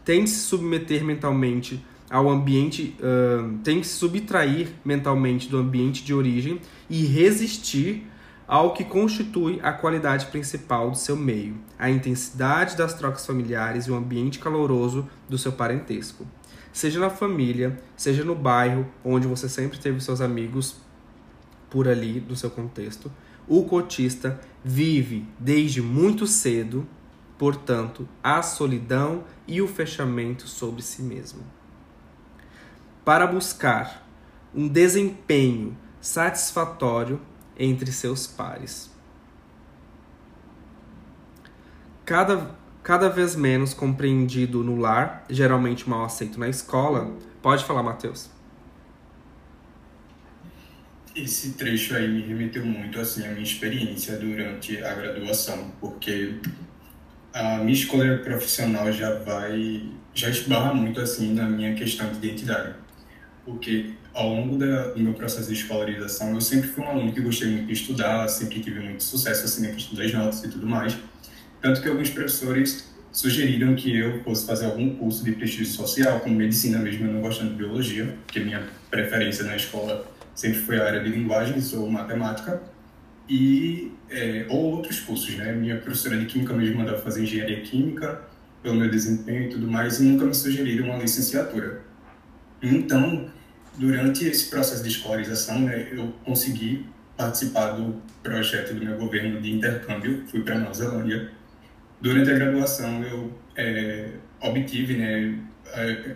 Tem 0.04 0.24
de 0.24 0.30
se 0.30 0.40
submeter 0.40 1.04
mentalmente 1.04 1.86
ao 2.10 2.28
ambiente, 2.28 2.98
uh, 3.00 3.60
tem 3.64 3.80
que 3.80 3.88
se 3.88 3.94
subtrair 3.94 4.70
mentalmente 4.84 5.48
do 5.48 5.58
ambiente 5.58 6.04
de 6.04 6.14
origem 6.14 6.60
e 6.90 7.06
resistir 7.06 8.08
ao 8.48 8.74
que 8.74 8.84
constitui 8.84 9.60
a 9.62 9.72
qualidade 9.72 10.26
principal 10.26 10.90
do 10.90 10.98
seu 10.98 11.16
meio, 11.16 11.56
a 11.78 11.88
intensidade 11.88 12.76
das 12.76 12.96
trocas 12.96 13.24
familiares 13.24 13.86
e 13.86 13.92
o 13.92 13.96
ambiente 13.96 14.40
caloroso 14.40 15.08
do 15.30 15.38
seu 15.38 15.52
parentesco. 15.52 16.26
Seja 16.72 17.00
na 17.00 17.10
família, 17.10 17.80
seja 17.98 18.24
no 18.24 18.36
bairro 18.36 18.88
onde 19.04 19.28
você 19.28 19.50
sempre 19.50 19.80
teve 19.80 20.00
seus 20.00 20.22
amigos 20.22 20.78
por 21.70 21.88
ali 21.88 22.20
do 22.20 22.36
seu 22.36 22.50
contexto, 22.50 23.12
o 23.48 23.64
cotista 23.66 24.40
vive 24.64 25.28
desde 25.40 25.82
muito 25.82 26.28
cedo, 26.28 26.88
portanto, 27.38 28.08
a 28.24 28.42
solidão 28.42 29.24
e 29.48 29.62
o 29.62 29.68
fechamento 29.68 30.48
sobre 30.48 30.82
si 30.82 31.02
mesmo. 31.02 31.44
Para 33.04 33.26
buscar 33.26 34.08
um 34.54 34.68
desempenho 34.68 35.76
satisfatório 36.00 37.20
entre 37.58 37.92
seus 37.92 38.26
pares. 38.26 38.90
Cada, 42.06 42.56
cada 42.90 43.08
vez 43.08 43.36
menos 43.36 43.72
compreendido 43.72 44.64
no 44.64 44.76
lar, 44.76 45.24
geralmente 45.30 45.88
mal 45.88 46.06
aceito 46.06 46.40
na 46.40 46.50
escola. 46.50 47.16
Pode 47.40 47.64
falar, 47.64 47.84
Matheus. 47.84 48.32
Esse 51.16 51.52
trecho 51.52 51.96
aí 51.96 52.08
me 52.08 52.22
remeteu 52.22 52.66
muito 52.66 53.00
assim 53.00 53.28
à 53.28 53.30
minha 53.30 53.44
experiência 53.44 54.18
durante 54.18 54.84
a 54.84 54.92
graduação, 54.96 55.72
porque 55.80 56.40
a 57.32 57.60
minha 57.60 57.74
escolha 57.74 58.18
profissional 58.24 58.92
já 58.92 59.20
vai 59.20 59.84
já 60.16 60.28
esbarra 60.28 60.74
muito 60.74 61.00
assim 61.00 61.36
na 61.36 61.48
minha 61.48 61.76
questão 61.76 62.12
de 62.12 62.18
identidade, 62.18 62.74
porque 63.46 63.94
ao 64.16 64.30
longo 64.34 64.58
da, 64.58 64.88
do 64.88 65.00
meu 65.00 65.14
processo 65.14 65.48
de 65.48 65.54
escolarização, 65.54 66.34
eu 66.34 66.42
sempre 66.42 66.68
fui 66.68 66.84
um 66.84 66.90
aluno 66.90 67.14
que 67.14 67.22
gostei 67.22 67.52
muito 67.52 67.68
de 67.68 67.74
estudar, 67.74 68.28
sempre 68.28 68.60
tive 68.62 68.80
muito 68.80 69.04
sucesso 69.04 69.46
assim 69.46 69.68
na 69.68 69.74
questão 69.76 69.96
das 69.96 70.12
notas 70.12 70.44
e 70.44 70.48
tudo 70.48 70.66
mais. 70.66 70.98
Tanto 71.62 71.82
que 71.82 71.88
alguns 71.88 72.10
professores 72.10 72.90
sugeriram 73.12 73.76
que 73.76 73.98
eu 73.98 74.24
fosse 74.24 74.46
fazer 74.46 74.66
algum 74.66 74.96
curso 74.96 75.24
de 75.24 75.32
prestígio 75.34 75.66
social, 75.66 76.20
como 76.20 76.36
medicina 76.36 76.80
mesmo, 76.80 77.08
eu 77.08 77.14
não 77.14 77.22
gostando 77.22 77.52
de 77.52 77.56
biologia, 77.56 78.16
porque 78.26 78.40
minha 78.40 78.64
preferência 78.90 79.44
na 79.44 79.56
escola 79.56 80.10
sempre 80.36 80.60
foi 80.60 80.80
a 80.80 80.86
área 80.86 81.04
de 81.04 81.10
linguagens 81.10 81.74
ou 81.74 81.90
matemática, 81.90 82.62
e, 83.28 83.92
é, 84.10 84.46
ou 84.50 84.76
outros 84.76 85.00
cursos, 85.02 85.36
né? 85.36 85.52
Minha 85.52 85.78
professora 85.78 86.18
de 86.18 86.26
química 86.26 86.54
mesmo 86.54 86.78
mandava 86.78 87.00
fazer 87.00 87.24
engenharia 87.24 87.62
química, 87.62 88.22
pelo 88.64 88.76
meu 88.76 88.90
desempenho 88.90 89.44
e 89.44 89.50
tudo 89.50 89.68
mais, 89.68 90.00
e 90.00 90.04
nunca 90.04 90.26
me 90.26 90.34
sugeriram 90.34 90.86
uma 90.86 90.98
licenciatura. 90.98 91.82
Então, 92.62 93.30
durante 93.78 94.26
esse 94.26 94.50
processo 94.50 94.84
de 94.84 94.90
escolarização, 94.90 95.60
né, 95.60 95.90
eu 95.92 96.14
consegui 96.26 96.86
participar 97.16 97.72
do 97.72 98.02
projeto 98.24 98.74
do 98.74 98.84
meu 98.84 98.98
governo 98.98 99.40
de 99.42 99.52
intercâmbio, 99.52 100.24
fui 100.28 100.42
para 100.42 100.58
Nova 100.58 100.74
Zelândia. 100.74 101.32
Durante 102.02 102.32
a 102.32 102.34
graduação, 102.34 103.04
eu 103.04 103.34
é, 103.56 104.12
obtive, 104.42 104.96
né, 104.96 105.40
é, 105.74 106.16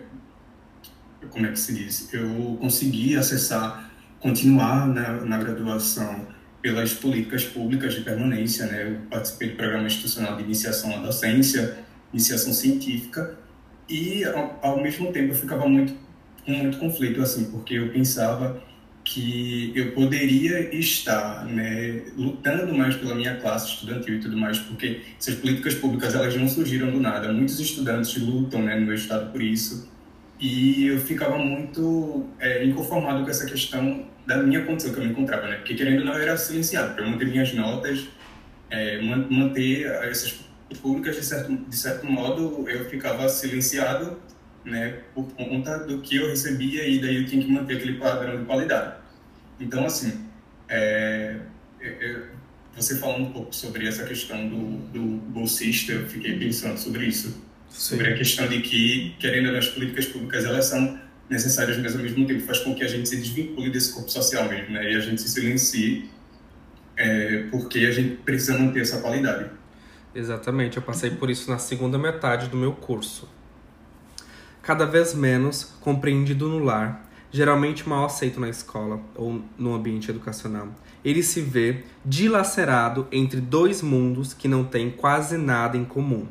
como 1.30 1.46
é 1.46 1.50
que 1.50 1.58
se 1.58 1.74
diz? 1.74 2.12
Eu 2.12 2.56
consegui 2.60 3.16
acessar, 3.16 3.90
continuar 4.20 4.86
na, 4.86 5.20
na 5.20 5.38
graduação 5.38 6.26
pelas 6.62 6.94
políticas 6.94 7.44
públicas 7.44 7.94
de 7.94 8.00
permanência, 8.00 8.66
né? 8.66 8.90
Eu 8.90 8.96
participei 9.10 9.50
do 9.50 9.56
programa 9.56 9.86
institucional 9.86 10.36
de 10.36 10.44
iniciação 10.44 10.94
à 10.94 10.98
docência, 10.98 11.76
iniciação 12.12 12.54
científica, 12.54 13.38
e 13.88 14.24
ao, 14.24 14.58
ao 14.62 14.82
mesmo 14.82 15.12
tempo 15.12 15.32
eu 15.32 15.36
ficava 15.36 15.68
muito 15.68 15.92
com 16.44 16.52
muito 16.52 16.78
conflito, 16.78 17.20
assim, 17.20 17.50
porque 17.50 17.74
eu 17.74 17.90
pensava 17.90 18.62
que 19.04 19.70
eu 19.76 19.92
poderia 19.92 20.74
estar 20.74 21.44
né, 21.44 22.02
lutando 22.16 22.74
mais 22.74 22.96
pela 22.96 23.14
minha 23.14 23.36
classe 23.36 23.74
estudantil 23.74 24.14
e 24.16 24.20
tudo 24.20 24.36
mais, 24.36 24.58
porque 24.58 25.02
essas 25.20 25.34
políticas 25.34 25.74
públicas 25.74 26.14
elas 26.14 26.34
não 26.34 26.48
surgiram 26.48 26.90
do 26.90 26.98
nada. 26.98 27.30
Muitos 27.30 27.60
estudantes 27.60 28.16
lutam 28.16 28.62
né, 28.62 28.74
no 28.76 28.86
meu 28.86 28.94
estado 28.94 29.30
por 29.30 29.42
isso. 29.42 29.92
E 30.40 30.86
eu 30.86 30.98
ficava 30.98 31.38
muito 31.38 32.24
é, 32.40 32.64
inconformado 32.64 33.22
com 33.22 33.30
essa 33.30 33.44
questão 33.44 34.06
da 34.26 34.38
minha 34.38 34.64
condição 34.64 34.92
que 34.92 34.98
eu 34.98 35.04
me 35.04 35.10
encontrava, 35.10 35.48
né? 35.48 35.56
Porque 35.56 35.74
querendo 35.74 36.00
ou 36.00 36.06
não, 36.06 36.14
eu 36.14 36.22
era 36.22 36.36
silenciado 36.36 36.94
para 36.94 37.06
manter 37.06 37.26
minhas 37.26 37.52
notas, 37.52 38.08
é, 38.70 39.00
manter 39.02 39.86
essas 40.04 40.40
públicas, 40.80 41.16
de 41.16 41.24
certo, 41.24 41.54
de 41.54 41.76
certo 41.76 42.06
modo, 42.06 42.68
eu 42.68 42.86
ficava 42.86 43.28
silenciado 43.28 44.18
né, 44.64 45.00
por 45.14 45.26
conta 45.34 45.78
do 45.80 46.00
que 46.00 46.16
eu 46.16 46.28
recebia 46.28 46.86
e 46.88 47.00
daí 47.00 47.16
eu 47.16 47.26
tinha 47.26 47.44
que 47.44 47.52
manter 47.52 47.76
aquele 47.76 47.98
padrão 47.98 48.38
de 48.38 48.44
qualidade. 48.44 48.96
Então, 49.60 49.84
assim, 49.84 50.26
é, 50.68 51.36
é, 51.80 51.86
é, 51.86 52.22
você 52.74 52.96
falando 52.96 53.28
um 53.28 53.32
pouco 53.32 53.54
sobre 53.54 53.86
essa 53.86 54.04
questão 54.04 54.48
do, 54.48 54.78
do 54.88 55.00
bolsista, 55.28 55.92
eu 55.92 56.06
fiquei 56.08 56.38
pensando 56.38 56.78
sobre 56.78 57.06
isso, 57.06 57.28
Sim. 57.68 57.96
sobre 57.96 58.12
a 58.12 58.16
questão 58.16 58.48
de 58.48 58.60
que, 58.62 59.14
querendo 59.18 59.54
as 59.56 59.68
políticas 59.68 60.06
públicas, 60.06 60.44
elas 60.44 60.64
são 60.64 60.98
necessárias, 61.28 61.78
mas 61.78 61.94
ao 61.94 62.02
mesmo 62.02 62.26
tempo 62.26 62.40
faz 62.40 62.58
com 62.60 62.74
que 62.74 62.82
a 62.82 62.88
gente 62.88 63.08
se 63.08 63.16
desvincule 63.16 63.70
desse 63.70 63.92
corpo 63.92 64.10
social 64.10 64.48
mesmo, 64.48 64.70
né, 64.70 64.92
e 64.92 64.96
a 64.96 65.00
gente 65.00 65.20
se 65.20 65.28
silencie, 65.28 66.10
é, 66.96 67.44
porque 67.50 67.80
a 67.80 67.90
gente 67.90 68.16
precisa 68.16 68.58
manter 68.58 68.80
essa 68.80 69.00
qualidade. 69.00 69.50
Exatamente, 70.14 70.76
eu 70.76 70.82
passei 70.82 71.10
por 71.10 71.28
isso 71.28 71.50
na 71.50 71.58
segunda 71.58 71.98
metade 71.98 72.48
do 72.48 72.56
meu 72.56 72.72
curso 72.72 73.28
cada 74.64 74.86
vez 74.86 75.14
menos 75.14 75.74
compreendido 75.80 76.48
no 76.48 76.58
lar, 76.58 77.06
geralmente 77.30 77.86
mal 77.86 78.06
aceito 78.06 78.40
na 78.40 78.48
escola 78.48 78.98
ou 79.14 79.42
no 79.58 79.74
ambiente 79.74 80.10
educacional. 80.10 80.68
Ele 81.04 81.22
se 81.22 81.42
vê 81.42 81.84
dilacerado 82.02 83.06
entre 83.12 83.42
dois 83.42 83.82
mundos 83.82 84.32
que 84.32 84.48
não 84.48 84.64
têm 84.64 84.90
quase 84.90 85.36
nada 85.36 85.76
em 85.76 85.84
comum. 85.84 86.26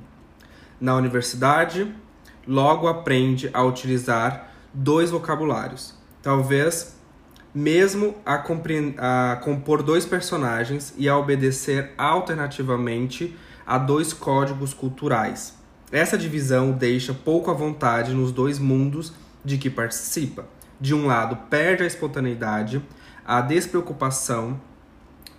Na 0.82 0.96
universidade, 0.96 1.94
logo 2.48 2.88
aprende 2.88 3.52
a 3.54 3.64
utilizar 3.64 4.52
dois 4.74 5.12
vocabulários, 5.12 5.94
talvez 6.22 6.98
mesmo 7.54 8.16
a, 8.26 8.34
a 8.34 9.36
compor 9.36 9.84
dois 9.84 10.08
personagens 10.08 10.92
e 10.98 11.08
a 11.08 11.16
obedecer 11.16 11.94
alternativamente 12.00 13.38
a 13.64 13.78
dois 13.78 14.12
códigos 14.12 14.74
culturais 14.74 15.62
essa 15.94 16.18
divisão 16.18 16.72
deixa 16.72 17.14
pouco 17.14 17.52
à 17.52 17.54
vontade 17.54 18.16
nos 18.16 18.32
dois 18.32 18.58
mundos 18.58 19.14
de 19.46 19.60
que 19.60 19.70
participa. 19.70 20.48
De 20.82 20.92
um 20.92 21.06
lado, 21.06 21.36
perde 21.52 21.84
a 21.84 21.86
espontaneidade, 21.86 22.84
a 23.24 23.40
despreocupação, 23.42 24.60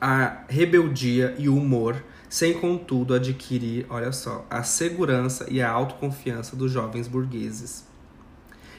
a 0.01 0.45
rebeldia 0.49 1.35
e 1.39 1.49
o 1.49 1.57
humor, 1.57 2.01
sem 2.29 2.55
contudo 2.55 3.15
adquirir, 3.15 3.85
olha 3.91 4.13
só, 4.13 4.47
a 4.49 4.63
segurança 4.63 5.45
e 5.51 5.61
a 5.61 5.69
autoconfiança 5.69 6.55
dos 6.55 6.71
jovens 6.71 7.09
burgueses. 7.09 7.85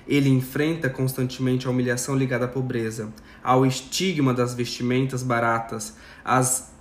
Ele 0.08 0.30
enfrenta 0.30 0.90
constantemente 0.90 1.68
a 1.68 1.72
humilhação 1.72 2.16
ligada 2.16 2.46
à 2.46 2.48
pobreza, 2.48 3.12
ao 3.44 3.66
estigma 3.66 4.34
das 4.34 4.54
vestimentas 4.54 5.24
baratas, 5.24 5.98
às 6.24 6.75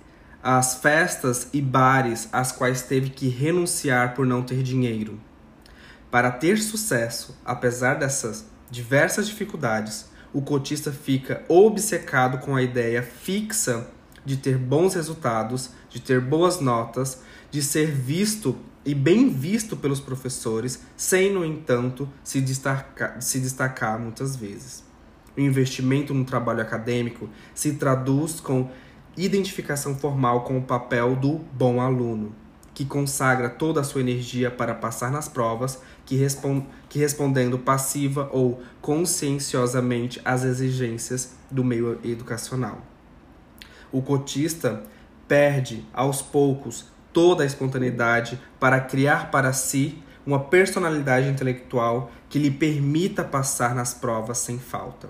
as 0.47 0.75
festas 0.75 1.47
e 1.51 1.59
bares 1.59 2.29
às 2.31 2.51
quais 2.51 2.83
teve 2.83 3.09
que 3.09 3.27
renunciar 3.27 4.13
por 4.13 4.27
não 4.27 4.43
ter 4.43 4.61
dinheiro. 4.61 5.19
Para 6.11 6.29
ter 6.29 6.59
sucesso, 6.59 7.35
apesar 7.43 7.95
dessas 7.95 8.45
diversas 8.69 9.25
dificuldades, 9.25 10.05
o 10.31 10.43
cotista 10.43 10.91
fica 10.91 11.43
obcecado 11.49 12.37
com 12.37 12.55
a 12.55 12.61
ideia 12.61 13.01
fixa 13.01 13.87
de 14.23 14.37
ter 14.37 14.55
bons 14.55 14.93
resultados, 14.93 15.71
de 15.89 15.99
ter 15.99 16.21
boas 16.21 16.59
notas, 16.59 17.23
de 17.49 17.63
ser 17.63 17.89
visto 17.89 18.55
e 18.85 18.93
bem 18.93 19.29
visto 19.31 19.75
pelos 19.75 19.99
professores, 19.99 20.83
sem, 20.95 21.33
no 21.33 21.43
entanto, 21.43 22.07
se 22.23 22.39
destacar, 22.39 23.19
se 23.19 23.39
destacar 23.39 23.99
muitas 23.99 24.35
vezes. 24.35 24.83
O 25.35 25.41
investimento 25.41 26.13
no 26.13 26.23
trabalho 26.23 26.61
acadêmico 26.61 27.29
se 27.53 27.73
traduz 27.73 28.39
com 28.39 28.69
identificação 29.17 29.95
formal 29.95 30.41
com 30.41 30.57
o 30.57 30.61
papel 30.61 31.15
do 31.15 31.39
bom 31.53 31.79
aluno, 31.79 32.33
que 32.73 32.85
consagra 32.85 33.49
toda 33.49 33.79
a 33.79 33.83
sua 33.83 34.01
energia 34.01 34.51
para 34.51 34.75
passar 34.75 35.09
nas 35.09 35.29
provas, 35.29 35.81
que, 36.05 36.15
respond 36.15 36.65
que 36.89 36.99
respondendo 36.99 37.57
passiva 37.57 38.29
ou 38.33 38.61
conscienciosamente 38.81 40.21
às 40.25 40.43
exigências 40.43 41.35
do 41.49 41.63
meio 41.63 41.99
educacional. 42.03 42.81
O 43.91 44.01
cotista 44.01 44.83
perde, 45.27 45.85
aos 45.93 46.21
poucos, 46.21 46.85
toda 47.13 47.43
a 47.43 47.45
espontaneidade 47.45 48.37
para 48.59 48.81
criar 48.81 49.31
para 49.31 49.53
si 49.53 50.03
uma 50.25 50.39
personalidade 50.39 51.29
intelectual 51.29 52.11
que 52.27 52.37
lhe 52.37 52.51
permita 52.51 53.23
passar 53.23 53.73
nas 53.73 53.93
provas 53.93 54.39
sem 54.39 54.59
falta. 54.59 55.07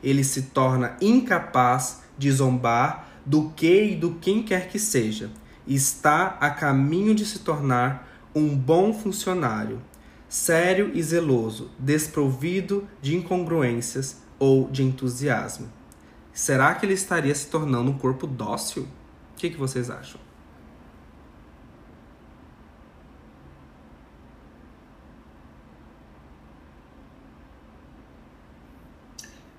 ele 0.00 0.22
se 0.22 0.42
torna 0.42 0.96
incapaz 1.00 2.02
de 2.16 2.30
zombar 2.30 3.07
do 3.28 3.50
que 3.50 3.90
e 3.90 3.94
do 3.94 4.14
quem 4.14 4.42
quer 4.42 4.68
que 4.68 4.78
seja. 4.78 5.30
Está 5.66 6.38
a 6.40 6.48
caminho 6.48 7.14
de 7.14 7.26
se 7.26 7.40
tornar 7.40 8.08
um 8.34 8.56
bom 8.56 8.94
funcionário, 8.94 9.82
sério 10.30 10.90
e 10.94 11.02
zeloso, 11.02 11.70
desprovido 11.78 12.88
de 13.02 13.14
incongruências 13.14 14.22
ou 14.38 14.70
de 14.70 14.82
entusiasmo. 14.82 15.70
Será 16.32 16.74
que 16.74 16.86
ele 16.86 16.94
estaria 16.94 17.34
se 17.34 17.48
tornando 17.48 17.90
um 17.90 17.98
corpo 17.98 18.26
dócil? 18.26 18.84
O 19.34 19.36
que, 19.36 19.50
que 19.50 19.58
vocês 19.58 19.90
acham? 19.90 20.18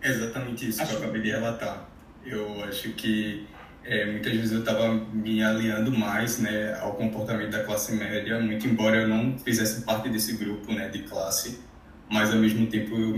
É 0.02 0.10
exatamente 0.10 0.68
isso 0.68 0.82
acho... 0.82 0.90
que 0.90 0.96
eu 0.96 1.04
acabei 1.04 1.22
de 1.22 1.30
relatar. 1.30 1.88
Eu 2.26 2.64
acho 2.64 2.94
que 2.94 3.48
é, 3.84 4.06
muitas 4.06 4.34
vezes 4.34 4.52
eu 4.52 4.60
estava 4.60 4.94
me 4.94 5.42
alinhando 5.42 5.92
mais 5.92 6.40
né, 6.40 6.78
ao 6.80 6.94
comportamento 6.94 7.52
da 7.52 7.64
classe 7.64 7.94
média, 7.94 8.40
muito 8.40 8.68
embora 8.68 8.98
eu 8.98 9.08
não 9.08 9.38
fizesse 9.38 9.82
parte 9.82 10.10
desse 10.10 10.34
grupo 10.34 10.72
né, 10.72 10.90
de 10.90 11.00
classe, 11.04 11.60
mas 12.10 12.32
ao 12.32 12.40
mesmo 12.40 12.68
tempo 12.68 12.96
eu 12.96 13.16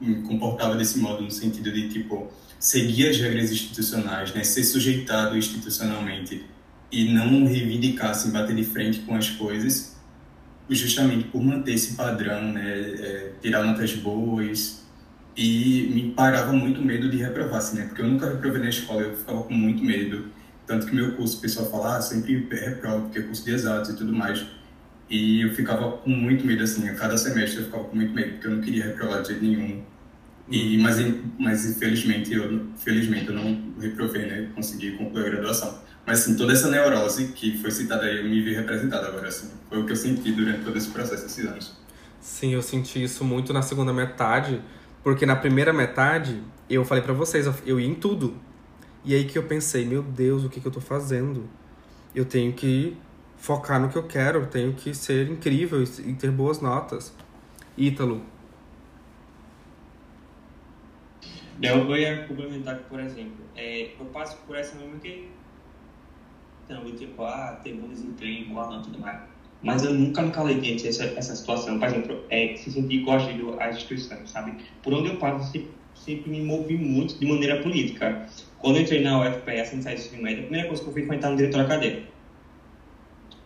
me 0.00 0.22
comportava 0.22 0.74
desse 0.76 0.98
modo, 0.98 1.22
no 1.22 1.30
sentido 1.30 1.70
de, 1.72 1.88
tipo, 1.88 2.30
seguir 2.58 3.08
as 3.08 3.18
regras 3.18 3.50
institucionais, 3.52 4.34
né, 4.34 4.44
ser 4.44 4.64
sujeitado 4.64 5.36
institucionalmente 5.36 6.44
e 6.90 7.12
não 7.12 7.46
reivindicar, 7.46 8.10
assim, 8.10 8.30
bater 8.30 8.56
de 8.56 8.64
frente 8.64 9.00
com 9.00 9.14
as 9.14 9.30
coisas, 9.30 9.96
justamente 10.68 11.24
por 11.24 11.42
manter 11.42 11.74
esse 11.74 11.94
padrão, 11.94 12.52
né, 12.52 12.78
é, 12.78 13.32
tirar 13.40 13.62
notas 13.62 13.94
boas, 13.94 14.79
e 15.36 15.90
me 15.94 16.12
parava 16.12 16.52
muito 16.52 16.82
medo 16.82 17.08
de 17.08 17.18
reprovar, 17.18 17.58
assim, 17.58 17.78
né? 17.78 17.86
Porque 17.86 18.02
eu 18.02 18.06
nunca 18.06 18.28
reprovei 18.28 18.60
na 18.60 18.68
escola, 18.68 19.02
eu 19.02 19.16
ficava 19.16 19.42
com 19.42 19.54
muito 19.54 19.82
medo. 19.82 20.26
Tanto 20.66 20.86
que 20.86 20.94
meu 20.94 21.12
curso, 21.16 21.38
o 21.38 21.40
pessoal 21.40 21.70
fala, 21.70 21.96
ah, 21.96 22.00
sempre 22.00 22.46
reprova, 22.50 23.02
porque 23.02 23.18
é 23.18 23.22
curso 23.22 23.44
de 23.44 23.52
exatos 23.52 23.90
e 23.90 23.96
tudo 23.96 24.12
mais. 24.12 24.44
E 25.08 25.40
eu 25.42 25.52
ficava 25.54 25.92
com 25.98 26.10
muito 26.10 26.46
medo, 26.46 26.62
assim, 26.62 26.88
a 26.88 26.94
cada 26.94 27.16
semestre 27.16 27.58
eu 27.58 27.64
ficava 27.64 27.84
com 27.84 27.96
muito 27.96 28.14
medo, 28.14 28.32
porque 28.32 28.46
eu 28.46 28.50
não 28.52 28.60
queria 28.60 28.84
reprovar 28.84 29.22
de 29.22 29.28
jeito 29.28 29.44
nenhum. 29.44 29.82
E, 30.48 30.78
mas, 30.78 30.96
mas 31.38 31.64
infelizmente, 31.64 32.32
eu, 32.32 32.66
felizmente 32.76 33.28
eu 33.28 33.34
não 33.34 33.72
reprovei, 33.80 34.26
né? 34.26 34.48
Consegui 34.54 34.92
concluir 34.92 35.26
a 35.26 35.30
graduação. 35.30 35.80
Mas, 36.06 36.20
assim, 36.20 36.36
toda 36.36 36.52
essa 36.52 36.68
neurose 36.68 37.28
que 37.28 37.56
foi 37.58 37.70
citada 37.70 38.04
aí, 38.04 38.18
eu 38.18 38.24
me 38.24 38.40
vi 38.42 38.54
representada 38.54 39.08
agora, 39.08 39.28
assim. 39.28 39.50
Foi 39.68 39.80
o 39.80 39.86
que 39.86 39.92
eu 39.92 39.96
senti 39.96 40.32
durante 40.32 40.64
todo 40.64 40.76
esse 40.76 40.90
processo, 40.90 41.26
esses 41.26 41.44
anos. 41.46 41.76
Sim, 42.20 42.54
eu 42.54 42.62
senti 42.62 43.02
isso 43.02 43.24
muito 43.24 43.52
na 43.52 43.62
segunda 43.62 43.92
metade, 43.92 44.60
porque 45.02 45.24
na 45.24 45.36
primeira 45.36 45.72
metade, 45.72 46.42
eu 46.68 46.84
falei 46.84 47.02
para 47.02 47.12
vocês, 47.12 47.46
eu 47.66 47.80
ia 47.80 47.86
em 47.86 47.94
tudo. 47.94 48.36
E 49.04 49.14
aí 49.14 49.24
que 49.24 49.38
eu 49.38 49.42
pensei, 49.44 49.84
meu 49.84 50.02
Deus, 50.02 50.44
o 50.44 50.48
que, 50.48 50.60
que 50.60 50.66
eu 50.66 50.72
tô 50.72 50.80
fazendo? 50.80 51.48
Eu 52.14 52.24
tenho 52.24 52.52
que 52.52 52.96
focar 53.36 53.80
no 53.80 53.88
que 53.88 53.96
eu 53.96 54.06
quero, 54.06 54.46
tenho 54.46 54.74
que 54.74 54.94
ser 54.94 55.28
incrível 55.30 55.82
e 55.82 56.12
ter 56.14 56.30
boas 56.30 56.60
notas. 56.60 57.14
Ítalo. 57.76 58.22
Eu 61.62 61.96
ia 61.96 62.26
complementar 62.26 62.78
que, 62.78 62.84
por 62.84 63.00
exemplo, 63.00 63.44
é, 63.56 63.92
eu 63.98 64.06
passo 64.06 64.36
por 64.46 64.56
essa 64.56 64.76
mesma 64.76 64.98
que. 64.98 65.30
Então, 66.64 66.84
tipo, 66.92 67.22
ah, 67.24 67.58
ter 67.62 67.74
bom 67.74 67.88
desempenho, 67.88 68.48
boa 68.48 68.66
nota 68.66 68.84
tudo 68.84 68.98
mais 68.98 69.29
mas 69.62 69.84
eu 69.84 69.92
nunca 69.92 70.22
me 70.22 70.30
calei 70.30 70.58
diante 70.58 70.84
dessa 70.84 71.04
essa 71.04 71.36
situação. 71.36 71.78
Por 71.78 71.88
exemplo, 71.88 72.24
é, 72.30 72.54
se 72.56 72.70
sentir 72.70 73.04
coagido 73.04 73.56
às 73.60 73.76
instituições, 73.76 74.30
sabe? 74.30 74.54
Por 74.82 74.94
onde 74.94 75.08
eu 75.08 75.16
passo, 75.16 75.50
sempre, 75.52 75.70
sempre 75.94 76.30
me 76.30 76.42
movi 76.42 76.76
muito 76.76 77.18
de 77.18 77.26
maneira 77.26 77.62
política. 77.62 78.26
Quando 78.58 78.76
eu 78.76 78.82
entrei 78.82 79.02
na 79.02 79.20
UFPS, 79.20 79.74
no 79.74 79.82
site 79.82 80.08
de 80.08 80.22
média, 80.22 80.40
a 80.40 80.42
primeira 80.42 80.68
coisa 80.68 80.82
que 80.82 80.88
eu 80.88 80.94
fiz 80.94 81.06
foi 81.06 81.16
entrar 81.16 81.30
no 81.30 81.36
diretor 81.36 81.60
acadêmico. 81.60 82.06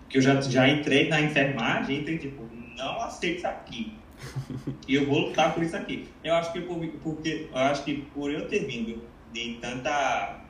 Porque 0.02 0.18
eu 0.18 0.22
já, 0.22 0.40
já 0.40 0.68
entrei 0.68 1.08
na 1.08 1.20
enfermagem 1.20 1.96
e 1.96 2.00
entrei, 2.00 2.18
tipo, 2.18 2.48
não 2.76 3.00
aceito 3.00 3.38
isso 3.38 3.46
aqui. 3.46 3.92
e 4.86 4.94
eu 4.94 5.06
vou 5.06 5.18
lutar 5.18 5.52
por 5.52 5.62
isso 5.62 5.76
aqui. 5.76 6.08
Eu 6.22 6.34
acho 6.34 6.52
que, 6.52 6.60
por, 6.60 6.86
porque, 7.02 7.48
eu, 7.52 7.58
acho 7.58 7.84
que 7.84 8.06
por 8.14 8.30
eu 8.30 8.46
ter 8.46 8.64
vindo 8.66 9.02
de 9.32 9.54
tanta 9.60 10.40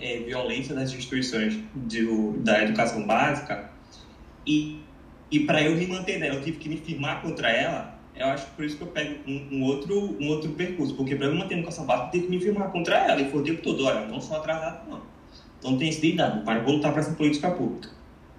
é, 0.00 0.18
violência 0.20 0.74
nas 0.74 0.92
instituições 0.92 1.58
de, 1.74 2.06
da 2.38 2.64
educação 2.64 3.06
básica, 3.06 3.70
e 4.46 4.80
e 5.32 5.40
para 5.40 5.62
eu 5.62 5.74
me 5.74 5.86
manter 5.86 6.18
nela, 6.18 6.34
eu 6.34 6.42
tive 6.42 6.58
que 6.58 6.68
me 6.68 6.76
firmar 6.76 7.22
contra 7.22 7.50
ela. 7.50 7.98
Eu 8.14 8.26
acho 8.26 8.44
que 8.44 8.50
por 8.52 8.64
isso 8.66 8.76
que 8.76 8.82
eu 8.82 8.88
pego 8.88 9.18
um, 9.26 9.48
um 9.50 9.62
outro, 9.62 10.14
um 10.20 10.28
outro 10.28 10.50
percurso. 10.50 10.94
Porque 10.94 11.16
para 11.16 11.26
eu 11.26 11.32
me 11.32 11.38
manter 11.38 11.56
no 11.56 11.64
básica, 11.64 11.88
eu 11.88 12.10
tenho 12.10 12.24
que 12.24 12.30
me 12.30 12.38
firmar 12.38 12.70
contra 12.70 12.98
ela. 12.98 13.18
E 13.18 13.30
foi 13.30 13.40
o 13.40 13.44
tempo 13.44 13.62
todo: 13.62 13.86
olha, 13.86 14.06
não 14.06 14.20
sou 14.20 14.36
atrasado, 14.36 14.90
não. 14.90 15.00
Então 15.58 15.78
tem 15.78 15.88
esse 15.88 16.00
cuidado 16.00 16.44
para 16.44 16.60
voltar 16.60 16.92
para 16.92 17.00
essa 17.00 17.14
política 17.14 17.50
pública. 17.50 17.88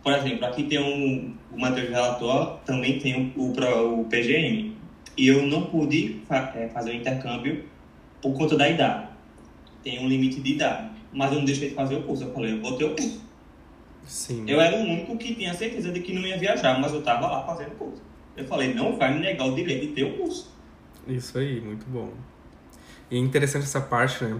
Por 0.03 0.13
exemplo, 0.13 0.45
aqui 0.45 0.63
tem 0.63 0.79
um, 0.79 1.33
o 1.51 1.59
Matheus 1.59 1.89
Relator, 1.89 2.59
também 2.59 2.99
tem 2.99 3.33
o, 3.35 3.41
o, 3.41 4.01
o 4.01 4.05
PGM. 4.05 4.75
E 5.17 5.27
eu 5.27 5.47
não 5.47 5.63
pude 5.63 6.21
fa 6.27 6.53
é, 6.55 6.67
fazer 6.67 6.91
o 6.91 6.95
intercâmbio 6.95 7.63
por 8.21 8.33
conta 8.33 8.55
da 8.55 8.69
idade. 8.69 9.07
Tem 9.83 9.99
um 9.99 10.07
limite 10.07 10.41
de 10.41 10.51
idade. 10.51 10.91
Mas 11.11 11.31
eu 11.31 11.39
não 11.39 11.45
deixei 11.45 11.69
de 11.69 11.75
fazer 11.75 11.95
o 11.95 12.03
curso. 12.03 12.25
Eu 12.25 12.33
falei, 12.33 12.53
eu 12.53 12.61
vou 12.61 12.77
ter 12.77 12.85
o 12.85 12.89
curso. 12.91 13.22
Sim. 14.05 14.45
Eu 14.47 14.59
era 14.59 14.75
o 14.75 14.81
único 14.81 15.17
que 15.17 15.35
tinha 15.35 15.53
certeza 15.53 15.91
de 15.91 15.99
que 16.01 16.13
não 16.13 16.21
ia 16.21 16.37
viajar, 16.37 16.79
mas 16.79 16.91
eu 16.93 16.99
estava 16.99 17.27
lá 17.27 17.45
fazendo 17.45 17.71
curso. 17.77 18.01
Eu 18.35 18.45
falei, 18.45 18.73
não 18.73 18.97
vai 18.97 19.13
me 19.13 19.19
negar 19.19 19.47
o 19.47 19.55
direito 19.55 19.87
de 19.87 19.93
ter 19.93 20.03
o 20.03 20.17
curso. 20.17 20.51
Isso 21.07 21.37
aí, 21.37 21.61
muito 21.61 21.85
bom. 21.87 22.11
E 23.09 23.15
é 23.15 23.19
interessante 23.19 23.63
essa 23.63 23.81
parte, 23.81 24.23
né? 24.23 24.39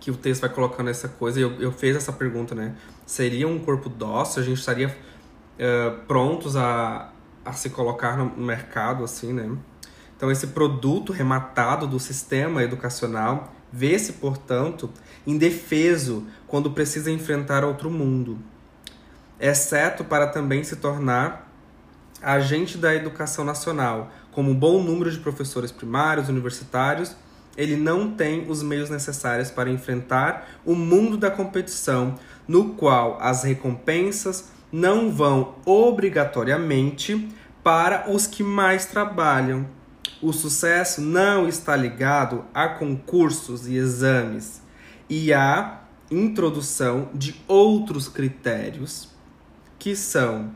Que 0.00 0.10
o 0.10 0.16
texto 0.16 0.42
vai 0.42 0.50
colocando 0.50 0.88
essa 0.88 1.08
coisa. 1.08 1.38
Eu, 1.38 1.60
eu 1.60 1.72
fiz 1.72 1.96
essa 1.96 2.12
pergunta, 2.12 2.54
né? 2.54 2.74
Seria 3.04 3.46
um 3.46 3.58
corpo 3.58 3.88
dócil? 3.88 4.42
A 4.42 4.44
gente 4.44 4.58
estaria 4.58 4.88
uh, 4.88 6.06
prontos 6.06 6.56
a, 6.56 7.12
a 7.44 7.52
se 7.52 7.70
colocar 7.70 8.16
no 8.16 8.44
mercado, 8.44 9.04
assim, 9.04 9.32
né? 9.32 9.56
Então, 10.16 10.30
esse 10.32 10.48
produto 10.48 11.12
rematado 11.12 11.86
do 11.86 12.00
sistema 12.00 12.62
educacional 12.62 13.54
vê-se, 13.72 14.14
portanto, 14.14 14.90
indefeso 15.26 16.26
quando 16.46 16.70
precisa 16.70 17.10
enfrentar 17.10 17.64
outro 17.64 17.90
mundo, 17.90 18.38
exceto 19.40 20.04
para 20.04 20.26
também 20.26 20.64
se 20.64 20.76
tornar 20.76 21.48
agente 22.22 22.76
da 22.76 22.94
educação 22.94 23.44
nacional. 23.44 24.10
Como 24.32 24.50
um 24.50 24.54
bom 24.54 24.82
número 24.82 25.10
de 25.10 25.18
professores 25.18 25.70
primários, 25.70 26.28
universitários, 26.28 27.16
ele 27.56 27.76
não 27.76 28.10
tem 28.10 28.48
os 28.48 28.62
meios 28.62 28.90
necessários 28.90 29.50
para 29.50 29.70
enfrentar 29.70 30.48
o 30.64 30.74
mundo 30.74 31.16
da 31.16 31.30
competição, 31.30 32.14
no 32.46 32.74
qual 32.74 33.18
as 33.20 33.42
recompensas 33.42 34.50
não 34.70 35.10
vão 35.10 35.56
obrigatoriamente 35.64 37.28
para 37.62 38.10
os 38.10 38.26
que 38.26 38.42
mais 38.42 38.86
trabalham. 38.86 39.66
O 40.22 40.32
sucesso 40.32 41.00
não 41.00 41.48
está 41.48 41.76
ligado 41.76 42.44
a 42.52 42.68
concursos 42.68 43.66
e 43.66 43.76
exames 43.76 44.62
e 45.08 45.32
à 45.32 45.80
introdução 46.10 47.08
de 47.14 47.40
outros 47.46 48.08
critérios 48.08 49.17
que 49.78 49.94
são 49.94 50.52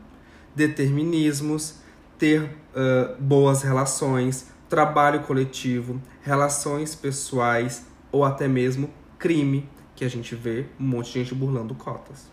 determinismos, 0.55 1.75
ter 2.17 2.41
uh, 2.41 3.19
boas 3.19 3.63
relações, 3.63 4.47
trabalho 4.69 5.21
coletivo, 5.21 6.01
relações 6.21 6.95
pessoais 6.95 7.85
ou 8.11 8.23
até 8.23 8.47
mesmo 8.47 8.89
crime, 9.17 9.69
que 9.95 10.03
a 10.03 10.09
gente 10.09 10.35
vê 10.35 10.65
um 10.79 10.83
monte 10.83 11.07
de 11.07 11.19
gente 11.19 11.35
burlando 11.35 11.75
cotas. 11.75 12.31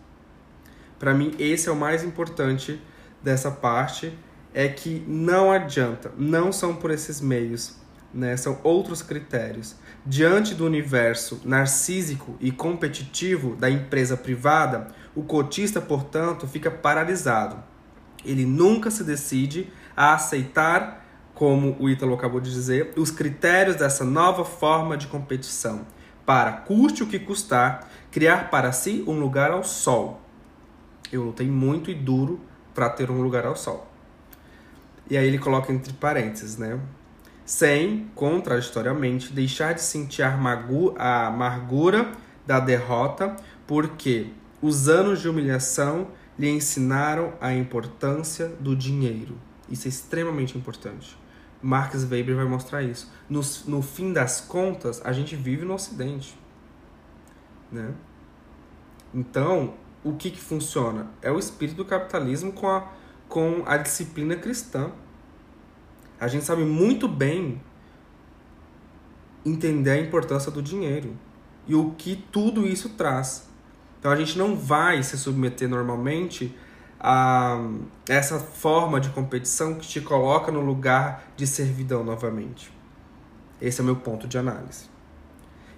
Para 0.99 1.14
mim, 1.14 1.34
esse 1.38 1.68
é 1.68 1.72
o 1.72 1.76
mais 1.76 2.05
importante 2.05 2.80
dessa 3.22 3.51
parte, 3.51 4.16
é 4.53 4.68
que 4.68 5.05
não 5.07 5.51
adianta, 5.51 6.12
não 6.16 6.53
são 6.53 6.74
por 6.76 6.91
esses 6.91 7.20
meios, 7.20 7.76
né? 8.13 8.37
São 8.37 8.59
outros 8.63 9.03
critérios. 9.03 9.77
Diante 10.05 10.55
do 10.55 10.65
universo 10.65 11.41
narcísico 11.45 12.37
e 12.41 12.51
competitivo 12.51 13.55
da 13.57 13.71
empresa 13.71 14.17
privada, 14.17 14.89
o 15.15 15.23
cotista, 15.23 15.81
portanto, 15.81 16.47
fica 16.47 16.71
paralisado. 16.71 17.63
Ele 18.25 18.45
nunca 18.45 18.91
se 18.91 19.05
decide 19.05 19.73
a 19.97 20.15
aceitar, 20.15 21.07
como 21.35 21.77
o 21.79 21.89
Ítalo 21.89 22.15
acabou 22.15 22.41
de 22.41 22.51
dizer, 22.51 22.93
os 22.97 23.11
critérios 23.11 23.77
dessa 23.77 24.05
nova 24.05 24.45
forma 24.45 24.97
de 24.97 25.07
competição, 25.07 25.87
para, 26.27 26.53
custe 26.53 27.03
o 27.03 27.07
que 27.07 27.19
custar, 27.19 27.89
criar 28.11 28.51
para 28.51 28.73
si 28.73 29.05
um 29.07 29.19
lugar 29.19 29.51
ao 29.51 29.65
sol. 29.65 30.21
Eu 31.11 31.25
lutei 31.25 31.49
muito 31.49 31.91
e 31.91 31.95
duro 31.95 32.41
para 32.75 32.89
ter 32.89 33.11
um 33.11 33.21
lugar 33.21 33.45
ao 33.47 33.57
sol. 33.57 33.91
E 35.11 35.17
aí 35.17 35.27
ele 35.27 35.39
coloca 35.39 35.73
entre 35.73 35.93
parênteses, 35.93 36.57
né? 36.57 36.79
Sem, 37.51 38.09
contraditoriamente, 38.14 39.32
deixar 39.32 39.72
de 39.72 39.82
sentir 39.82 40.22
a 40.22 41.26
amargura 41.26 42.12
da 42.46 42.61
derrota, 42.61 43.34
porque 43.66 44.28
os 44.62 44.88
anos 44.88 45.20
de 45.20 45.28
humilhação 45.28 46.12
lhe 46.38 46.48
ensinaram 46.48 47.32
a 47.40 47.53
importância 47.53 48.46
do 48.46 48.76
dinheiro. 48.76 49.36
Isso 49.68 49.88
é 49.88 49.90
extremamente 49.90 50.57
importante. 50.57 51.18
Marx 51.61 52.05
Weber 52.05 52.36
vai 52.36 52.44
mostrar 52.44 52.84
isso. 52.84 53.11
No, 53.28 53.40
no 53.66 53.82
fim 53.82 54.12
das 54.12 54.40
contas, 54.40 55.05
a 55.05 55.12
gente 55.12 55.34
vive 55.34 55.64
no 55.64 55.74
Ocidente. 55.74 56.38
Né? 57.72 57.92
Então, 59.12 59.74
o 60.05 60.12
que, 60.12 60.30
que 60.30 60.40
funciona? 60.40 61.09
É 61.20 61.32
o 61.32 61.38
espírito 61.40 61.78
do 61.78 61.84
capitalismo 61.84 62.53
com 62.53 62.68
a, 62.68 62.92
com 63.28 63.64
a 63.66 63.76
disciplina 63.76 64.36
cristã. 64.36 64.92
A 66.21 66.29
gente 66.29 66.45
sabe 66.45 66.62
muito 66.62 67.09
bem 67.09 67.61
entender 69.45 69.91
a 69.93 69.99
importância 69.99 70.51
do 70.51 70.62
dinheiro 70.62 71.16
e 71.66 71.75
o 71.75 71.93
que 71.93 72.14
tudo 72.31 72.66
isso 72.66 72.91
traz. 72.91 73.49
Então 73.99 74.12
a 74.12 74.16
gente 74.16 74.37
não 74.37 74.55
vai 74.55 75.03
se 75.03 75.16
submeter 75.16 75.68
normalmente 75.68 76.55
a 76.99 77.59
essa 78.07 78.39
forma 78.39 79.01
de 79.01 79.09
competição 79.09 79.75
que 79.75 79.89
te 79.89 80.03
coloca 80.03 80.53
no 80.53 80.61
lugar 80.61 81.25
de 81.37 81.47
servidão 81.47 82.05
novamente. 82.05 82.71
Esse 83.61 83.81
é 83.81 83.83
o 83.83 83.87
meu 83.87 83.97
ponto 83.97 84.29
de 84.29 84.37
análise. 84.37 84.91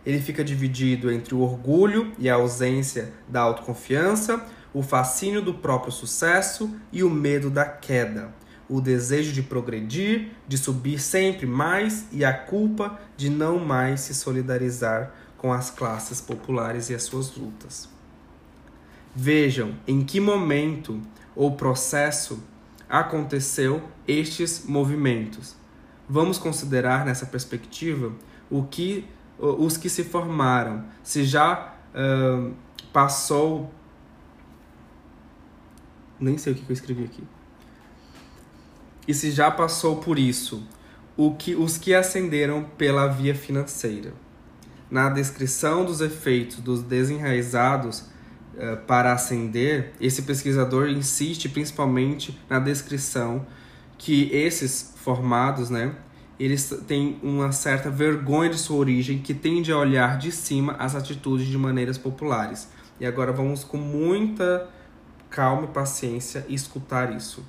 Ele 0.05 0.21
fica 0.21 0.43
dividido 0.43 1.13
entre 1.13 1.35
o 1.35 1.41
orgulho 1.41 2.13
e 2.19 2.29
a 2.29 2.35
ausência 2.35 3.13
da 3.29 3.41
autoconfiança, 3.41 4.45
o 4.75 4.83
fascínio 4.83 5.41
do 5.41 5.55
próprio 5.55 5.93
sucesso 5.93 6.75
e 6.91 7.05
o 7.05 7.11
medo 7.11 7.49
da 7.49 7.65
queda, 7.65 8.35
o 8.73 8.81
desejo 8.81 9.33
de 9.33 9.43
progredir, 9.43 10.31
de 10.49 10.57
subir 10.57 10.99
sempre 10.99 11.45
mais 11.45 12.07
e 12.11 12.25
a 12.25 12.33
culpa 12.33 12.99
de 13.19 13.29
não 13.29 13.59
mais 13.59 14.01
se 14.01 14.15
solidarizar 14.15 15.13
com 15.37 15.53
as 15.53 15.71
classes 15.71 16.23
populares 16.23 16.89
e 16.89 16.95
as 16.95 17.03
suas 17.03 17.37
lutas. 17.37 17.87
Vejam 19.15 19.75
em 19.87 20.03
que 20.03 20.19
momento 20.19 21.03
ou 21.37 21.55
processo 21.55 22.43
aconteceu 22.89 23.83
estes 24.09 24.65
movimentos. 24.65 25.55
Vamos 26.09 26.39
considerar 26.39 27.05
nessa 27.05 27.27
perspectiva 27.27 28.11
o 28.51 28.63
que 28.63 29.07
os 29.39 29.77
que 29.77 29.91
se 29.91 30.03
formaram, 30.05 30.85
se 31.03 31.25
já 31.25 31.75
uh, 31.95 32.55
passou 32.91 33.71
nem 36.19 36.39
sei 36.39 36.53
o 36.55 36.57
que 36.57 36.63
eu 36.67 36.73
escrevi 36.73 37.05
aqui. 37.05 37.23
E 39.07 39.13
se 39.13 39.31
já 39.31 39.51
passou 39.51 39.97
por 39.97 40.19
isso, 40.19 40.67
o 41.17 41.35
que 41.35 41.55
os 41.55 41.77
que 41.77 41.95
ascenderam 41.95 42.65
pela 42.77 43.07
via 43.07 43.35
financeira. 43.35 44.13
Na 44.91 45.09
descrição 45.09 45.85
dos 45.85 46.01
efeitos 46.01 46.59
dos 46.59 46.83
desenraizados 46.83 48.05
eh, 48.57 48.77
para 48.77 49.13
ascender, 49.13 49.93
esse 50.01 50.23
pesquisador 50.23 50.89
insiste 50.89 51.49
principalmente 51.49 52.39
na 52.49 52.59
descrição 52.59 53.47
que 53.97 54.31
esses 54.33 54.95
formados, 54.97 55.71
né, 55.71 55.95
eles 56.39 56.69
têm 56.87 57.19
uma 57.23 57.53
certa 57.53 57.89
vergonha 57.89 58.51
de 58.51 58.59
sua 58.59 58.77
origem 58.77 59.19
que 59.19 59.33
tende 59.33 59.71
a 59.71 59.79
olhar 59.79 60.19
de 60.19 60.33
cima 60.33 60.75
as 60.79 60.95
atitudes 60.95 61.47
de 61.47 61.57
maneiras 61.57 61.97
populares. 61.97 62.69
E 63.01 63.07
agora 63.07 63.33
vamos 63.33 63.65
com 63.65 63.77
muita 63.77 64.69
calma 65.31 65.65
e 65.65 65.69
paciência 65.69 66.45
escutar 66.49 67.15
isso. 67.17 67.45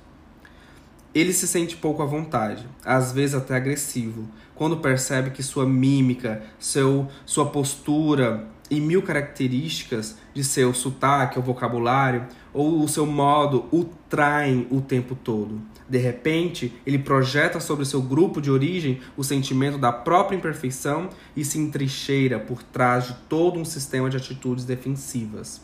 Ele 1.14 1.32
se 1.32 1.46
sente 1.46 1.76
pouco 1.76 2.02
à 2.02 2.06
vontade, 2.06 2.66
às 2.84 3.12
vezes 3.12 3.36
até 3.36 3.54
agressivo, 3.54 4.28
quando 4.54 4.78
percebe 4.78 5.30
que 5.30 5.42
sua 5.42 5.64
mímica, 5.64 6.42
seu, 6.58 7.06
sua 7.24 7.46
postura 7.46 8.48
e 8.70 8.80
mil 8.80 9.00
características 9.02 10.16
de 10.32 10.42
seu 10.42 10.74
sotaque 10.74 11.38
ou 11.38 11.44
vocabulário 11.44 12.26
ou 12.52 12.82
o 12.82 12.88
seu 12.88 13.06
modo 13.06 13.66
o 13.70 13.84
traem 13.84 14.66
o 14.70 14.80
tempo 14.80 15.14
todo. 15.14 15.60
De 15.88 15.98
repente, 15.98 16.72
ele 16.86 16.98
projeta 16.98 17.60
sobre 17.60 17.84
seu 17.84 18.00
grupo 18.02 18.40
de 18.40 18.50
origem 18.50 19.00
o 19.16 19.22
sentimento 19.22 19.78
da 19.78 19.92
própria 19.92 20.36
imperfeição 20.36 21.10
e 21.36 21.44
se 21.44 21.58
entrincheira 21.58 22.40
por 22.40 22.62
trás 22.62 23.06
de 23.06 23.14
todo 23.28 23.60
um 23.60 23.64
sistema 23.64 24.10
de 24.10 24.16
atitudes 24.16 24.64
defensivas. 24.64 25.60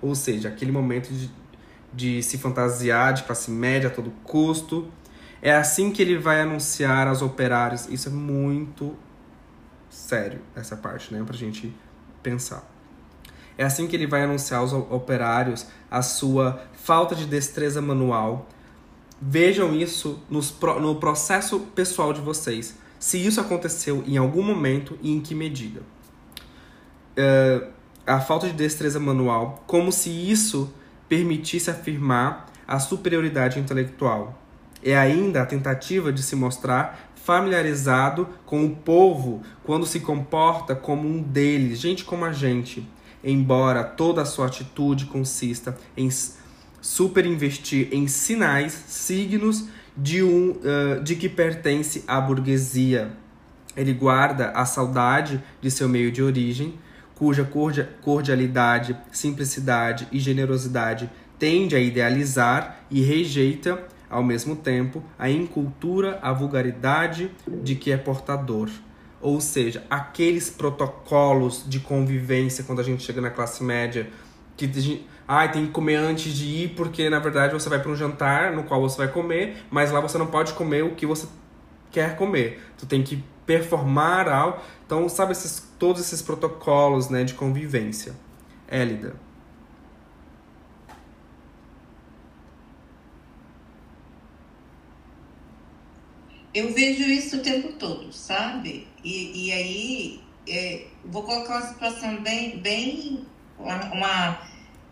Ou 0.00 0.14
seja, 0.14 0.48
aquele 0.48 0.70
momento 0.70 1.08
de, 1.08 1.30
de 1.92 2.22
se 2.22 2.38
fantasiar 2.38 3.14
de 3.14 3.22
classe 3.22 3.50
média 3.50 3.88
a 3.88 3.92
todo 3.92 4.10
custo. 4.24 4.90
É 5.40 5.54
assim 5.54 5.90
que 5.90 6.02
ele 6.02 6.18
vai 6.18 6.40
anunciar 6.40 7.08
aos 7.08 7.22
operários. 7.22 7.86
Isso 7.88 8.08
é 8.08 8.12
muito 8.12 8.96
sério, 9.88 10.40
essa 10.54 10.76
parte, 10.76 11.12
né? 11.12 11.22
Pra 11.24 11.36
gente 11.36 11.74
pensar. 12.22 12.68
É 13.58 13.64
assim 13.64 13.86
que 13.86 13.96
ele 13.96 14.06
vai 14.06 14.22
anunciar 14.22 14.60
aos 14.60 14.72
operários 14.72 15.66
a 15.90 16.02
sua 16.02 16.62
falta 16.74 17.14
de 17.14 17.26
destreza 17.26 17.80
manual. 17.80 18.48
Vejam 19.20 19.74
isso 19.74 20.22
nos, 20.28 20.54
no 20.80 20.96
processo 20.96 21.60
pessoal 21.74 22.12
de 22.12 22.20
vocês. 22.20 22.76
Se 22.98 23.24
isso 23.24 23.40
aconteceu 23.40 24.02
em 24.06 24.16
algum 24.16 24.42
momento 24.42 24.98
e 25.00 25.10
em 25.10 25.20
que 25.20 25.34
medida. 25.34 25.80
Uh, 27.16 27.70
a 28.06 28.20
falta 28.20 28.46
de 28.46 28.52
destreza 28.52 29.00
manual, 29.00 29.64
como 29.66 29.90
se 29.90 30.10
isso 30.10 30.72
permitisse 31.08 31.70
afirmar 31.70 32.46
a 32.66 32.78
superioridade 32.78 33.58
intelectual. 33.58 34.42
É 34.82 34.96
ainda 34.96 35.42
a 35.42 35.46
tentativa 35.46 36.12
de 36.12 36.22
se 36.22 36.36
mostrar 36.36 37.10
familiarizado 37.14 38.28
com 38.44 38.64
o 38.64 38.70
povo 38.70 39.42
quando 39.64 39.84
se 39.84 40.00
comporta 40.00 40.76
como 40.76 41.08
um 41.08 41.20
deles, 41.20 41.80
gente 41.80 42.04
como 42.04 42.24
a 42.24 42.32
gente, 42.32 42.88
embora 43.24 43.82
toda 43.82 44.22
a 44.22 44.24
sua 44.24 44.46
atitude 44.46 45.06
consista 45.06 45.76
em 45.96 46.08
superinvestir 46.80 47.88
em 47.90 48.06
sinais, 48.06 48.72
signos 48.86 49.66
de 49.96 50.22
um 50.22 50.50
uh, 50.50 51.02
de 51.02 51.16
que 51.16 51.28
pertence 51.28 52.04
à 52.06 52.20
burguesia. 52.20 53.10
Ele 53.76 53.92
guarda 53.92 54.50
a 54.50 54.64
saudade 54.64 55.42
de 55.60 55.70
seu 55.70 55.88
meio 55.88 56.12
de 56.12 56.22
origem, 56.22 56.78
cuja 57.16 57.48
cordialidade, 58.02 58.96
simplicidade 59.10 60.06
e 60.12 60.20
generosidade 60.20 61.10
tende 61.38 61.74
a 61.74 61.80
idealizar 61.80 62.84
e 62.90 63.02
rejeita, 63.02 63.82
ao 64.08 64.22
mesmo 64.22 64.54
tempo, 64.54 65.02
a 65.18 65.28
incultura, 65.28 66.18
a 66.22 66.32
vulgaridade 66.32 67.30
de 67.48 67.74
que 67.74 67.90
é 67.90 67.96
portador. 67.96 68.68
Ou 69.20 69.40
seja, 69.40 69.82
aqueles 69.88 70.50
protocolos 70.50 71.64
de 71.66 71.80
convivência 71.80 72.62
quando 72.64 72.80
a 72.80 72.84
gente 72.84 73.02
chega 73.02 73.20
na 73.20 73.30
classe 73.30 73.64
média, 73.64 74.08
que 74.56 75.04
ah, 75.26 75.48
tem 75.48 75.66
que 75.66 75.72
comer 75.72 75.96
antes 75.96 76.32
de 76.32 76.46
ir, 76.46 76.68
porque 76.76 77.10
na 77.10 77.18
verdade 77.18 77.52
você 77.52 77.68
vai 77.68 77.80
para 77.80 77.90
um 77.90 77.96
jantar 77.96 78.52
no 78.52 78.62
qual 78.62 78.80
você 78.80 78.98
vai 78.98 79.08
comer, 79.08 79.56
mas 79.70 79.90
lá 79.90 80.00
você 80.00 80.18
não 80.18 80.26
pode 80.26 80.52
comer 80.52 80.84
o 80.84 80.94
que 80.94 81.06
você 81.06 81.26
quer 81.90 82.14
comer. 82.16 82.62
Tu 82.78 82.86
tem 82.86 83.02
que 83.02 83.24
performar 83.46 84.28
algo. 84.28 84.58
Então, 84.86 85.08
sabe 85.08 85.32
esses, 85.32 85.64
todos 85.80 86.00
esses 86.00 86.22
protocolos 86.22 87.08
né, 87.08 87.24
de 87.24 87.34
convivência. 87.34 88.14
Élida. 88.68 89.16
Eu 96.54 96.72
vejo 96.72 97.02
isso 97.02 97.36
o 97.36 97.42
tempo 97.42 97.72
todo, 97.74 98.12
sabe? 98.12 98.86
E, 99.04 99.48
e 99.48 99.52
aí, 99.52 100.20
é, 100.48 100.86
vou 101.04 101.22
colocar 101.24 101.58
uma 101.58 101.66
situação 101.66 102.22
bem, 102.22 102.58
bem 102.58 103.26
uma, 103.58 104.40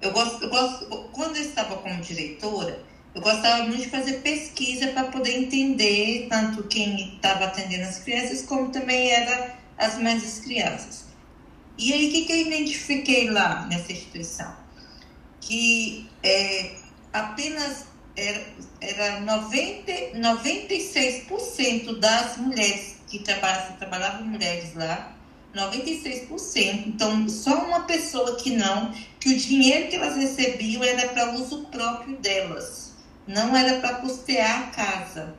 eu 0.01 0.13
gosto, 0.13 0.43
eu 0.45 0.51
gosto, 0.51 0.87
quando 1.13 1.37
eu 1.37 1.43
estava 1.43 1.77
como 1.77 2.01
diretora, 2.03 2.83
eu 3.15 3.23
gostava 3.23 3.65
muito 3.65 3.83
de 3.83 3.89
fazer 3.89 4.21
pesquisa 4.21 4.89
para 4.89 5.05
poder 5.05 5.39
entender 5.39 6.27
tanto 6.29 6.65
quem 6.65 7.15
estava 7.15 7.45
atendendo 7.45 7.85
as 7.85 7.99
crianças, 8.01 8.43
como 8.43 8.71
também 8.71 9.11
era 9.11 9.64
as 9.79 9.99
mães 9.99 10.23
das 10.23 10.41
crianças. 10.41 11.05
E 11.77 11.93
aí, 11.93 12.09
o 12.09 12.13
que, 12.13 12.25
que 12.25 12.33
eu 12.33 12.37
identifiquei 12.39 13.31
lá 13.31 13.67
nessa 13.67 13.93
instituição? 13.93 14.55
Que 15.41 16.09
é, 16.23 16.77
apenas 17.13 17.87
era, 18.17 18.47
era 18.81 19.21
90, 19.21 19.93
96% 20.17 21.99
das 21.99 22.37
mulheres 22.37 22.97
que 23.09 23.19
trabalhavam, 23.19 23.77
trabalhavam 23.77 24.27
mulheres 24.27 24.75
lá, 24.75 25.13
96%. 25.55 26.87
Então, 26.87 27.29
só 27.29 27.65
uma 27.65 27.81
pessoa 27.81 28.37
que 28.37 28.51
não, 28.51 28.93
que 29.19 29.31
o 29.31 29.37
dinheiro 29.37 29.89
que 29.89 29.97
elas 29.97 30.17
recebiam 30.17 30.83
era 30.83 31.09
para 31.09 31.33
uso 31.33 31.67
próprio 31.67 32.17
delas 32.19 32.85
não 33.27 33.57
era 33.57 33.81
para 33.81 33.97
custear 33.97 34.65
a 34.65 34.67
casa. 34.71 35.35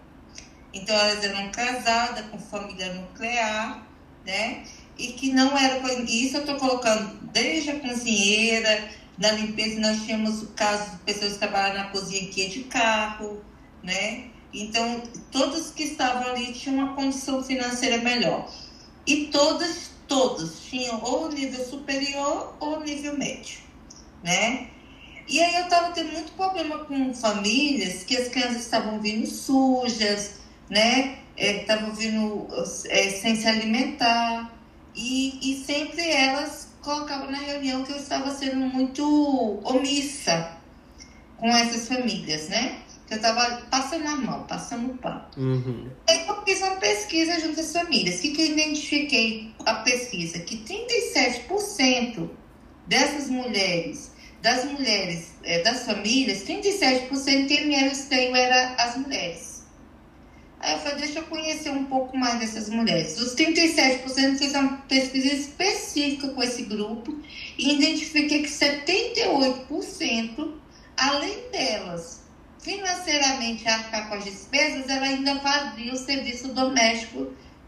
Então 0.74 0.96
elas 0.96 1.24
eram 1.24 1.50
casadas 1.52 2.26
com 2.28 2.38
família 2.38 2.94
nuclear, 2.94 3.86
né? 4.26 4.64
E 4.98 5.08
que 5.14 5.32
não 5.32 5.58
era. 5.58 5.80
Isso 6.04 6.38
eu 6.38 6.42
estou 6.42 6.56
colocando 6.56 7.20
desde 7.32 7.72
a 7.72 7.80
cozinheira, 7.80 8.90
na 9.18 9.32
limpeza, 9.32 9.80
nós 9.80 10.04
tínhamos 10.04 10.42
o 10.44 10.48
caso 10.48 10.92
de 10.92 10.98
pessoas 11.00 11.34
que 11.34 11.40
trabalhavam 11.40 11.84
na 11.84 11.90
cozinha 11.90 12.30
que 12.30 12.48
de 12.48 12.64
carro, 12.64 13.42
né? 13.84 14.26
Então, 14.54 15.02
todos 15.32 15.72
que 15.72 15.84
estavam 15.84 16.32
ali 16.32 16.54
tinham 16.54 16.78
uma 16.78 16.96
condição 16.96 17.44
financeira 17.44 17.98
melhor. 17.98 18.50
E 19.06 19.28
todas, 19.28 19.92
todos 20.08 20.64
tinham 20.70 21.02
ou 21.04 21.30
nível 21.30 21.64
superior 21.66 22.56
ou 22.60 22.80
nível 22.82 23.18
médio, 23.18 23.60
né? 24.24 24.70
E 25.28 25.42
aí 25.42 25.56
eu 25.56 25.64
estava 25.64 25.92
tendo 25.92 26.12
muito 26.12 26.32
problema 26.34 26.86
com 26.86 27.14
famílias 27.14 28.04
que 28.04 28.16
as 28.16 28.28
crianças 28.28 28.62
estavam 28.62 29.00
vindo 29.00 29.26
sujas, 29.26 30.36
né? 30.70 31.20
Estavam 31.38 31.90
é, 31.90 31.94
vindo 31.94 32.48
é, 32.90 33.10
sem 33.10 33.36
se 33.36 33.48
alimentar, 33.48 34.54
e, 34.96 35.40
e 35.42 35.66
sempre 35.66 36.10
elas 36.10 36.70
colocavam 36.82 37.30
na 37.30 37.40
reunião 37.40 37.84
que 37.84 37.92
eu 37.92 37.98
estava 37.98 38.32
sendo 38.32 38.58
muito 38.58 39.60
omissa 39.64 40.56
com 41.38 41.50
essas 41.50 41.88
famílias, 41.88 42.48
né? 42.48 42.80
Que 43.08 43.14
eu 43.14 43.18
estava 43.18 43.62
passando 43.70 44.08
a 44.08 44.16
mão, 44.16 44.44
passando 44.44 44.92
o 44.92 44.98
pão. 44.98 45.26
Uhum. 45.38 45.90
Aí 46.08 46.26
eu 46.28 46.44
fiz 46.44 46.62
uma 46.62 46.76
pesquisa 46.78 47.40
junto 47.40 47.60
às 47.60 47.72
famílias. 47.74 48.20
O 48.20 48.22
que, 48.22 48.32
que 48.32 48.42
eu 48.42 48.46
identifiquei 48.46 49.52
a 49.66 49.76
pesquisa? 49.76 50.40
Que 50.40 50.58
37% 50.58 52.30
dessas 52.88 53.30
mulheres, 53.30 54.12
das 54.42 54.66
mulheres, 54.66 55.34
é, 55.44 55.62
das 55.62 55.86
famílias, 55.86 56.44
37% 56.46 57.48
quem 57.48 57.68
menos 57.68 58.00
tem 58.06 58.36
era 58.36 58.76
as 58.76 58.96
mulheres. 58.98 59.55
Aí 60.66 60.74
eu 60.74 60.80
falei, 60.80 60.98
deixa 60.98 61.20
eu 61.20 61.24
conhecer 61.26 61.70
um 61.70 61.86
pouco 61.86 62.18
mais 62.18 62.40
dessas 62.40 62.68
mulheres. 62.70 63.20
Os 63.20 63.36
37% 63.36 64.40
fiz 64.40 64.56
uma 64.56 64.78
pesquisa 64.88 65.28
específica 65.28 66.30
com 66.30 66.42
esse 66.42 66.64
grupo 66.64 67.16
e 67.56 67.76
identifiquei 67.76 68.42
que 68.42 68.50
78%, 68.50 70.54
além 70.98 71.38
delas 71.52 72.24
financeiramente 72.60 73.68
arcar 73.68 74.10
com 74.10 74.16
as 74.16 74.26
despesas, 74.26 74.90
ela 74.90 75.06
ainda 75.06 75.40
fazia 75.40 75.94
o 75.94 75.98
serviço 75.98 76.48
doméstico, 76.48 77.28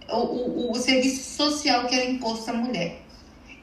o, 0.09 0.17
o, 0.17 0.71
o 0.71 0.75
serviço 0.75 1.35
social 1.35 1.85
que 1.85 1.93
era 1.93 2.09
imposto 2.09 2.49
à 2.49 2.53
mulher. 2.53 3.03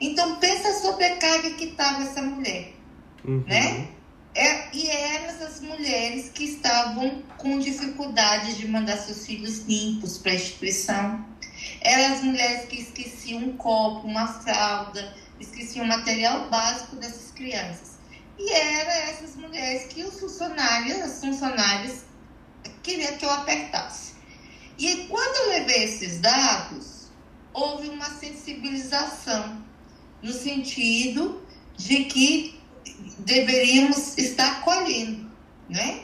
Então, 0.01 0.37
pensa 0.37 0.68
a 0.68 0.74
sobrecarga 0.74 1.51
que 1.51 1.64
estava 1.64 2.05
essa 2.05 2.22
mulher, 2.22 2.72
Uhum. 3.24 3.43
né? 3.49 3.89
É, 4.35 4.76
e 4.76 4.89
eram 4.89 5.26
essas 5.26 5.61
mulheres 5.61 6.28
que 6.30 6.45
estavam 6.45 7.22
com 7.39 7.59
dificuldade 7.61 8.55
de 8.55 8.66
mandar 8.66 8.97
seus 8.97 9.24
filhos 9.24 9.61
limpos 9.61 10.18
para 10.18 10.32
a 10.32 10.35
instituição. 10.35 11.24
Eram 11.80 12.14
as 12.14 12.22
mulheres 12.22 12.68
que 12.68 12.80
esqueciam 12.80 13.43
um 13.43 13.57
copo, 13.57 14.09
uma 14.09 14.26
fralda, 14.26 15.14
esqueciam 15.39 15.85
o 15.85 15.89
material 15.89 16.51
básico 16.51 16.97
dessas 16.97 17.30
crianças. 17.30 17.93
E 18.37 18.53
eram 18.53 18.91
essas 18.91 19.37
mulheres 19.37 19.87
que 19.87 20.03
os 20.03 20.18
funcionários, 20.18 21.01
as 21.01 21.20
funcionárias, 21.20 22.05
queriam 22.82 23.16
que 23.16 23.24
eu 23.24 23.30
apertasse. 23.30 24.14
E 24.76 25.07
quando 25.09 25.37
eu 25.37 25.49
levei 25.61 25.85
esses 25.85 26.20
dados, 26.20 27.09
houve 27.53 27.89
uma 27.89 28.11
sensibilização 28.11 29.62
no 30.20 30.32
sentido 30.32 31.41
de 31.76 32.05
que 32.07 32.61
deveríamos 33.19 34.17
estar 34.19 34.63
colhendo, 34.63 35.31
né? 35.69 36.01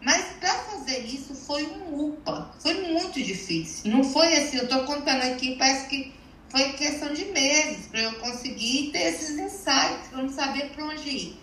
Mas 0.00 0.24
para 0.38 0.54
fazer 0.54 0.98
isso 1.00 1.34
foi 1.34 1.66
um 1.66 2.08
UPA, 2.08 2.54
foi 2.60 2.92
muito 2.92 3.22
difícil. 3.22 3.90
Não 3.90 4.04
foi 4.04 4.32
assim, 4.36 4.58
eu 4.58 4.64
estou 4.64 4.84
contando 4.84 5.22
aqui, 5.22 5.56
parece 5.56 5.88
que 5.88 6.14
foi 6.48 6.72
questão 6.72 7.12
de 7.12 7.24
meses 7.26 7.86
para 7.86 8.00
eu 8.00 8.12
conseguir 8.14 8.90
ter 8.92 9.14
esses 9.14 9.30
insights, 9.30 10.08
para 10.10 10.22
não 10.22 10.28
saber 10.28 10.70
para 10.70 10.84
onde 10.86 11.08
ir. 11.08 11.40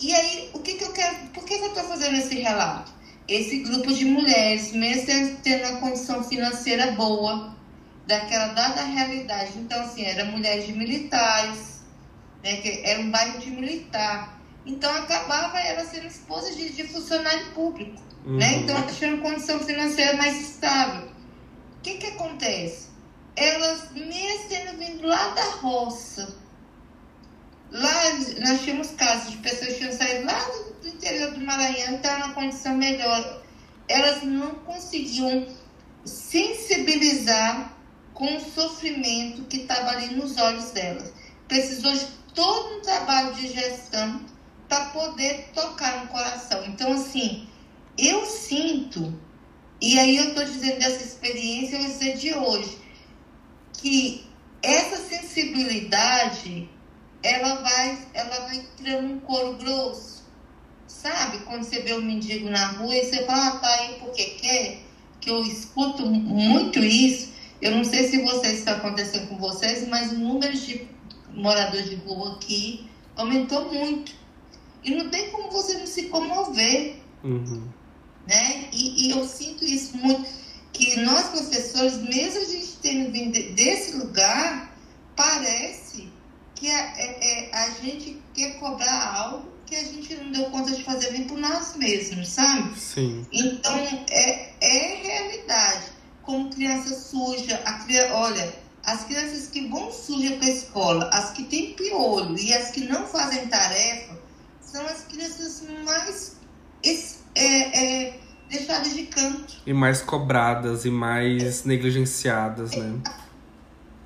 E 0.00 0.12
aí, 0.12 0.50
o 0.52 0.58
que, 0.58 0.74
que 0.74 0.84
eu 0.84 0.92
quero, 0.92 1.16
por 1.28 1.44
que, 1.44 1.56
que 1.56 1.64
eu 1.64 1.68
estou 1.68 1.84
fazendo 1.84 2.16
esse 2.16 2.34
relato? 2.36 2.92
Esse 3.28 3.60
grupo 3.60 3.92
de 3.92 4.04
mulheres, 4.04 4.72
mesmo 4.72 5.36
tendo 5.42 5.68
uma 5.68 5.80
condição 5.80 6.22
financeira 6.24 6.92
boa, 6.92 7.54
daquela 8.06 8.48
dada 8.48 8.82
realidade. 8.82 9.52
Então, 9.56 9.80
assim, 9.82 10.04
eram 10.04 10.32
mulheres 10.32 10.66
de 10.66 10.72
militares, 10.72 11.73
né, 12.44 12.58
que 12.58 12.82
era 12.84 13.00
um 13.00 13.10
bairro 13.10 13.38
de 13.40 13.50
militar. 13.50 14.38
Então 14.66 14.94
acabava 14.94 15.58
ela 15.58 15.84
sendo 15.84 16.06
esposa 16.06 16.54
de, 16.54 16.70
de 16.70 16.84
funcionário 16.86 17.46
público, 17.52 18.00
Uhum. 18.24 18.38
né? 18.38 18.54
Então 18.56 18.74
ela 18.76 18.86
tinha 18.90 19.12
uma 19.14 19.22
condição 19.22 19.58
financeira 19.60 20.16
mais 20.16 20.40
estável. 20.40 21.08
O 21.08 21.80
que 21.82 21.94
que 21.98 22.06
acontece? 22.06 22.88
Elas, 23.36 23.90
mesmo 23.92 24.48
tendo 24.48 24.78
vindo 24.78 25.06
lá 25.06 25.28
da 25.30 25.44
roça, 25.56 26.34
lá 27.70 27.92
nós 28.40 28.62
tínhamos 28.62 28.92
casos 28.92 29.32
de 29.32 29.36
pessoas 29.38 29.72
que 29.72 29.78
tinham 29.78 29.92
saído 29.92 30.24
lá 30.24 30.38
do, 30.38 30.72
do 30.80 30.88
interior 30.88 31.32
do 31.32 31.40
Maranhão 31.40 31.92
e 31.92 31.96
estavam 31.96 32.20
numa 32.20 32.34
condição 32.34 32.74
melhor. 32.76 33.42
Elas 33.88 34.22
não 34.22 34.54
conseguiam 34.60 35.46
sensibilizar 36.06 37.76
com 38.14 38.36
o 38.36 38.40
sofrimento 38.40 39.42
que 39.44 39.58
estava 39.58 39.90
ali 39.90 40.14
nos 40.14 40.38
olhos 40.38 40.70
delas. 40.70 41.12
Precisou 41.48 41.92
de 41.92 42.06
todo 42.34 42.78
um 42.78 42.80
trabalho 42.80 43.34
de 43.34 43.48
gestão 43.48 44.20
para 44.68 44.86
poder 44.86 45.50
tocar 45.54 46.00
no 46.00 46.08
coração. 46.08 46.64
Então, 46.66 46.92
assim, 46.92 47.48
eu 47.96 48.26
sinto, 48.26 49.18
e 49.80 49.98
aí 49.98 50.16
eu 50.16 50.28
estou 50.28 50.44
dizendo 50.44 50.80
dessa 50.80 51.02
experiência, 51.04 51.76
eu 51.76 51.82
vou 51.82 51.90
dizer 51.90 52.16
de 52.16 52.34
hoje, 52.34 52.78
que 53.72 54.26
essa 54.62 54.96
sensibilidade 54.96 56.68
ela 57.22 57.56
vai, 57.56 57.98
ela 58.12 58.40
vai 58.40 58.66
criando 58.76 59.14
um 59.14 59.20
couro 59.20 59.54
grosso. 59.54 60.24
Sabe? 60.86 61.38
Quando 61.40 61.64
você 61.64 61.80
vê 61.80 61.94
um 61.94 62.02
mendigo 62.02 62.48
na 62.50 62.66
rua 62.66 62.94
e 62.94 63.04
você 63.04 63.24
fala, 63.24 63.48
ah, 63.48 63.58
tá 63.58 63.68
aí 63.68 63.94
porque 64.00 64.24
quer, 64.24 64.78
que 65.20 65.30
eu 65.30 65.42
escuto 65.42 66.06
muito 66.06 66.78
isso. 66.78 67.32
Eu 67.60 67.72
não 67.72 67.84
sei 67.84 68.08
se 68.08 68.22
vocês 68.22 68.58
está 68.58 68.72
acontecendo 68.72 69.28
com 69.28 69.38
vocês, 69.38 69.88
mas 69.88 70.12
o 70.12 70.18
número 70.18 70.52
de 70.52 70.86
moradores 71.34 71.88
de 71.90 71.96
rua 71.96 72.34
aqui 72.36 72.88
aumentou 73.16 73.72
muito. 73.72 74.12
E 74.82 74.90
não 74.94 75.08
tem 75.10 75.30
como 75.30 75.50
você 75.50 75.78
não 75.78 75.86
se 75.86 76.04
comover, 76.04 76.96
Uhum. 77.22 77.68
né? 78.26 78.68
E, 78.72 79.06
e 79.06 79.10
eu 79.10 79.26
sinto 79.26 79.64
isso 79.64 79.96
muito, 79.96 80.28
que 80.72 81.00
nós 81.00 81.28
professores, 81.28 81.96
mesmo 81.98 82.40
a 82.40 82.44
gente 82.44 82.76
tendo 82.82 83.10
vindo 83.12 83.32
de- 83.32 83.52
desse 83.52 83.96
lugar, 83.96 84.76
parece 85.16 86.08
que 86.54 86.70
a, 86.70 86.78
é- 86.98 87.18
é- 87.48 87.54
a 87.54 87.70
gente 87.70 88.20
quer 88.34 88.58
cobrar 88.58 89.14
algo 89.16 89.48
que 89.66 89.74
a 89.76 89.84
gente 89.84 90.14
não 90.16 90.32
deu 90.32 90.44
conta 90.50 90.72
de 90.72 90.84
fazer 90.84 91.10
nem 91.12 91.24
por 91.24 91.38
nós 91.38 91.74
mesmos, 91.76 92.28
sabe? 92.28 92.78
Sim. 92.78 93.26
Então, 93.32 93.74
é, 94.10 94.52
é 94.60 94.96
realidade. 95.02 95.86
Como 96.22 96.50
criança 96.50 96.94
suja, 96.98 97.56
a 97.64 97.72
cria- 97.84 98.12
olha, 98.14 98.52
as 98.86 99.04
crianças 99.04 99.46
que 99.48 99.66
vão 99.68 99.90
suja 99.90 100.36
para 100.36 100.46
a 100.46 100.50
escola, 100.50 101.08
as 101.12 101.30
que 101.32 101.44
têm 101.44 101.74
piolho 101.74 102.38
e 102.38 102.52
as 102.52 102.70
que 102.70 102.80
não 102.84 103.06
fazem 103.06 103.46
tarefa, 103.48 104.18
são 104.60 104.84
as 104.86 105.02
crianças 105.02 105.62
mais 105.84 106.36
es- 106.82 107.18
é, 107.34 108.04
é, 108.08 108.20
deixadas 108.48 108.92
de 108.94 109.06
canto. 109.06 109.54
E 109.66 109.72
mais 109.72 110.02
cobradas 110.02 110.84
e 110.84 110.90
mais 110.90 111.64
negligenciadas, 111.64 112.72
né? 112.72 113.00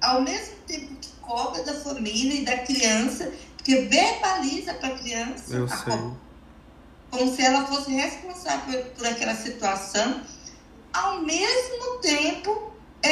Ao 0.01 0.23
mesmo 0.23 0.55
tempo 0.67 0.95
que 1.01 1.09
cobra 1.21 1.63
da 1.65 1.75
família 1.75 2.35
e 2.41 2.45
da 2.45 2.59
criança, 2.59 3.33
porque 3.57 3.83
verbaliza 3.83 4.75
para 4.75 4.95
a 4.95 4.99
criança 4.99 5.55
Eu 5.55 5.67
sei. 5.69 5.79
co- 5.93 6.17
como 7.11 7.35
se 7.35 7.43
ela 7.43 7.67
fosse 7.67 7.91
responsável 7.91 8.83
por, 8.85 8.91
por 8.93 9.07
aquela 9.07 9.35
situação, 9.35 10.23
ao 10.93 11.23
mesmo 11.23 11.99
tempo 12.01 12.73
é, 13.03 13.11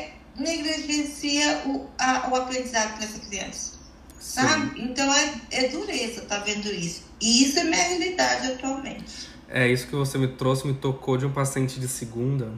é, 0.00 0.13
negligencia 0.36 1.62
o, 1.66 1.88
a- 1.98 2.28
o 2.30 2.36
aprendizado 2.36 2.94
para 2.96 3.04
essa 3.04 3.18
criança. 3.20 3.74
Sim. 4.18 4.40
Sabe? 4.42 4.82
Então 4.82 5.12
é, 5.14 5.34
é 5.50 5.68
dureza, 5.68 6.22
tá 6.22 6.38
vendo 6.40 6.66
isso. 6.72 7.04
E 7.20 7.44
isso 7.44 7.58
é 7.58 7.64
minha 7.64 7.82
realidade 7.82 8.52
atualmente. 8.52 9.28
É, 9.48 9.68
isso 9.68 9.86
que 9.86 9.94
você 9.94 10.18
me 10.18 10.28
trouxe 10.28 10.66
me 10.66 10.74
tocou 10.74 11.16
de 11.16 11.26
um 11.26 11.30
paciente 11.32 11.78
de 11.78 11.86
segunda, 11.86 12.50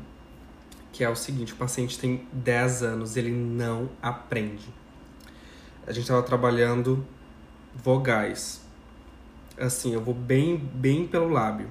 que 0.92 1.04
é 1.04 1.08
o 1.10 1.16
seguinte, 1.16 1.52
o 1.52 1.56
paciente 1.56 1.98
tem 1.98 2.26
10 2.32 2.82
anos, 2.82 3.16
ele 3.16 3.30
não 3.30 3.90
aprende. 4.00 4.64
A 5.86 5.92
gente 5.92 6.06
tava 6.06 6.22
trabalhando 6.22 7.06
vogais. 7.74 8.60
Assim, 9.58 9.92
eu 9.92 10.00
vou 10.02 10.14
bem, 10.14 10.56
bem 10.56 11.06
pelo 11.06 11.28
lábio. 11.28 11.70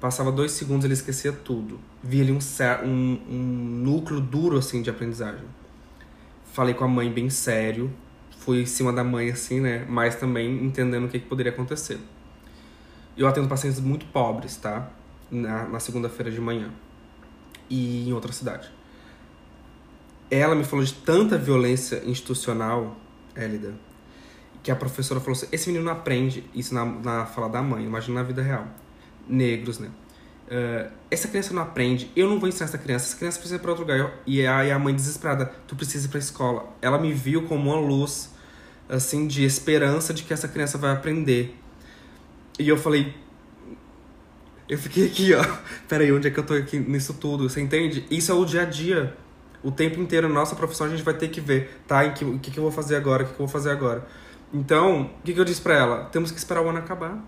Passava 0.00 0.30
dois 0.30 0.52
segundos, 0.52 0.84
ele 0.84 0.94
esquecia 0.94 1.32
tudo. 1.32 1.80
Via 2.06 2.22
ali 2.22 2.32
um, 2.32 2.38
um, 2.84 3.20
um 3.28 3.36
núcleo 3.82 4.20
duro, 4.20 4.56
assim, 4.56 4.80
de 4.80 4.88
aprendizagem. 4.88 5.44
Falei 6.52 6.72
com 6.72 6.84
a 6.84 6.88
mãe 6.88 7.10
bem 7.10 7.28
sério. 7.28 7.92
Fui 8.38 8.62
em 8.62 8.66
cima 8.66 8.92
da 8.92 9.02
mãe, 9.02 9.30
assim, 9.30 9.60
né? 9.60 9.84
Mas 9.88 10.14
também 10.14 10.64
entendendo 10.64 11.06
o 11.06 11.08
que, 11.08 11.18
que 11.18 11.26
poderia 11.26 11.50
acontecer. 11.50 11.98
Eu 13.16 13.26
atendo 13.26 13.48
pacientes 13.48 13.80
muito 13.80 14.06
pobres, 14.06 14.56
tá? 14.56 14.88
Na, 15.30 15.64
na 15.66 15.80
segunda-feira 15.80 16.30
de 16.30 16.40
manhã. 16.40 16.70
E 17.68 18.08
em 18.08 18.12
outra 18.12 18.32
cidade. 18.32 18.70
Ela 20.30 20.54
me 20.54 20.62
falou 20.62 20.84
de 20.84 20.94
tanta 20.94 21.36
violência 21.36 22.02
institucional, 22.04 22.96
Élida, 23.34 23.74
que 24.62 24.70
a 24.70 24.76
professora 24.76 25.18
falou 25.18 25.32
assim: 25.32 25.48
esse 25.50 25.68
menino 25.68 25.84
não 25.84 25.92
aprende 25.92 26.48
isso 26.54 26.72
na, 26.72 26.84
na 26.84 27.26
fala 27.26 27.48
da 27.48 27.62
mãe, 27.62 27.84
imagina 27.84 28.20
na 28.20 28.26
vida 28.26 28.42
real. 28.42 28.66
Negros, 29.28 29.80
né? 29.80 29.90
"Ah, 30.50 30.90
essa 31.10 31.28
criança 31.28 31.54
não 31.54 31.62
aprende, 31.62 32.10
eu 32.16 32.28
não 32.28 32.38
vou 32.38 32.48
ensinar 32.48 32.66
essa 32.66 32.78
criança, 32.78 33.06
essa 33.06 33.16
criança 33.16 33.38
precisa 33.38 33.56
ir 33.56 33.60
para 33.60 33.70
outro 33.70 33.84
lugar. 33.84 34.12
E 34.26 34.46
aí 34.46 34.70
a 34.70 34.78
mãe 34.78 34.94
desesperada: 34.94 35.46
tu 35.66 35.76
precisa 35.76 36.06
ir 36.06 36.10
pra 36.10 36.18
escola. 36.18 36.68
Ela 36.82 36.98
me 36.98 37.12
viu 37.12 37.42
como 37.46 37.70
uma 37.70 37.80
luz, 37.80 38.30
assim, 38.88 39.26
de 39.26 39.44
esperança 39.44 40.12
de 40.14 40.22
que 40.22 40.32
essa 40.32 40.48
criança 40.48 40.78
vai 40.78 40.92
aprender. 40.92 41.56
E 42.58 42.68
eu 42.68 42.76
falei: 42.76 43.14
Eu 44.68 44.78
fiquei 44.78 45.06
aqui, 45.06 45.34
ó. 45.34 45.44
Peraí, 45.88 46.12
onde 46.12 46.28
é 46.28 46.30
que 46.30 46.38
eu 46.38 46.44
tô 46.44 46.54
aqui 46.54 46.78
nisso 46.78 47.14
tudo? 47.14 47.48
Você 47.48 47.60
entende? 47.60 48.06
Isso 48.10 48.32
é 48.32 48.34
o 48.34 48.44
dia 48.44 48.62
a 48.62 48.64
dia. 48.64 49.16
O 49.62 49.70
tempo 49.70 50.00
inteiro, 50.00 50.28
nossa 50.28 50.54
profissão, 50.54 50.86
a 50.86 50.90
gente 50.90 51.02
vai 51.02 51.14
ter 51.14 51.28
que 51.28 51.40
ver, 51.40 51.80
tá? 51.88 52.04
Em 52.04 52.12
que, 52.12 52.24
o 52.24 52.38
que, 52.38 52.50
que 52.50 52.58
eu 52.58 52.62
vou 52.62 52.72
fazer 52.72 52.96
agora? 52.96 53.24
O 53.24 53.26
que, 53.26 53.34
que 53.34 53.40
eu 53.40 53.46
vou 53.46 53.52
fazer 53.52 53.70
agora? 53.70 54.06
Então, 54.52 55.02
o 55.02 55.22
que, 55.24 55.34
que 55.34 55.40
eu 55.40 55.44
disse 55.44 55.60
pra 55.60 55.74
ela? 55.74 56.04
Temos 56.06 56.30
que 56.30 56.38
esperar 56.38 56.62
o 56.62 56.68
ano 56.68 56.78
acabar. 56.78 57.18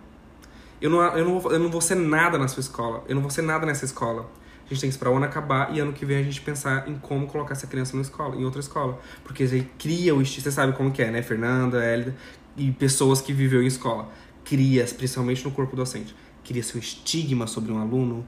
Eu 0.81 0.91
não, 0.91 1.01
eu, 1.01 1.25
não 1.25 1.41
vou, 1.41 1.53
eu 1.53 1.59
não 1.59 1.71
vou 1.71 1.81
ser 1.81 1.95
nada 1.95 2.39
na 2.39 2.49
sua 2.49 2.61
escola. 2.61 3.05
Eu 3.09 3.15
não 3.15 3.23
vou 3.23 3.31
ser 3.31 3.43
nada 3.43 3.67
nessa 3.67 3.85
escola. 3.85 4.31
A 4.67 4.69
gente 4.69 4.83
tem 4.83 4.91
que 4.91 4.95
esperar 4.95 5.11
o 5.13 5.17
ano 5.17 5.25
acabar 5.25 5.75
e 5.75 5.81
ano 5.81 5.93
que 5.95 6.05
vem 6.05 6.19
a 6.19 6.23
gente 6.23 6.41
pensar 6.43 6.87
em 6.89 6.95
como 6.99 7.27
colocar 7.27 7.55
essa 7.55 7.67
criança 7.67 7.95
numa 7.95 8.03
escola, 8.03 8.37
em 8.37 8.45
outra 8.45 8.61
escola. 8.61 9.01
Porque 9.25 9.43
aí 9.43 9.67
cria 9.79 10.15
o 10.15 10.21
estilo. 10.21 10.45
Você 10.45 10.53
sabe 10.53 10.75
como 10.75 10.93
que 10.93 11.03
é, 11.03 11.11
né? 11.11 11.23
Fernanda, 11.23 11.83
Hélida 11.83 12.15
e 12.57 12.71
pessoas 12.73 13.21
que 13.21 13.33
viveu 13.33 13.63
em 13.63 13.67
escola. 13.67 14.11
Cria, 14.45 14.85
principalmente 14.85 15.45
no 15.45 15.51
corpo 15.51 15.75
docente, 15.75 16.15
cria 16.45 16.63
seu 16.63 16.79
estigma 16.79 17.47
sobre 17.47 17.73
um 17.73 17.79
aluno. 17.79 18.27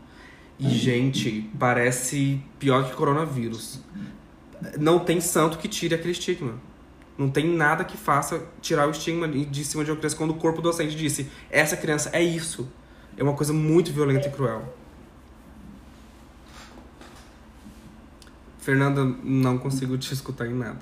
E, 0.59 0.68
gente, 0.70 1.51
parece 1.59 2.42
pior 2.59 2.88
que 2.88 2.94
coronavírus. 2.94 3.80
Não 4.78 4.98
tem 4.98 5.20
santo 5.20 5.59
que 5.59 5.68
tire 5.68 5.94
aquele 5.94 6.12
estigma. 6.12 6.55
Não 7.20 7.28
tem 7.28 7.46
nada 7.46 7.84
que 7.84 7.98
faça 7.98 8.42
tirar 8.62 8.88
o 8.88 8.92
estigma 8.92 9.28
de 9.28 9.62
cima 9.62 9.84
de 9.84 9.90
uma 9.90 9.96
criança 9.98 10.16
quando 10.16 10.30
o 10.30 10.36
corpo 10.36 10.62
docente 10.62 10.96
disse: 10.96 11.30
essa 11.50 11.76
criança 11.76 12.08
é 12.14 12.22
isso. 12.22 12.66
É 13.14 13.22
uma 13.22 13.34
coisa 13.34 13.52
muito 13.52 13.92
violenta 13.92 14.28
e 14.28 14.30
cruel. 14.30 14.74
Fernanda, 18.58 19.04
não 19.22 19.58
consigo 19.58 19.98
te 19.98 20.14
escutar 20.14 20.46
em 20.46 20.54
nada. 20.54 20.80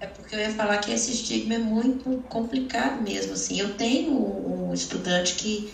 É 0.00 0.06
porque 0.08 0.34
eu 0.34 0.40
ia 0.40 0.50
falar 0.50 0.78
que 0.78 0.90
esse 0.90 1.12
estigma 1.12 1.54
é 1.54 1.58
muito 1.58 2.24
complicado 2.28 3.00
mesmo, 3.00 3.34
assim. 3.34 3.60
Eu 3.60 3.74
tenho 3.74 4.12
um 4.12 4.74
estudante 4.74 5.36
que, 5.36 5.72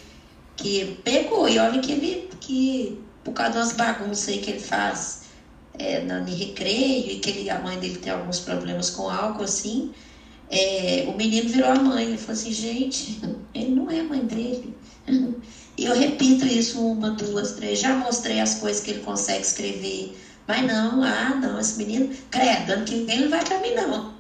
que 0.55 1.01
pegou, 1.03 1.49
e 1.49 1.59
olha 1.59 1.81
que 1.81 1.93
ele, 1.93 2.29
que 2.41 3.03
por 3.25 3.33
causa 3.33 3.55
das 3.55 3.73
bagunças 3.73 4.29
aí 4.29 4.39
que 4.39 4.51
ele 4.51 4.61
faz 4.61 5.26
é, 5.79 6.01
no 6.01 6.25
recreio, 6.25 7.11
e 7.11 7.19
que 7.19 7.31
ele, 7.31 7.51
a 7.51 7.59
mãe 7.59 7.79
dele 7.79 7.99
tem 7.99 8.13
alguns 8.13 8.41
problemas 8.41 8.91
com 8.91 9.09
álcool, 9.09 9.45
assim, 9.45 9.93
é, 10.51 11.05
o 11.09 11.17
menino 11.17 11.49
virou 11.49 11.71
a 11.71 11.75
mãe. 11.75 12.07
Ele 12.07 12.19
falou 12.19 12.33
assim, 12.33 12.53
gente, 12.53 13.21
ele 13.55 13.71
não 13.71 13.91
é 13.91 14.01
a 14.01 14.05
mãe 14.05 14.21
dele. 14.21 14.77
E 15.79 15.85
eu 15.85 15.95
repito 15.95 16.47
isso 16.47 16.81
uma, 16.81 17.11
duas, 17.11 17.53
três. 17.53 17.79
Já 17.79 17.95
mostrei 17.95 18.41
as 18.41 18.55
coisas 18.55 18.83
que 18.83 18.93
ele 18.93 19.01
consegue 19.01 19.43
escrever 19.43 20.17
mas 20.47 20.65
não, 20.65 21.03
ah, 21.03 21.35
não, 21.35 21.59
esse 21.59 21.77
menino, 21.77 22.15
credo, 22.31 22.71
ano 22.71 22.85
que 22.85 23.05
vem 23.05 23.19
ele 23.19 23.29
vai 23.29 23.45
pra 23.45 23.59
mim, 23.59 23.75
não. 23.75 24.15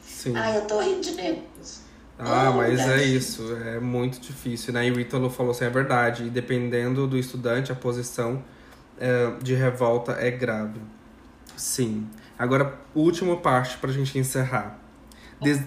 Sim. 0.00 0.32
Ah, 0.36 0.54
eu 0.54 0.62
tô 0.62 0.80
rindo 0.80 1.00
de 1.00 1.12
nervos. 1.12 1.80
Ah, 2.16 2.50
oh, 2.50 2.58
mas 2.58 2.78
é 2.78 3.02
isso, 3.02 3.56
é 3.56 3.80
muito 3.80 4.20
difícil, 4.20 4.72
né? 4.72 4.86
E 4.86 4.92
o 4.92 5.00
Ítalo 5.00 5.28
falou 5.28 5.50
assim, 5.50 5.64
é 5.64 5.70
verdade, 5.70 6.24
e 6.24 6.30
dependendo 6.30 7.08
do 7.08 7.18
estudante, 7.18 7.72
a 7.72 7.74
posição 7.74 8.44
é, 8.98 9.30
de 9.42 9.54
revolta 9.54 10.12
é 10.12 10.30
grave. 10.30 10.80
Sim. 11.56 12.08
Agora, 12.38 12.78
última 12.94 13.36
parte 13.36 13.78
pra 13.78 13.92
gente 13.92 14.18
encerrar. 14.18 14.78
Des... 15.40 15.60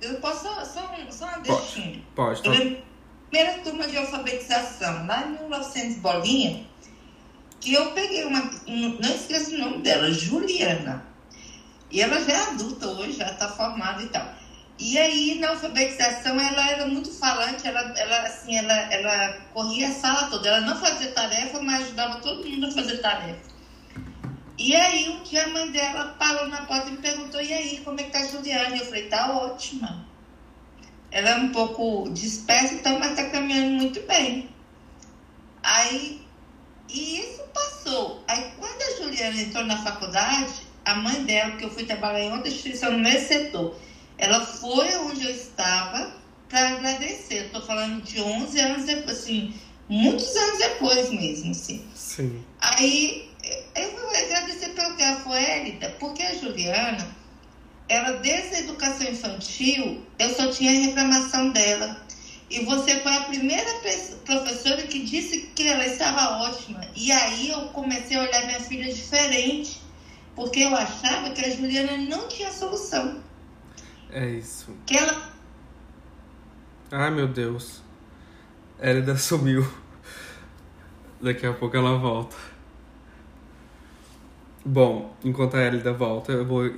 Eu 0.00 0.20
posso 0.20 0.44
só, 0.44 0.64
só, 0.64 1.10
só 1.10 1.26
uma 1.26 1.38
deixinha? 1.38 2.02
Pode, 2.14 2.42
pode. 2.42 2.82
Primeira 3.30 3.58
turma 3.62 3.86
de 3.86 3.96
alfabetização, 3.96 5.06
lá 5.06 5.26
em 5.26 5.32
1900 5.32 5.98
bolinha, 5.98 6.66
que 7.60 7.74
eu 7.74 7.90
peguei 7.92 8.24
uma, 8.24 8.40
não 8.66 9.14
esqueço 9.14 9.54
o 9.54 9.58
nome 9.58 9.82
dela, 9.82 10.10
Juliana. 10.10 11.04
E 11.90 12.00
ela 12.00 12.20
já 12.24 12.32
é 12.32 12.50
adulta 12.50 12.86
hoje, 12.86 13.12
já 13.12 13.30
está 13.30 13.48
formada 13.48 14.02
e 14.02 14.08
tal. 14.08 14.37
E 14.78 14.96
aí, 14.96 15.38
na 15.40 15.48
alfabetização, 15.48 16.38
ela 16.40 16.70
era 16.70 16.86
muito 16.86 17.10
falante, 17.10 17.66
ela, 17.66 17.80
ela, 17.96 18.22
assim, 18.22 18.56
ela, 18.56 18.74
ela 18.92 19.32
corria 19.52 19.88
a 19.88 19.92
sala 19.92 20.30
toda. 20.30 20.48
Ela 20.48 20.60
não 20.60 20.76
fazia 20.76 21.10
tarefa, 21.10 21.60
mas 21.60 21.86
ajudava 21.86 22.20
todo 22.20 22.48
mundo 22.48 22.66
a 22.66 22.70
fazer 22.70 22.98
tarefa. 22.98 23.40
E 24.56 24.74
aí, 24.76 25.08
um 25.08 25.22
dia 25.24 25.44
a 25.44 25.48
mãe 25.48 25.70
dela 25.72 26.16
parou 26.18 26.46
na 26.46 26.62
porta 26.62 26.88
e 26.88 26.92
me 26.92 26.98
perguntou, 26.98 27.40
e 27.40 27.52
aí, 27.52 27.80
como 27.84 27.98
é 28.00 28.04
que 28.04 28.10
tá 28.10 28.20
a 28.20 28.26
Juliana? 28.26 28.76
Eu 28.76 28.84
falei, 28.84 29.08
tá 29.08 29.32
ótima. 29.32 30.06
Ela 31.10 31.30
é 31.30 31.36
um 31.36 31.50
pouco 31.50 32.10
dispersa, 32.10 32.74
então, 32.74 33.00
mas 33.00 33.16
tá 33.16 33.30
caminhando 33.30 33.78
muito 33.78 34.00
bem. 34.06 34.48
Aí, 35.62 36.22
e 36.88 37.18
isso 37.18 37.42
passou. 37.52 38.22
Aí, 38.28 38.52
quando 38.56 38.80
a 38.80 39.02
Juliana 39.02 39.40
entrou 39.40 39.64
na 39.64 39.82
faculdade, 39.82 40.54
a 40.84 40.94
mãe 40.94 41.24
dela, 41.24 41.50
porque 41.50 41.64
eu 41.64 41.70
fui 41.70 41.84
trabalhar 41.84 42.20
em 42.20 42.32
outra 42.32 42.48
instituição 42.48 42.92
no 42.92 42.98
mesmo 42.98 43.26
setor, 43.26 43.76
ela 44.18 44.44
foi 44.44 44.94
onde 44.98 45.24
eu 45.24 45.30
estava 45.30 46.14
para 46.48 46.70
agradecer. 46.70 47.46
Estou 47.46 47.62
falando 47.62 48.02
de 48.02 48.20
11 48.20 48.60
anos 48.60 48.84
depois, 48.84 49.18
assim, 49.18 49.54
muitos 49.88 50.34
anos 50.36 50.58
depois 50.58 51.10
mesmo, 51.10 51.52
assim. 51.52 51.84
Sim. 51.94 52.44
Aí, 52.60 53.30
eu 53.74 53.90
vou 53.92 54.10
agradecer 54.10 54.70
pelo 54.70 54.96
que 54.96 55.02
ela 55.02 55.20
foi 55.20 55.42
élita, 55.42 55.94
porque 56.00 56.22
a 56.22 56.34
Juliana, 56.34 57.16
ela, 57.88 58.12
desde 58.18 58.56
a 58.56 58.60
educação 58.60 59.08
infantil, 59.08 60.02
eu 60.18 60.34
só 60.34 60.50
tinha 60.50 60.72
reclamação 60.86 61.50
dela 61.50 62.08
e 62.50 62.64
você 62.64 62.98
foi 63.00 63.12
a 63.14 63.20
primeira 63.22 63.70
professora 64.24 64.82
que 64.82 65.00
disse 65.00 65.50
que 65.54 65.68
ela 65.68 65.86
estava 65.86 66.42
ótima. 66.48 66.80
E 66.96 67.12
aí 67.12 67.50
eu 67.50 67.60
comecei 67.68 68.16
a 68.16 68.22
olhar 68.22 68.46
minha 68.46 68.60
filha 68.60 68.92
diferente, 68.92 69.80
porque 70.34 70.60
eu 70.60 70.74
achava 70.74 71.30
que 71.30 71.44
a 71.44 71.50
Juliana 71.50 71.98
não 71.98 72.26
tinha 72.28 72.50
solução. 72.50 73.22
É 74.10 74.28
isso. 74.30 74.74
Que 74.86 74.96
ela. 74.96 75.32
Ai 76.90 77.10
meu 77.10 77.28
Deus. 77.28 77.82
Elida 78.80 79.16
sumiu. 79.16 79.66
Daqui 81.20 81.46
a 81.46 81.52
pouco 81.52 81.76
ela 81.76 81.98
volta. 81.98 82.36
Bom, 84.64 85.16
enquanto 85.24 85.56
a 85.56 85.62
Elida 85.62 85.92
volta, 85.92 86.32
eu 86.32 86.44
vou 86.44 86.70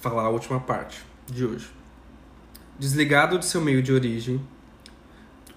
falar 0.00 0.24
a 0.24 0.28
última 0.28 0.60
parte 0.60 1.04
de 1.26 1.44
hoje. 1.44 1.70
Desligado 2.78 3.38
de 3.38 3.44
seu 3.44 3.60
meio 3.60 3.82
de 3.82 3.92
origem, 3.92 4.40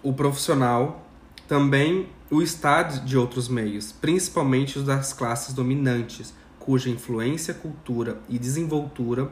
o 0.02 0.14
profissional, 0.14 1.08
também 1.48 2.10
o 2.30 2.42
estado 2.42 3.06
de 3.06 3.18
outros 3.18 3.48
meios, 3.48 3.92
principalmente 3.92 4.78
os 4.78 4.86
das 4.86 5.14
classes 5.14 5.54
dominantes, 5.54 6.34
cuja 6.60 6.90
influência, 6.90 7.54
cultura 7.54 8.20
e 8.28 8.38
desenvoltura 8.38 9.32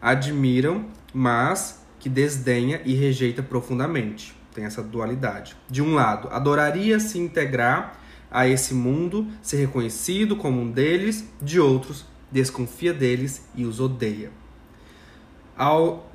admiram, 0.00 0.86
mas 1.12 1.84
que 1.98 2.08
desdenha 2.08 2.80
e 2.84 2.94
rejeita 2.94 3.42
profundamente. 3.42 4.34
Tem 4.54 4.64
essa 4.64 4.82
dualidade. 4.82 5.56
De 5.68 5.82
um 5.82 5.94
lado, 5.94 6.28
adoraria 6.28 6.98
se 6.98 7.18
integrar 7.18 7.98
a 8.30 8.46
esse 8.46 8.74
mundo, 8.74 9.26
ser 9.42 9.58
reconhecido 9.58 10.36
como 10.36 10.60
um 10.60 10.70
deles, 10.70 11.28
de 11.40 11.60
outros, 11.60 12.06
desconfia 12.30 12.92
deles 12.92 13.48
e 13.54 13.64
os 13.64 13.80
odeia. 13.80 14.30
Ao 15.56 16.10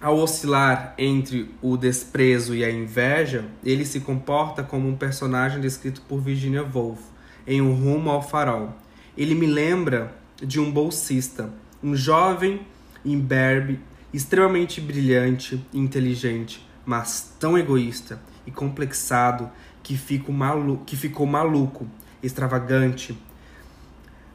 ao 0.00 0.16
oscilar 0.16 0.94
entre 0.96 1.54
o 1.60 1.76
desprezo 1.76 2.54
e 2.54 2.64
a 2.64 2.70
inveja, 2.70 3.44
ele 3.62 3.84
se 3.84 4.00
comporta 4.00 4.62
como 4.62 4.88
um 4.88 4.96
personagem 4.96 5.60
descrito 5.60 6.00
por 6.08 6.22
Virginia 6.22 6.62
Woolf 6.62 7.00
em 7.46 7.60
Um 7.60 7.74
Rumo 7.74 8.08
ao 8.08 8.22
Farol. 8.22 8.74
Ele 9.14 9.34
me 9.34 9.44
lembra 9.44 10.14
de 10.38 10.58
um 10.58 10.70
bolsista, 10.70 11.52
um 11.82 11.94
jovem 11.94 12.62
imberbe, 13.04 13.78
extremamente 14.12 14.80
brilhante 14.80 15.64
e 15.72 15.78
inteligente, 15.78 16.66
mas 16.84 17.34
tão 17.38 17.56
egoísta 17.56 18.20
e 18.46 18.50
complexado 18.50 19.50
que, 19.82 19.96
fico 19.96 20.32
malu 20.32 20.78
que 20.84 20.96
ficou 20.96 21.26
maluco, 21.26 21.86
extravagante, 22.22 23.16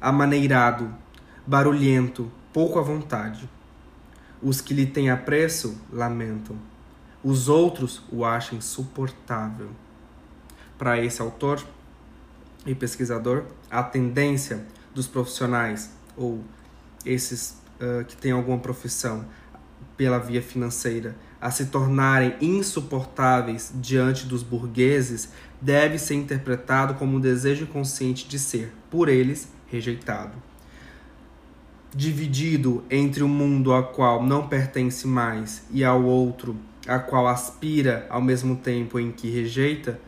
amaneirado, 0.01 0.93
barulhento, 1.45 2.31
pouco 2.53 2.79
à 2.79 2.81
vontade. 2.81 3.49
Os 4.41 4.61
que 4.61 4.73
lhe 4.73 4.85
têm 4.85 5.09
apreço 5.09 5.79
lamentam. 5.91 6.57
Os 7.23 7.49
outros 7.49 8.03
o 8.11 8.23
acham 8.23 8.57
insuportável. 8.57 9.69
Para 10.77 11.01
esse 11.01 11.21
autor 11.21 11.65
e 12.65 12.75
pesquisador, 12.75 13.45
a 13.69 13.81
tendência 13.81 14.65
dos 14.93 15.07
profissionais 15.07 15.91
ou 16.15 16.43
esses 17.05 17.61
uh, 17.79 18.05
que 18.05 18.15
têm 18.15 18.31
alguma 18.31 18.57
profissão 18.59 19.25
pela 19.97 20.19
via 20.19 20.41
financeira 20.41 21.15
a 21.39 21.51
se 21.51 21.67
tornarem 21.67 22.35
insuportáveis 22.41 23.71
diante 23.75 24.25
dos 24.25 24.41
burgueses 24.41 25.29
deve 25.61 25.99
ser 25.99 26.15
interpretado 26.15 26.95
como 26.95 27.17
um 27.17 27.19
desejo 27.19 27.63
inconsciente 27.63 28.27
de 28.27 28.39
ser, 28.39 28.73
por 28.89 29.07
eles, 29.07 29.47
rejeitado. 29.67 30.33
Dividido 31.93 32.83
entre 32.89 33.23
o 33.23 33.27
mundo 33.27 33.71
ao 33.71 33.91
qual 33.91 34.23
não 34.23 34.47
pertence 34.47 35.07
mais 35.07 35.63
e 35.71 35.83
ao 35.83 36.03
outro 36.03 36.57
a 36.87 36.99
qual 36.99 37.27
aspira 37.27 38.05
ao 38.09 38.21
mesmo 38.21 38.55
tempo 38.55 38.99
em 38.99 39.11
que 39.11 39.29
rejeita, 39.29 39.99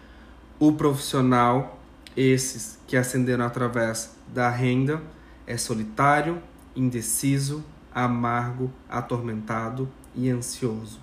o 0.60 0.74
profissional, 0.74 1.80
esses 2.16 2.80
que 2.88 2.98
ascenderam 2.98 3.46
através 3.46 4.16
da 4.28 4.50
renda, 4.50 5.02
é 5.46 5.56
solitário, 5.58 6.42
indeciso, 6.76 7.64
amargo, 8.06 8.72
atormentado 8.88 9.90
e 10.16 10.30
ansioso. 10.30 11.00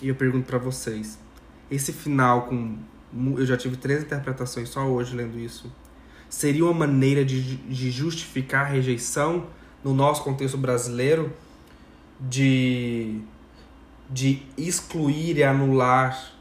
E 0.00 0.08
eu 0.08 0.14
pergunto 0.14 0.46
para 0.46 0.58
vocês, 0.58 1.18
esse 1.70 1.92
final 1.92 2.42
com 2.42 2.78
eu 3.36 3.44
já 3.44 3.58
tive 3.58 3.76
três 3.76 4.02
interpretações 4.02 4.70
só 4.70 4.86
hoje 4.86 5.14
lendo 5.14 5.38
isso. 5.38 5.70
Seria 6.30 6.64
uma 6.64 6.72
maneira 6.72 7.24
de, 7.24 7.56
de 7.56 7.90
justificar 7.90 8.64
a 8.64 8.68
rejeição 8.68 9.48
no 9.84 9.92
nosso 9.92 10.24
contexto 10.24 10.56
brasileiro 10.56 11.30
de, 12.18 13.20
de 14.08 14.42
excluir 14.56 15.36
e 15.36 15.42
anular 15.42 16.32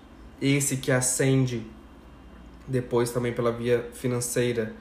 esse 0.41 0.77
que 0.77 0.91
ascende 0.91 1.65
depois 2.65 3.11
também 3.11 3.33
pela 3.33 3.51
via 3.51 3.89
financeira. 3.93 4.73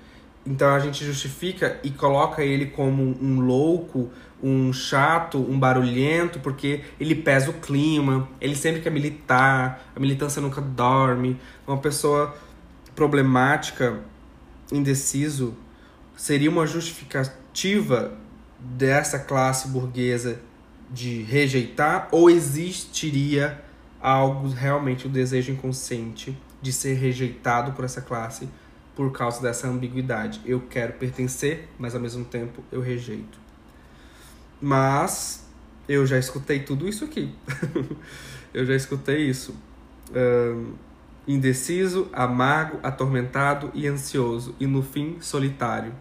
Então 0.44 0.74
a 0.74 0.78
gente 0.78 1.04
justifica 1.04 1.78
e 1.82 1.90
coloca 1.90 2.42
ele 2.42 2.66
como 2.66 3.02
um 3.20 3.40
louco, 3.40 4.10
um 4.42 4.72
chato, 4.72 5.38
um 5.38 5.58
barulhento, 5.58 6.40
porque 6.40 6.82
ele 6.98 7.14
pesa 7.14 7.50
o 7.50 7.54
clima, 7.54 8.28
ele 8.40 8.56
sempre 8.56 8.80
quer 8.80 8.90
militar, 8.90 9.90
a 9.94 10.00
militância 10.00 10.40
nunca 10.40 10.60
dorme. 10.60 11.38
Uma 11.66 11.76
pessoa 11.76 12.34
problemática, 12.94 14.00
indeciso, 14.72 15.54
seria 16.16 16.50
uma 16.50 16.66
justificativa 16.66 18.16
dessa 18.58 19.18
classe 19.18 19.68
burguesa 19.68 20.40
de 20.90 21.22
rejeitar 21.22 22.08
ou 22.10 22.30
existiria 22.30 23.62
algo 24.00 24.48
realmente 24.48 25.06
o 25.06 25.10
desejo 25.10 25.52
inconsciente 25.52 26.36
de 26.60 26.72
ser 26.72 26.94
rejeitado 26.94 27.72
por 27.72 27.84
essa 27.84 28.00
classe 28.00 28.48
por 28.94 29.12
causa 29.12 29.40
dessa 29.40 29.68
ambiguidade. 29.68 30.40
Eu 30.44 30.60
quero 30.60 30.94
pertencer, 30.94 31.68
mas 31.78 31.94
ao 31.94 32.00
mesmo 32.00 32.24
tempo 32.24 32.62
eu 32.70 32.80
rejeito. 32.80 33.38
Mas 34.60 35.48
eu 35.88 36.06
já 36.06 36.18
escutei 36.18 36.60
tudo 36.60 36.88
isso 36.88 37.04
aqui. 37.04 37.34
eu 38.52 38.64
já 38.64 38.74
escutei 38.74 39.28
isso. 39.28 39.54
Um, 40.14 40.74
indeciso, 41.26 42.08
amargo, 42.12 42.78
atormentado 42.82 43.70
e 43.74 43.86
ansioso, 43.86 44.54
e 44.58 44.66
no 44.66 44.82
fim, 44.82 45.18
solitário. 45.20 45.94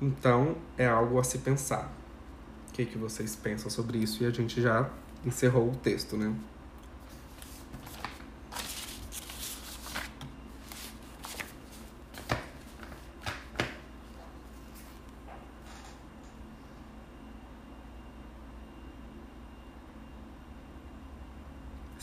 Então, 0.00 0.56
é 0.78 0.86
algo 0.86 1.18
a 1.18 1.24
se 1.24 1.38
pensar. 1.38 1.92
O 2.68 2.72
que, 2.72 2.86
que 2.86 2.96
vocês 2.96 3.36
pensam 3.36 3.70
sobre 3.70 3.98
isso? 3.98 4.22
E 4.22 4.26
a 4.26 4.30
gente 4.30 4.60
já 4.62 4.88
encerrou 5.24 5.70
o 5.70 5.76
texto, 5.76 6.16
né? 6.16 6.34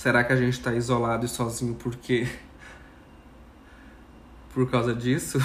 Será 0.08 0.24
que 0.24 0.32
a 0.32 0.38
gente 0.38 0.54
está 0.54 0.74
isolado 0.74 1.26
e 1.26 1.28
sozinho 1.28 1.76
porque 1.76 2.26
por 4.54 4.72
causa 4.72 4.96
disso? 4.96 5.38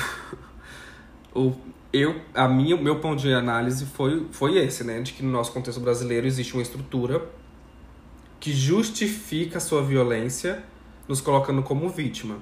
Ou 1.34 1.60
eu, 1.92 2.22
a 2.32 2.46
minha, 2.46 2.76
meu 2.76 3.00
ponto 3.00 3.20
de 3.20 3.34
análise 3.34 3.84
foi, 3.86 4.28
foi 4.30 4.58
esse, 4.58 4.84
né? 4.84 5.00
De 5.00 5.14
que 5.14 5.22
no 5.24 5.32
nosso 5.32 5.50
contexto 5.50 5.80
brasileiro 5.80 6.28
existe 6.28 6.54
uma 6.54 6.62
estrutura 6.62 7.28
que 8.38 8.52
justifica 8.52 9.58
a 9.58 9.60
sua 9.60 9.82
violência, 9.82 10.62
nos 11.08 11.20
colocando 11.20 11.64
como 11.64 11.88
vítima. 11.88 12.38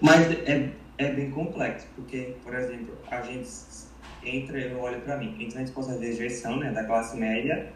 Mas 0.00 0.30
é, 0.48 0.72
é 1.02 1.12
bem 1.12 1.30
complexo, 1.30 1.86
porque, 1.94 2.34
por 2.44 2.54
exemplo, 2.54 2.94
a 3.10 3.22
gente 3.22 3.48
entra, 4.24 4.58
eu 4.58 4.78
olho 4.80 5.00
para 5.00 5.16
mim, 5.16 5.36
entra 5.40 5.58
na 5.58 5.64
disposição 5.64 5.98
de 5.98 6.06
rejeição, 6.06 6.58
né, 6.58 6.70
da 6.70 6.84
classe 6.84 7.16
média, 7.16 7.72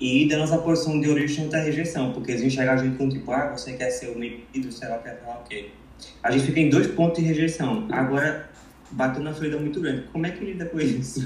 e 0.00 0.28
da 0.28 0.38
nossa 0.38 0.58
posição 0.58 1.00
de 1.00 1.08
origem 1.08 1.48
da 1.48 1.58
rejeição, 1.58 2.12
porque 2.12 2.32
eles 2.32 2.42
enxergam 2.42 2.74
a 2.74 2.76
gente 2.76 2.96
como 2.96 3.10
tipo, 3.10 3.32
ah, 3.32 3.56
você 3.56 3.72
quer 3.72 3.90
ser 3.90 4.10
o 4.10 4.18
medido, 4.18 4.70
sei 4.70 4.88
lá, 4.88 4.98
quer 4.98 5.20
falar 5.20 5.40
o 5.40 5.44
quê. 5.44 5.70
A 6.22 6.30
gente 6.30 6.46
fica 6.46 6.60
em 6.60 6.70
dois 6.70 6.86
pontos 6.86 7.18
de 7.18 7.28
rejeição. 7.28 7.88
Agora, 7.90 8.48
bateu 8.92 9.22
na 9.22 9.34
ferida 9.34 9.58
muito 9.58 9.80
grande. 9.80 10.02
Como 10.12 10.24
é 10.24 10.30
que 10.30 10.44
lida 10.44 10.66
com 10.66 10.80
isso? 10.80 11.24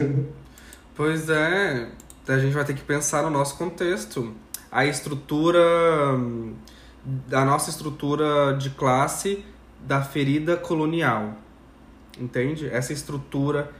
Pois 0.95 1.31
é, 1.31 1.89
a 2.29 2.39
gente 2.39 2.53
vai 2.53 2.65
ter 2.65 2.75
que 2.75 2.83
pensar 2.83 3.23
no 3.23 3.31
nosso 3.31 3.57
contexto. 3.57 4.35
A 4.71 4.85
estrutura, 4.85 5.59
a 7.33 7.45
nossa 7.45 7.71
estrutura 7.71 8.57
de 8.59 8.71
classe 8.71 9.45
da 9.87 10.03
ferida 10.03 10.57
colonial. 10.57 11.35
Entende? 12.19 12.69
Essa 12.69 12.93
estrutura 12.93 13.73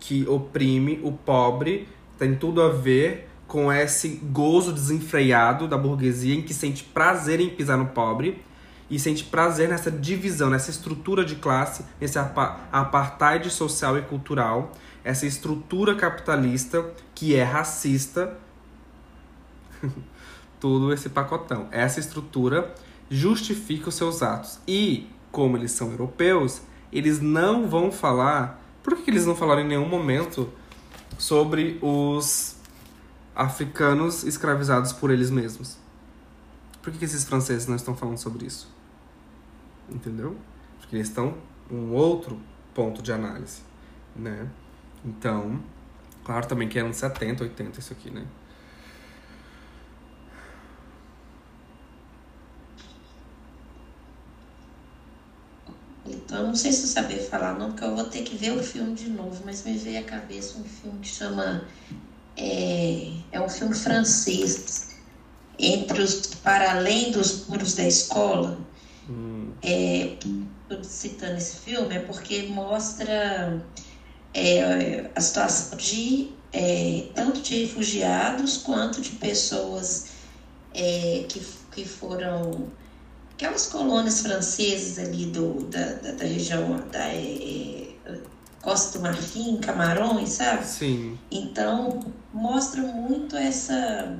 que 0.00 0.26
oprime 0.28 1.00
o 1.02 1.12
pobre 1.12 1.88
tem 2.18 2.34
tudo 2.34 2.62
a 2.62 2.68
ver 2.68 3.28
com 3.46 3.72
esse 3.72 4.20
gozo 4.32 4.72
desenfreado 4.72 5.68
da 5.68 5.76
burguesia 5.76 6.34
em 6.34 6.42
que 6.42 6.54
sente 6.54 6.82
prazer 6.84 7.40
em 7.40 7.50
pisar 7.50 7.76
no 7.76 7.86
pobre 7.86 8.42
e 8.90 8.98
sente 8.98 9.24
prazer 9.24 9.68
nessa 9.68 9.90
divisão, 9.90 10.50
nessa 10.50 10.70
estrutura 10.70 11.24
de 11.24 11.36
classe, 11.36 11.84
nesse 12.00 12.18
apartheid 12.18 13.48
social 13.50 13.98
e 13.98 14.02
cultural, 14.02 14.72
essa 15.02 15.26
estrutura 15.26 15.94
capitalista 15.94 16.92
que 17.14 17.34
é 17.34 17.42
racista, 17.42 18.36
tudo 20.60 20.92
esse 20.92 21.08
pacotão. 21.08 21.68
Essa 21.70 22.00
estrutura 22.00 22.74
justifica 23.10 23.88
os 23.88 23.94
seus 23.94 24.22
atos. 24.22 24.58
E 24.66 25.08
como 25.34 25.56
eles 25.56 25.72
são 25.72 25.90
europeus, 25.90 26.62
eles 26.92 27.20
não 27.20 27.68
vão 27.68 27.90
falar. 27.90 28.62
Por 28.84 28.96
que 28.96 29.10
eles 29.10 29.26
não 29.26 29.34
falaram 29.34 29.62
em 29.62 29.66
nenhum 29.66 29.88
momento 29.88 30.48
sobre 31.18 31.76
os 31.82 32.56
africanos 33.34 34.22
escravizados 34.22 34.92
por 34.92 35.10
eles 35.10 35.30
mesmos? 35.30 35.76
Por 36.80 36.92
que 36.92 37.04
esses 37.04 37.24
franceses 37.24 37.66
não 37.66 37.74
estão 37.74 37.96
falando 37.96 38.18
sobre 38.18 38.46
isso? 38.46 38.72
Entendeu? 39.90 40.36
Porque 40.78 40.94
eles 40.94 41.08
estão 41.08 41.34
um 41.68 41.92
outro 41.92 42.38
ponto 42.72 43.02
de 43.02 43.12
análise, 43.12 43.60
né? 44.14 44.48
Então, 45.04 45.60
claro 46.24 46.46
também 46.46 46.68
que 46.68 46.78
é 46.78 46.82
anos 46.82 46.96
70, 46.96 47.42
80 47.42 47.80
isso 47.80 47.92
aqui, 47.92 48.08
né? 48.08 48.24
Então, 56.06 56.38
eu 56.38 56.46
não 56.48 56.54
sei 56.54 56.70
se 56.72 56.84
eu 56.84 56.88
saber 56.88 57.18
falar 57.18 57.54
não, 57.54 57.70
porque 57.70 57.84
eu 57.84 57.94
vou 57.94 58.04
ter 58.04 58.22
que 58.22 58.34
ver 58.34 58.52
o 58.52 58.62
filme 58.62 58.92
de 58.94 59.08
novo, 59.08 59.42
mas 59.44 59.62
me 59.62 59.76
veio 59.76 59.98
à 59.98 60.02
cabeça 60.02 60.58
um 60.58 60.64
filme 60.64 60.98
que 61.00 61.08
chama. 61.08 61.62
É, 62.36 63.10
é 63.32 63.40
um 63.40 63.48
filme 63.48 63.74
francês, 63.74 64.56
entre 65.58 66.02
os 66.02 66.14
Para 66.42 66.70
Além 66.70 67.10
dos 67.10 67.34
Muros 67.48 67.74
da 67.74 67.84
Escola. 67.86 68.56
Hum. 69.08 69.46
É, 69.62 70.08
citando 70.82 71.36
esse 71.36 71.56
filme 71.56 71.94
é 71.94 71.98
porque 71.98 72.42
mostra 72.42 73.58
é, 74.32 75.02
a 75.14 75.20
situação 75.20 75.66
de 75.76 76.26
é, 76.52 77.02
tanto 77.14 77.42
de 77.42 77.56
refugiados 77.56 78.56
quanto 78.56 79.00
de 79.00 79.10
pessoas 79.10 80.04
é, 80.72 81.20
que, 81.28 81.40
que 81.72 81.84
foram 81.84 82.66
aquelas 83.34 83.66
colônias 83.66 84.20
francesas 84.20 84.98
ali 84.98 85.26
do, 85.26 85.64
da, 85.64 85.94
da, 85.94 86.12
da 86.12 86.24
região 86.24 86.80
da 86.90 87.08
é, 87.08 87.88
é, 88.06 88.16
Costa 88.62 88.98
do 88.98 89.02
Marfim, 89.02 89.58
Camarões, 89.58 90.30
sabe? 90.30 90.66
Sim. 90.66 91.18
Então, 91.30 92.00
mostra 92.32 92.82
muito 92.82 93.36
essa. 93.36 94.16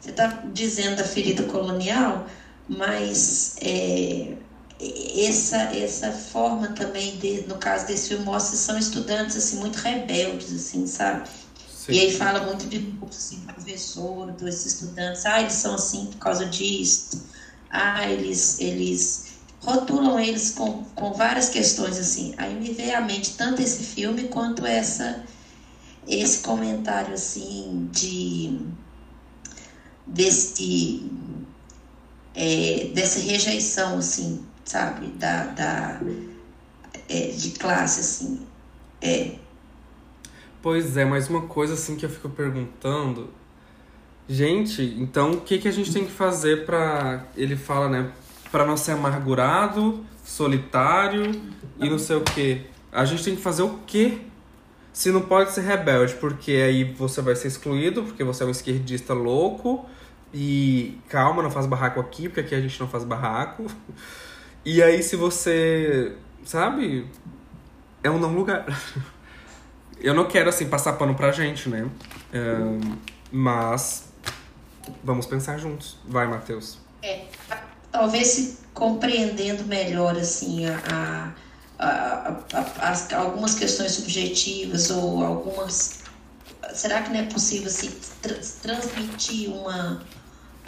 Você 0.00 0.10
está 0.10 0.26
dizendo 0.52 0.96
da 0.96 1.04
ferida 1.04 1.44
colonial, 1.44 2.26
mas 2.68 3.56
é, 3.60 4.34
essa, 5.16 5.56
essa 5.74 6.12
forma 6.12 6.68
também, 6.68 7.16
de, 7.16 7.42
no 7.48 7.56
caso 7.56 7.86
desse 7.86 8.08
filme, 8.08 8.24
mostra 8.24 8.52
que 8.52 8.62
são 8.62 8.78
estudantes 8.78 9.36
assim, 9.36 9.56
muito 9.56 9.76
rebeldes, 9.76 10.52
assim, 10.52 10.86
sabe? 10.86 11.28
Sim. 11.68 11.92
E 11.92 12.00
aí 12.00 12.16
fala 12.16 12.40
muito 12.44 12.66
de 12.66 12.94
assim, 13.08 13.40
professor, 13.40 14.30
dos 14.32 14.66
estudantes, 14.66 15.24
ah, 15.24 15.40
eles 15.40 15.54
são 15.54 15.74
assim 15.74 16.06
por 16.06 16.18
causa 16.18 16.44
disso 16.44 17.37
ah, 17.70 18.08
eles, 18.10 18.60
eles 18.60 19.28
rotulam 19.60 20.18
eles 20.18 20.52
com, 20.52 20.84
com 20.94 21.12
várias 21.12 21.48
questões 21.48 21.98
assim. 21.98 22.34
Aí 22.36 22.54
me 22.54 22.72
veio 22.72 22.96
à 22.96 23.00
mente 23.00 23.36
tanto 23.36 23.60
esse 23.62 23.82
filme 23.82 24.28
quanto 24.28 24.64
essa 24.66 25.24
esse 26.06 26.42
comentário 26.42 27.12
assim 27.12 27.88
de 27.92 28.58
desse 30.06 31.10
é, 32.34 32.90
dessa 32.94 33.20
rejeição 33.20 33.98
assim, 33.98 34.44
sabe, 34.64 35.08
da, 35.08 35.44
da 35.46 36.00
é, 37.08 37.26
de 37.28 37.50
classe 37.50 38.00
assim. 38.00 38.46
É. 39.02 39.34
Pois 40.62 40.96
é, 40.96 41.04
mas 41.04 41.28
uma 41.28 41.46
coisa 41.46 41.74
assim 41.74 41.96
que 41.96 42.06
eu 42.06 42.10
fico 42.10 42.28
perguntando 42.30 43.30
Gente, 44.28 44.82
então 44.98 45.32
o 45.32 45.40
que, 45.40 45.58
que 45.58 45.68
a 45.68 45.72
gente 45.72 45.92
tem 45.92 46.04
que 46.04 46.12
fazer 46.12 46.66
para 46.66 47.24
ele 47.34 47.56
fala, 47.56 47.88
né, 47.88 48.10
para 48.52 48.66
não 48.66 48.76
ser 48.76 48.92
amargurado, 48.92 50.04
solitário 50.24 51.32
e 51.78 51.88
não 51.88 51.98
sei 51.98 52.16
o 52.16 52.20
quê. 52.20 52.62
A 52.92 53.04
gente 53.04 53.24
tem 53.24 53.34
que 53.34 53.42
fazer 53.42 53.62
o 53.62 53.78
quê? 53.86 54.18
Se 54.92 55.10
não 55.10 55.22
pode 55.22 55.52
ser 55.52 55.62
rebelde, 55.62 56.14
porque 56.14 56.52
aí 56.52 56.84
você 56.84 57.22
vai 57.22 57.36
ser 57.36 57.48
excluído, 57.48 58.02
porque 58.02 58.24
você 58.24 58.42
é 58.42 58.46
um 58.46 58.50
esquerdista 58.50 59.14
louco. 59.14 59.88
E 60.32 60.98
calma, 61.08 61.42
não 61.42 61.50
faz 61.50 61.66
barraco 61.66 62.00
aqui, 62.00 62.28
porque 62.28 62.40
aqui 62.40 62.54
a 62.54 62.60
gente 62.60 62.78
não 62.78 62.88
faz 62.88 63.04
barraco. 63.04 63.64
E 64.64 64.82
aí, 64.82 65.02
se 65.02 65.16
você. 65.16 66.12
Sabe? 66.44 67.06
É 68.02 68.10
um 68.10 68.18
não 68.18 68.34
lugar. 68.34 68.66
Eu 70.00 70.14
não 70.14 70.26
quero, 70.26 70.48
assim, 70.48 70.68
passar 70.68 70.92
pano 70.92 71.14
pra 71.14 71.32
gente, 71.32 71.68
né? 71.68 71.88
Um, 72.34 72.96
mas. 73.32 74.07
Vamos 75.02 75.26
pensar 75.26 75.58
juntos. 75.58 75.96
Vai, 76.04 76.26
Matheus. 76.26 76.78
É, 77.02 77.24
talvez 77.90 78.26
se 78.28 78.58
compreendendo 78.74 79.64
melhor, 79.64 80.16
assim, 80.16 80.66
a, 80.66 81.34
a, 81.78 81.86
a, 81.86 82.58
a 82.58 82.90
as, 82.90 83.12
algumas 83.12 83.54
questões 83.54 83.92
subjetivas 83.92 84.90
ou 84.90 85.24
algumas. 85.24 86.00
Será 86.74 87.02
que 87.02 87.10
não 87.10 87.20
é 87.20 87.24
possível, 87.24 87.68
assim, 87.68 87.90
tra 88.22 88.34
transmitir 88.62 89.50
uma 89.50 90.02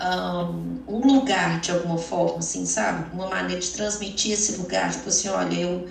um, 0.01 0.83
um, 0.89 1.01
lugar 1.07 1.61
de 1.61 1.71
alguma 1.71 1.99
forma, 1.99 2.39
assim, 2.39 2.65
sabe? 2.65 3.13
Uma 3.13 3.29
maneira 3.29 3.61
de 3.61 3.71
transmitir 3.71 4.33
esse 4.33 4.57
lugar, 4.57 4.91
tipo 4.91 5.09
assim, 5.09 5.29
olha, 5.29 5.55
eu, 5.55 5.89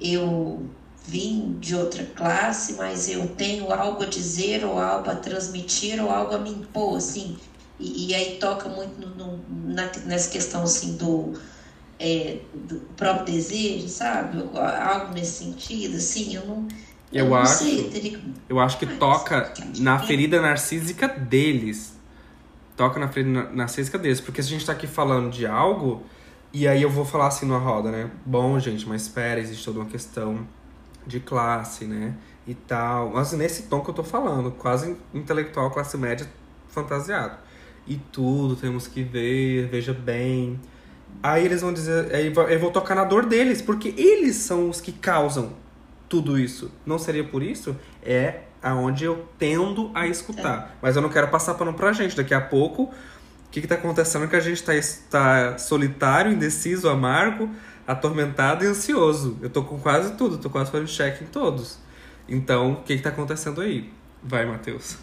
eu 0.00 0.68
vim 1.06 1.56
de 1.60 1.76
outra 1.76 2.04
classe, 2.04 2.74
mas 2.74 3.08
eu 3.08 3.28
tenho 3.28 3.72
algo 3.72 4.02
a 4.02 4.06
dizer, 4.06 4.64
ou 4.64 4.78
algo 4.78 5.08
a 5.08 5.14
transmitir, 5.14 6.02
ou 6.02 6.10
algo 6.10 6.34
a 6.34 6.38
me 6.38 6.50
impor, 6.50 6.96
assim. 6.96 7.36
E, 7.78 8.08
e 8.08 8.14
aí 8.14 8.36
toca 8.36 8.68
muito 8.68 9.00
no, 9.00 9.14
no, 9.14 9.74
na, 9.74 9.90
nessa 10.06 10.30
questão, 10.30 10.62
assim, 10.62 10.96
do, 10.96 11.34
é, 11.98 12.38
do 12.54 12.80
próprio 12.96 13.26
desejo, 13.26 13.88
sabe? 13.88 14.38
Algo 14.56 15.14
nesse 15.14 15.44
sentido, 15.44 15.96
assim, 15.96 16.34
eu 16.34 16.46
não... 16.46 16.68
Eu, 17.12 17.26
eu 17.26 17.34
acho, 17.36 17.62
sei, 17.62 17.90
teria... 17.90 18.20
eu 18.48 18.58
acho 18.58 18.76
que 18.76 18.86
toca 18.86 19.52
na 19.78 20.00
ferida 20.00 20.40
narcísica 20.40 21.06
deles, 21.06 21.96
toca 22.76 22.98
na 22.98 23.08
frente 23.08 23.28
narcísica 23.54 23.96
deles. 23.96 24.20
Porque 24.20 24.42
se 24.42 24.48
a 24.48 24.50
gente 24.50 24.66
tá 24.66 24.72
aqui 24.72 24.88
falando 24.88 25.30
de 25.30 25.46
algo, 25.46 26.02
e 26.52 26.66
aí 26.66 26.82
eu 26.82 26.90
vou 26.90 27.04
falar 27.04 27.28
assim 27.28 27.46
numa 27.46 27.58
roda, 27.58 27.92
né? 27.92 28.10
Bom, 28.26 28.58
gente, 28.58 28.88
mas 28.88 29.02
espera, 29.02 29.38
existe 29.38 29.64
toda 29.64 29.78
uma 29.80 29.88
questão 29.88 30.46
de 31.06 31.20
classe, 31.20 31.84
né? 31.84 32.14
E 32.46 32.54
tal. 32.54 33.10
Mas 33.10 33.32
nesse 33.32 33.64
tom 33.64 33.80
que 33.80 33.90
eu 33.90 33.94
tô 33.94 34.02
falando, 34.02 34.50
quase 34.50 34.96
intelectual, 35.12 35.70
classe 35.70 35.96
média, 35.96 36.28
fantasiado. 36.68 37.36
E 37.86 37.96
tudo, 37.96 38.56
temos 38.56 38.86
que 38.86 39.02
ver, 39.02 39.68
veja 39.68 39.92
bem. 39.92 40.58
Aí 41.22 41.44
eles 41.44 41.60
vão 41.60 41.72
dizer, 41.72 42.14
aí 42.14 42.32
eu 42.50 42.60
vou 42.60 42.70
tocar 42.70 42.94
na 42.94 43.04
dor 43.04 43.26
deles, 43.26 43.62
porque 43.62 43.94
eles 43.96 44.36
são 44.36 44.68
os 44.68 44.80
que 44.80 44.92
causam 44.92 45.52
tudo 46.08 46.38
isso. 46.38 46.70
Não 46.84 46.98
seria 46.98 47.24
por 47.24 47.42
isso? 47.42 47.76
É 48.02 48.40
aonde 48.62 49.04
eu 49.04 49.28
tendo 49.38 49.90
a 49.94 50.06
escutar. 50.06 50.70
É. 50.70 50.76
Mas 50.80 50.96
eu 50.96 51.02
não 51.02 51.10
quero 51.10 51.28
passar 51.28 51.54
pano 51.54 51.74
pra 51.74 51.92
gente. 51.92 52.16
Daqui 52.16 52.32
a 52.32 52.40
pouco, 52.40 52.84
o 52.84 52.90
que, 53.50 53.60
que 53.60 53.66
tá 53.66 53.74
acontecendo 53.74 54.26
que 54.26 54.36
a 54.36 54.40
gente 54.40 54.62
tá, 54.62 54.72
tá 55.10 55.58
solitário, 55.58 56.32
indeciso, 56.32 56.88
amargo, 56.88 57.50
atormentado 57.86 58.64
e 58.64 58.66
ansioso. 58.66 59.38
Eu 59.42 59.50
tô 59.50 59.62
com 59.62 59.78
quase 59.78 60.14
tudo, 60.14 60.38
tô 60.38 60.48
quase 60.48 60.70
fazendo 60.70 60.88
check 60.88 61.20
em 61.20 61.26
todos. 61.26 61.78
Então, 62.26 62.72
o 62.72 62.82
que, 62.82 62.96
que 62.96 63.02
tá 63.02 63.10
acontecendo 63.10 63.60
aí? 63.60 63.92
Vai, 64.22 64.46
Matheus. 64.46 64.96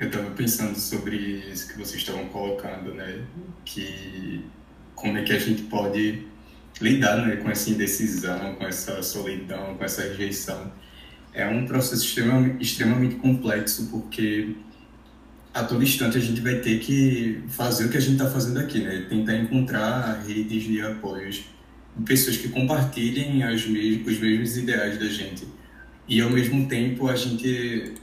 Eu 0.00 0.10
tava 0.10 0.30
pensando 0.30 0.78
sobre 0.78 1.16
isso 1.16 1.68
que 1.68 1.78
vocês 1.78 1.96
estavam 1.96 2.26
colocando, 2.26 2.94
né? 2.94 3.24
Que 3.64 4.44
como 4.94 5.18
é 5.18 5.22
que 5.22 5.32
a 5.32 5.38
gente 5.38 5.62
pode 5.62 6.26
lidar 6.80 7.26
né, 7.26 7.36
com 7.36 7.50
essa 7.50 7.70
indecisão, 7.70 8.54
com 8.54 8.64
essa 8.64 9.02
solidão, 9.02 9.74
com 9.76 9.84
essa 9.84 10.02
rejeição 10.02 10.72
é 11.32 11.46
um 11.46 11.66
processo 11.66 12.04
extremamente, 12.04 12.62
extremamente 12.62 13.14
complexo, 13.16 13.88
porque 13.90 14.56
a 15.54 15.62
todo 15.62 15.82
instante 15.82 16.18
a 16.18 16.20
gente 16.20 16.40
vai 16.40 16.56
ter 16.56 16.80
que 16.80 17.42
fazer 17.48 17.86
o 17.86 17.90
que 17.90 17.96
a 17.96 18.00
gente 18.00 18.12
está 18.12 18.28
fazendo 18.28 18.58
aqui, 18.58 18.80
né? 18.80 19.06
Tentar 19.08 19.36
encontrar 19.36 20.24
redes 20.26 20.64
de 20.64 20.80
apoios, 20.80 21.44
pessoas 22.04 22.36
que 22.36 22.48
compartilhem 22.48 23.38
mes 23.38 23.64
os 23.64 24.18
mesmos 24.18 24.56
ideais 24.56 24.98
da 24.98 25.06
gente. 25.06 25.46
E 26.08 26.20
ao 26.20 26.30
mesmo 26.30 26.66
tempo 26.66 27.08
a 27.08 27.14
gente 27.14 27.94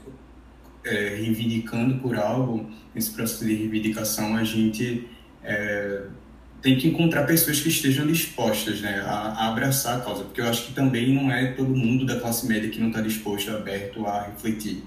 é, 0.86 1.16
reivindicando 1.16 1.98
por 1.98 2.16
algo, 2.16 2.70
nesse 2.94 3.10
processo 3.10 3.44
de 3.44 3.54
reivindicação, 3.54 4.36
a 4.36 4.44
gente 4.44 5.06
é, 5.42 6.04
tem 6.62 6.76
que 6.76 6.88
encontrar 6.88 7.24
pessoas 7.24 7.60
que 7.60 7.68
estejam 7.68 8.06
dispostas 8.06 8.80
né, 8.80 9.00
a, 9.00 9.10
a, 9.10 9.48
abraçar 9.48 9.98
a 9.98 10.00
causa, 10.00 10.24
porque 10.24 10.40
eu 10.40 10.48
acho 10.48 10.66
que 10.66 10.72
também 10.72 11.14
não 11.14 11.30
é 11.30 11.52
todo 11.52 11.68
mundo 11.68 12.06
da 12.06 12.18
classe 12.18 12.46
média 12.46 12.70
que 12.70 12.80
não 12.80 12.88
está 12.88 13.00
disposto, 13.00 13.50
aberto 13.50 14.06
a 14.06 14.22
refletir. 14.22 14.82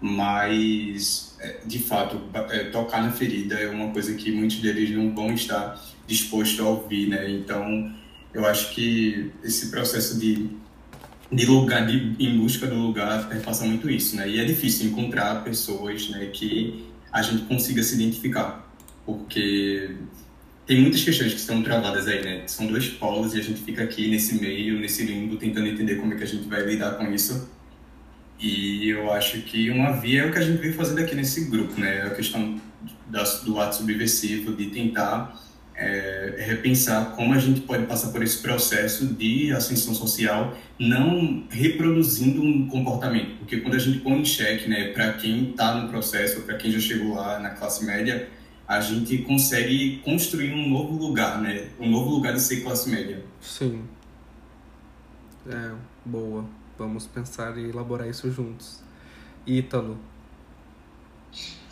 Mas, 0.00 1.36
é, 1.38 1.60
de 1.64 1.78
fato, 1.78 2.20
é, 2.50 2.64
tocar 2.64 3.02
na 3.02 3.12
ferida 3.12 3.54
é 3.54 3.68
uma 3.68 3.92
coisa 3.92 4.14
que 4.14 4.32
muitos 4.32 4.56
deles 4.56 4.90
não 4.90 5.14
vão 5.14 5.32
estar 5.32 5.80
dispostos 6.08 6.58
a 6.58 6.68
ouvir, 6.68 7.08
né? 7.08 7.30
Então, 7.30 7.94
eu 8.34 8.44
acho 8.44 8.74
que 8.74 9.30
esse 9.44 9.70
processo 9.70 10.18
de, 10.18 10.48
de 11.32 11.46
lugar, 11.46 11.86
de, 11.86 12.14
em 12.18 12.38
busca 12.38 12.66
do 12.66 12.74
lugar, 12.74 13.28
passa 13.42 13.64
muito 13.64 13.90
isso, 13.90 14.16
né? 14.16 14.28
E 14.28 14.38
é 14.38 14.44
difícil 14.44 14.90
encontrar 14.90 15.42
pessoas 15.42 16.10
né, 16.10 16.26
que 16.26 16.84
a 17.10 17.22
gente 17.22 17.44
consiga 17.44 17.82
se 17.82 17.94
identificar, 17.94 18.70
porque 19.06 19.96
tem 20.66 20.80
muitas 20.80 21.02
questões 21.02 21.32
que 21.32 21.40
estão 21.40 21.62
travadas 21.62 22.06
aí, 22.06 22.22
né? 22.22 22.42
São 22.46 22.66
dois 22.66 22.86
polos 22.88 23.34
e 23.34 23.40
a 23.40 23.42
gente 23.42 23.60
fica 23.62 23.82
aqui 23.82 24.08
nesse 24.08 24.40
meio, 24.40 24.78
nesse 24.78 25.04
limbo, 25.04 25.36
tentando 25.36 25.66
entender 25.66 25.96
como 25.96 26.12
é 26.12 26.16
que 26.16 26.22
a 26.22 26.26
gente 26.26 26.46
vai 26.48 26.64
lidar 26.64 26.92
com 26.92 27.10
isso. 27.12 27.48
E 28.38 28.88
eu 28.88 29.10
acho 29.12 29.40
que 29.42 29.70
uma 29.70 29.92
via 29.92 30.22
é 30.22 30.26
o 30.26 30.32
que 30.32 30.38
a 30.38 30.42
gente 30.42 30.60
veio 30.60 30.74
fazendo 30.74 30.98
aqui 30.98 31.14
nesse 31.14 31.46
grupo, 31.46 31.80
né? 31.80 32.02
A 32.02 32.10
questão 32.10 32.60
do 33.44 33.60
ato 33.60 33.76
subversivo, 33.76 34.54
de 34.54 34.66
tentar 34.66 35.40
é, 35.82 36.34
repensar 36.38 37.16
como 37.16 37.34
a 37.34 37.38
gente 37.38 37.62
pode 37.62 37.86
passar 37.86 38.12
por 38.12 38.22
esse 38.22 38.38
processo 38.38 39.06
de 39.06 39.52
ascensão 39.52 39.92
social, 39.94 40.56
não 40.78 41.44
reproduzindo 41.50 42.40
um 42.40 42.68
comportamento. 42.68 43.38
Porque 43.38 43.58
quando 43.58 43.74
a 43.74 43.78
gente 43.78 43.98
põe 43.98 44.20
em 44.20 44.24
xeque, 44.24 44.68
né, 44.68 44.92
para 44.92 45.14
quem 45.14 45.50
está 45.50 45.74
no 45.74 45.88
processo, 45.88 46.42
para 46.42 46.56
quem 46.56 46.70
já 46.70 46.78
chegou 46.78 47.16
lá 47.16 47.40
na 47.40 47.50
classe 47.50 47.84
média, 47.84 48.28
a 48.66 48.80
gente 48.80 49.18
consegue 49.18 50.00
construir 50.04 50.52
um 50.52 50.68
novo 50.68 50.96
lugar, 50.96 51.40
né? 51.40 51.68
Um 51.78 51.90
novo 51.90 52.10
lugar 52.10 52.32
de 52.32 52.40
ser 52.40 52.60
classe 52.60 52.88
média. 52.88 53.22
Sim. 53.40 53.82
É, 55.48 55.72
boa. 56.04 56.44
Vamos 56.78 57.06
pensar 57.06 57.58
e 57.58 57.68
elaborar 57.68 58.08
isso 58.08 58.30
juntos. 58.30 58.82
Ítalo. 59.44 59.98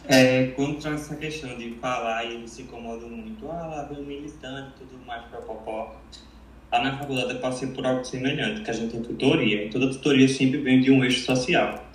É, 0.06 0.46
contra 0.48 0.94
essa 0.94 1.14
questão 1.16 1.56
de 1.56 1.72
falar 1.74 2.24
e 2.24 2.34
eles 2.34 2.50
se 2.50 2.62
incomodam 2.62 3.08
muito, 3.08 3.48
ah, 3.50 3.66
lá 3.66 3.82
vem 3.84 4.02
militante 4.02 4.72
e 4.80 4.86
tudo 4.86 5.04
mais, 5.06 5.22
popó. 5.26 5.96
Lá 6.72 6.84
na 6.84 6.98
faculdade 6.98 7.32
eu 7.32 7.40
passei 7.40 7.68
por 7.68 7.84
algo 7.84 8.04
semelhante, 8.04 8.62
que 8.62 8.70
a 8.70 8.72
gente 8.72 8.92
tem 8.92 9.02
tutoria, 9.02 9.64
e 9.64 9.70
toda 9.70 9.90
tutoria 9.90 10.28
sempre 10.28 10.58
vem 10.58 10.80
de 10.80 10.90
um 10.90 11.04
eixo 11.04 11.24
social. 11.24 11.90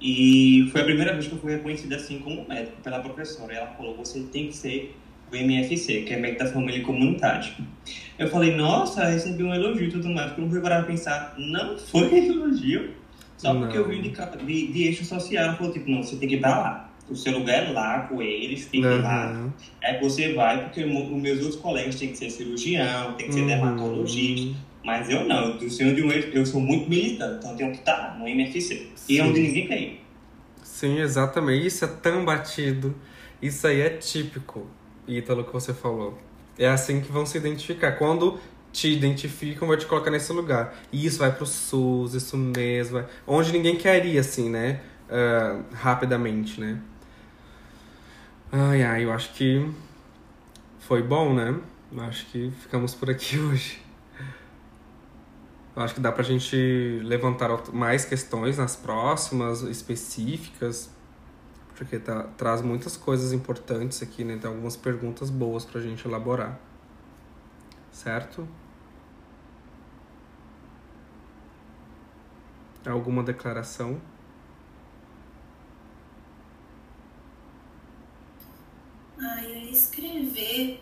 E 0.00 0.68
foi 0.70 0.82
a 0.82 0.84
primeira 0.84 1.12
vez 1.12 1.26
que 1.26 1.34
eu 1.34 1.38
fui 1.38 1.52
reconhecida 1.52 1.96
assim 1.96 2.20
como 2.20 2.46
médico 2.48 2.80
pela 2.82 3.00
professora. 3.00 3.52
Ela 3.52 3.66
falou: 3.68 3.96
você 3.96 4.20
tem 4.20 4.46
que 4.46 4.56
ser 4.56 4.96
o 5.30 5.36
MFC, 5.36 6.02
que 6.02 6.14
é 6.14 6.16
Médico 6.18 6.44
da 6.44 6.52
Família 6.52 6.78
e 6.78 6.82
Comunidade. 6.82 7.56
Eu 8.18 8.28
falei: 8.28 8.54
nossa, 8.54 9.04
recebi 9.04 9.42
um 9.42 9.52
elogio 9.52 9.88
e 9.88 9.90
tudo 9.90 10.08
mais. 10.08 10.28
Porque 10.28 10.40
eu 10.40 10.44
não 10.44 10.52
fui 10.52 10.60
parar 10.60 10.84
pensar, 10.84 11.34
não 11.36 11.76
foi 11.78 12.14
elogio. 12.28 12.94
Só 13.36 13.52
não. 13.52 13.62
porque 13.62 13.76
eu 13.76 13.88
vim 13.88 14.00
de, 14.00 14.10
de, 14.10 14.72
de, 14.72 14.82
eixo 14.84 15.04
social. 15.04 15.44
Ela 15.44 15.56
falou: 15.56 15.72
tipo, 15.72 15.90
não, 15.90 16.02
você 16.02 16.16
tem 16.16 16.28
que 16.28 16.36
ir 16.36 16.40
pra 16.40 16.50
lá. 16.50 16.87
O 17.10 17.16
seu 17.16 17.38
lugar 17.38 17.66
é 17.66 17.70
lá 17.70 18.00
com 18.00 18.20
eles, 18.20 18.66
tem 18.66 18.82
que 18.82 18.86
ir 18.86 18.90
uhum. 18.90 19.02
lá. 19.02 19.50
É 19.82 19.94
que 19.94 20.04
você 20.04 20.34
vai, 20.34 20.64
porque 20.64 20.84
os 20.84 21.22
meus 21.22 21.40
outros 21.40 21.56
colegas 21.56 21.96
têm 21.96 22.10
que 22.10 22.18
ser 22.18 22.30
cirurgião, 22.30 23.14
tem 23.14 23.26
que 23.26 23.32
ser 23.32 23.40
uhum. 23.40 23.46
dermatologista. 23.46 24.58
Mas 24.84 25.10
eu 25.10 25.24
não, 25.24 25.58
eu 25.60 25.70
sou 25.70 25.92
de 25.92 26.02
um 26.02 26.10
eu 26.10 26.46
sou 26.46 26.60
muito 26.60 26.88
militante, 26.88 27.36
então 27.38 27.50
eu 27.50 27.56
tenho 27.56 27.72
que 27.72 27.78
estar 27.78 28.18
no 28.18 28.26
MFC. 28.26 28.88
Sim. 28.94 29.12
E 29.12 29.18
é 29.18 29.22
onde 29.22 29.40
ninguém 29.40 29.66
quer 29.66 29.80
ir. 29.80 30.00
Sim, 30.62 30.98
exatamente. 31.00 31.66
Isso 31.66 31.84
é 31.84 31.88
tão 31.88 32.24
batido. 32.24 32.94
Isso 33.40 33.66
aí 33.66 33.80
é 33.80 33.90
típico, 33.90 34.66
Ítalo, 35.06 35.44
que 35.44 35.52
você 35.52 35.74
falou. 35.74 36.18
É 36.58 36.68
assim 36.68 37.00
que 37.00 37.12
vão 37.12 37.26
se 37.26 37.36
identificar. 37.36 37.92
Quando 37.92 38.38
te 38.72 38.88
identificam, 38.88 39.68
vai 39.68 39.76
te 39.76 39.86
colocar 39.86 40.10
nesse 40.10 40.32
lugar. 40.32 40.74
E 40.92 41.04
isso 41.04 41.18
vai 41.18 41.32
pro 41.32 41.46
SUS, 41.46 42.14
isso 42.14 42.36
mesmo. 42.36 42.94
Vai... 42.94 43.06
Onde 43.26 43.52
ninguém 43.52 43.76
quer 43.76 44.04
ir, 44.06 44.18
assim, 44.18 44.48
né? 44.48 44.80
Uh, 45.08 45.64
rapidamente, 45.74 46.60
né? 46.60 46.78
Ai, 48.50 48.82
ai, 48.82 49.04
eu 49.04 49.12
acho 49.12 49.34
que 49.34 49.70
foi 50.78 51.02
bom, 51.02 51.34
né? 51.34 51.60
Acho 51.98 52.24
que 52.26 52.50
ficamos 52.50 52.94
por 52.94 53.10
aqui 53.10 53.36
hoje. 53.38 53.82
Eu 55.76 55.82
acho 55.82 55.94
que 55.94 56.00
dá 56.00 56.10
pra 56.10 56.22
gente 56.22 56.56
levantar 57.04 57.50
mais 57.74 58.06
questões 58.06 58.56
nas 58.56 58.74
próximas, 58.74 59.60
específicas, 59.62 60.90
porque 61.76 61.98
tá, 61.98 62.22
traz 62.38 62.62
muitas 62.62 62.96
coisas 62.96 63.34
importantes 63.34 64.02
aqui, 64.02 64.24
né? 64.24 64.38
Tem 64.38 64.48
algumas 64.50 64.76
perguntas 64.76 65.28
boas 65.28 65.66
pra 65.66 65.78
gente 65.82 66.08
elaborar. 66.08 66.58
Certo? 67.92 68.48
Alguma 72.86 73.22
declaração? 73.22 74.00
Ah, 79.20 79.44
escrever, 79.44 80.80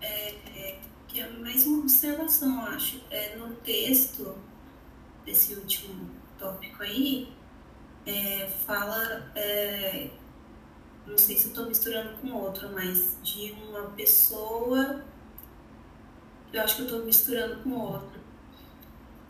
é, 0.00 0.30
é, 0.30 0.80
que 1.06 1.20
é 1.20 1.28
mais 1.28 1.66
uma 1.66 1.80
observação, 1.80 2.64
acho. 2.64 3.00
É, 3.10 3.36
no 3.36 3.54
texto 3.56 4.34
desse 5.24 5.54
último 5.54 6.10
tópico 6.38 6.82
aí, 6.82 7.30
é, 8.06 8.48
fala, 8.66 9.30
é, 9.34 10.10
não 11.06 11.18
sei 11.18 11.36
se 11.36 11.44
eu 11.44 11.48
estou 11.50 11.66
misturando 11.66 12.16
com 12.18 12.32
outro, 12.32 12.72
mas 12.72 13.18
de 13.22 13.52
uma 13.52 13.90
pessoa, 13.90 15.04
eu 16.52 16.62
acho 16.62 16.76
que 16.76 16.82
eu 16.82 16.86
estou 16.86 17.04
misturando 17.04 17.62
com 17.62 17.70
outro. 17.72 18.24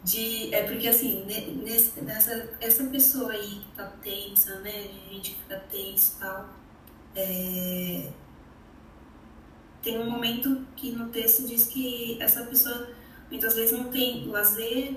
De, 0.05 0.55
é 0.55 0.63
porque 0.65 0.87
assim, 0.87 1.25
nesse, 1.25 2.01
nessa, 2.03 2.57
essa 2.61 2.85
pessoa 2.85 3.33
aí 3.33 3.61
que 3.61 3.73
tá 3.75 3.87
tensa, 4.03 4.61
né? 4.61 4.91
A 5.09 5.13
gente 5.13 5.35
fica 5.35 5.59
tenso 5.71 6.17
e 6.17 6.21
tal. 6.21 6.49
É, 7.17 8.13
tem 9.85 10.01
um 10.01 10.11
momento 10.11 10.67
que 10.75 10.91
no 10.91 11.11
texto 11.11 11.47
diz 11.47 11.65
que 11.65 12.17
essa 12.21 12.43
pessoa 12.45 12.89
muitas 13.31 13.55
vezes 13.55 13.79
não 13.79 13.91
tem 13.91 14.27
lazer, 14.27 14.97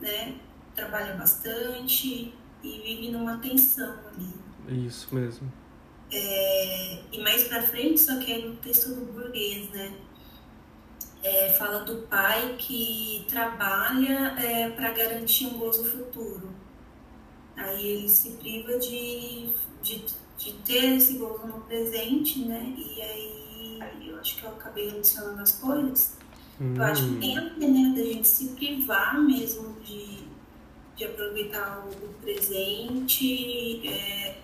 né? 0.00 0.36
Trabalha 0.74 1.14
bastante 1.14 2.32
e 2.62 2.80
vive 2.80 3.10
numa 3.10 3.36
tensão 3.36 3.94
ali. 4.08 4.86
Isso 4.86 5.14
mesmo. 5.14 5.52
É, 6.10 7.02
e 7.12 7.20
mais 7.20 7.44
pra 7.44 7.62
frente, 7.62 8.00
só 8.00 8.18
que 8.18 8.32
é 8.32 8.38
no 8.38 8.56
texto 8.56 8.94
do 8.94 9.12
burguês, 9.12 9.68
né? 9.70 9.92
É, 11.22 11.52
fala 11.52 11.84
do 11.84 12.02
pai 12.08 12.56
que 12.58 13.26
trabalha 13.28 14.34
é, 14.40 14.70
para 14.70 14.92
garantir 14.92 15.46
um 15.46 15.58
gozo 15.58 15.84
futuro. 15.84 16.50
Aí 17.56 17.86
ele 17.86 18.08
se 18.08 18.30
priva 18.32 18.78
de, 18.78 19.50
de, 19.82 20.04
de 20.38 20.52
ter 20.64 20.96
esse 20.96 21.18
gozo 21.18 21.46
no 21.46 21.60
presente, 21.60 22.40
né? 22.40 22.74
E 22.76 23.00
aí 23.02 23.41
eu 24.00 24.18
acho 24.18 24.36
que 24.36 24.44
eu 24.44 24.50
acabei 24.50 24.90
adicionando 24.90 25.40
as 25.40 25.52
coisas. 25.52 26.16
Hum. 26.60 26.74
Eu 26.76 26.82
acho 26.82 27.08
que 27.08 27.14
tem 27.16 27.38
a 27.38 27.42
né, 27.42 27.94
da 27.96 28.04
gente 28.04 28.28
se 28.28 28.48
privar 28.48 29.20
mesmo 29.20 29.74
de, 29.84 30.18
de 30.96 31.04
aproveitar 31.04 31.84
o 31.86 32.08
presente 32.20 33.86
é, 33.88 34.38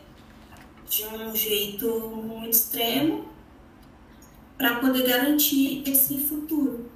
de 0.88 1.04
um 1.06 1.34
jeito 1.34 1.88
muito 2.10 2.50
extremo 2.50 3.28
para 4.56 4.80
poder 4.80 5.06
garantir 5.06 5.82
esse 5.88 6.18
futuro. 6.18 6.86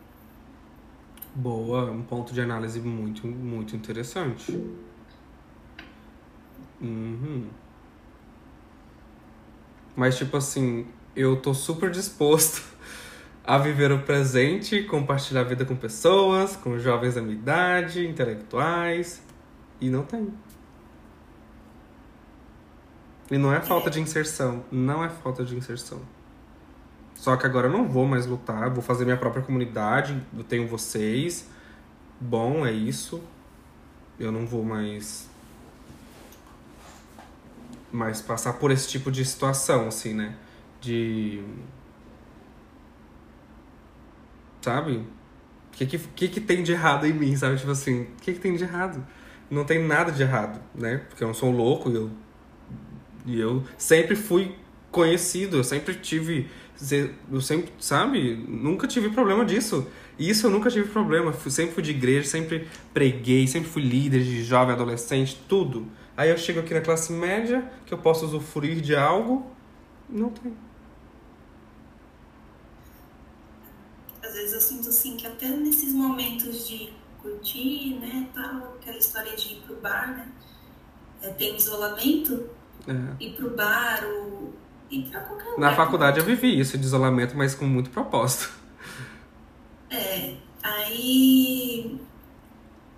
Boa, 1.34 1.90
um 1.90 2.02
ponto 2.02 2.34
de 2.34 2.40
análise 2.40 2.80
muito, 2.80 3.26
muito 3.26 3.74
interessante. 3.76 4.52
Uhum. 6.80 7.48
Mas, 9.94 10.18
tipo 10.18 10.36
assim, 10.36 10.86
eu 11.14 11.36
tô 11.36 11.52
super 11.54 11.90
disposto 11.90 12.62
a 13.44 13.58
viver 13.58 13.90
o 13.92 14.00
presente, 14.02 14.82
compartilhar 14.84 15.40
a 15.40 15.44
vida 15.44 15.64
com 15.64 15.74
pessoas, 15.74 16.56
com 16.56 16.78
jovens 16.78 17.14
da 17.14 17.22
minha 17.22 17.34
idade, 17.34 18.06
intelectuais, 18.06 19.22
e 19.80 19.90
não 19.90 20.04
tem. 20.04 20.32
E 23.30 23.38
não 23.38 23.52
é 23.52 23.60
falta 23.60 23.90
de 23.90 24.00
inserção, 24.00 24.64
não 24.70 25.02
é 25.02 25.08
falta 25.08 25.44
de 25.44 25.56
inserção. 25.56 26.00
Só 27.14 27.36
que 27.36 27.46
agora 27.46 27.68
eu 27.68 27.72
não 27.72 27.88
vou 27.88 28.06
mais 28.06 28.26
lutar, 28.26 28.68
vou 28.70 28.82
fazer 28.82 29.04
minha 29.04 29.16
própria 29.16 29.42
comunidade, 29.42 30.20
eu 30.36 30.44
tenho 30.44 30.66
vocês. 30.66 31.48
Bom, 32.20 32.66
é 32.66 32.72
isso. 32.72 33.22
Eu 34.18 34.30
não 34.30 34.46
vou 34.46 34.64
mais 34.64 35.30
mais 37.90 38.22
passar 38.22 38.54
por 38.54 38.70
esse 38.70 38.88
tipo 38.88 39.10
de 39.10 39.24
situação, 39.24 39.86
assim, 39.86 40.14
né? 40.14 40.34
De. 40.82 41.42
Sabe? 44.60 44.96
O 44.96 45.04
que, 45.72 45.86
que, 45.86 46.28
que, 46.28 46.40
tem 46.40 46.62
de 46.62 46.72
errado 46.72 47.06
em 47.06 47.12
mim, 47.12 47.34
sabe? 47.34 47.56
Tipo 47.56 47.70
assim, 47.70 48.02
o 48.02 48.06
que, 48.20 48.34
que 48.34 48.38
tem 48.40 48.54
de 48.54 48.64
errado? 48.64 49.04
Não 49.50 49.64
tem 49.64 49.82
nada 49.82 50.12
de 50.12 50.22
errado, 50.22 50.60
né? 50.74 50.98
Porque 51.08 51.24
eu 51.24 51.28
não 51.28 51.34
sou 51.34 51.50
louco 51.50 51.90
e 51.90 51.94
eu, 51.94 52.10
e 53.24 53.40
eu 53.40 53.64
sempre 53.78 54.14
fui 54.14 54.54
conhecido, 54.90 55.56
eu 55.56 55.64
sempre 55.64 55.94
tive. 55.94 56.48
Eu 57.30 57.40
sempre, 57.40 57.72
sabe? 57.78 58.34
Nunca 58.48 58.86
tive 58.86 59.10
problema 59.10 59.44
disso. 59.44 59.86
Isso 60.18 60.46
eu 60.46 60.50
nunca 60.50 60.68
tive 60.70 60.88
problema. 60.88 61.32
Sempre 61.32 61.74
fui 61.74 61.82
de 61.82 61.90
igreja, 61.90 62.28
sempre 62.28 62.66
preguei, 62.92 63.46
sempre 63.46 63.70
fui 63.70 63.82
líder 63.82 64.22
de 64.22 64.42
jovem, 64.42 64.74
adolescente, 64.74 65.40
tudo. 65.48 65.86
Aí 66.16 66.30
eu 66.30 66.36
chego 66.36 66.60
aqui 66.60 66.74
na 66.74 66.80
classe 66.80 67.12
média, 67.12 67.64
que 67.86 67.94
eu 67.94 67.98
posso 67.98 68.26
usufruir 68.26 68.80
de 68.80 68.94
algo, 68.94 69.50
não 70.08 70.28
tem. 70.28 70.52
Às 74.32 74.38
vezes 74.38 74.54
eu 74.54 74.60
sinto 74.60 74.88
assim 74.88 75.16
que 75.16 75.26
até 75.26 75.48
nesses 75.48 75.92
momentos 75.92 76.66
de 76.66 76.90
curtir, 77.20 77.98
né, 78.00 78.28
tal, 78.34 78.76
aquela 78.80 78.96
história 78.96 79.36
de 79.36 79.54
ir 79.54 79.62
pro 79.66 79.76
bar, 79.76 80.08
né, 80.08 80.28
é, 81.20 81.28
tem 81.30 81.54
isolamento, 81.54 82.50
é. 82.88 83.24
ir 83.24 83.34
pro 83.34 83.50
bar 83.50 84.02
ou 84.04 84.54
ir 84.90 85.02
pra 85.10 85.20
qualquer 85.20 85.50
lugar. 85.50 85.60
Na 85.60 85.76
faculdade 85.76 86.18
eu 86.18 86.24
vivi 86.24 86.58
isso 86.58 86.78
de 86.78 86.84
isolamento, 86.84 87.36
mas 87.36 87.54
com 87.54 87.66
muito 87.66 87.90
propósito. 87.90 88.50
É, 89.90 90.36
aí 90.62 92.00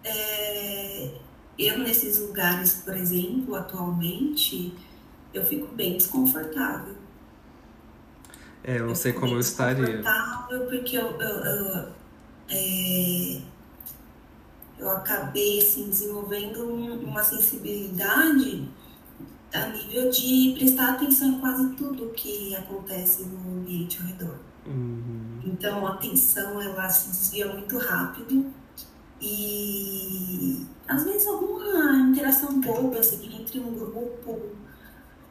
é, 0.04 1.10
eu 1.58 1.78
nesses 1.80 2.18
lugares, 2.18 2.82
por 2.84 2.96
exemplo, 2.96 3.56
atualmente, 3.56 4.72
eu 5.34 5.44
fico 5.44 5.74
bem 5.74 5.96
desconfortável. 5.96 7.03
É, 8.64 8.78
eu 8.78 8.86
não 8.86 8.94
sei 8.94 9.12
como 9.12 9.34
eu 9.34 9.40
estaria. 9.40 10.02
Porque 10.48 10.96
eu, 10.96 11.20
eu, 11.20 11.44
eu, 11.44 11.88
é, 12.48 13.40
eu 14.78 14.90
acabei 14.90 15.58
assim, 15.58 15.88
desenvolvendo 15.88 16.64
uma 17.04 17.22
sensibilidade 17.22 18.68
a 19.52 19.68
nível 19.68 20.10
de 20.10 20.54
prestar 20.58 20.94
atenção 20.94 21.28
em 21.28 21.40
quase 21.40 21.68
tudo 21.74 22.08
que 22.10 22.56
acontece 22.56 23.24
no 23.24 23.60
ambiente 23.60 24.00
ao 24.00 24.08
redor. 24.08 24.38
Uhum. 24.66 25.40
Então 25.44 25.86
a 25.86 25.92
atenção 25.92 26.60
ela 26.60 26.88
se 26.88 27.08
desvia 27.08 27.52
muito 27.52 27.76
rápido 27.78 28.50
e 29.20 30.66
às 30.88 31.04
vezes 31.04 31.26
alguma 31.26 31.96
interação 31.98 32.60
boba 32.60 32.98
assim, 32.98 33.40
entre 33.40 33.60
um 33.60 33.74
grupo 33.74 34.40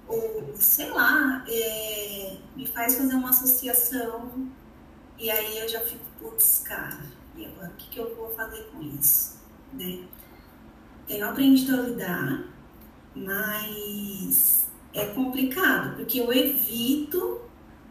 ou 0.08 0.54
sei 0.56 0.90
lá, 0.90 1.44
é, 1.48 2.38
me 2.56 2.68
faz 2.68 2.96
fazer 2.96 3.16
uma 3.16 3.30
associação 3.30 4.52
e 5.18 5.30
aí 5.30 5.60
eu 5.60 5.70
já 5.70 5.80
fico, 5.82 6.04
putz, 6.20 6.64
cara, 6.66 7.06
e 7.36 7.46
agora 7.46 7.70
o 7.70 7.76
que, 7.76 7.90
que 7.90 8.00
eu 8.00 8.16
vou 8.16 8.30
fazer 8.32 8.64
com 8.72 8.82
isso? 8.82 9.40
Né? 9.72 10.06
Tenho 11.08 11.28
aprendido 11.28 11.76
a 11.76 11.82
lidar, 11.82 12.44
mas 13.16 14.68
é 14.94 15.06
complicado, 15.08 15.96
porque 15.96 16.20
eu 16.20 16.32
evito 16.32 17.42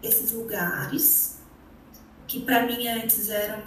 esses 0.03 0.33
lugares 0.33 1.41
que 2.27 2.41
para 2.41 2.67
mim 2.67 2.87
antes 2.89 3.29
eram 3.29 3.63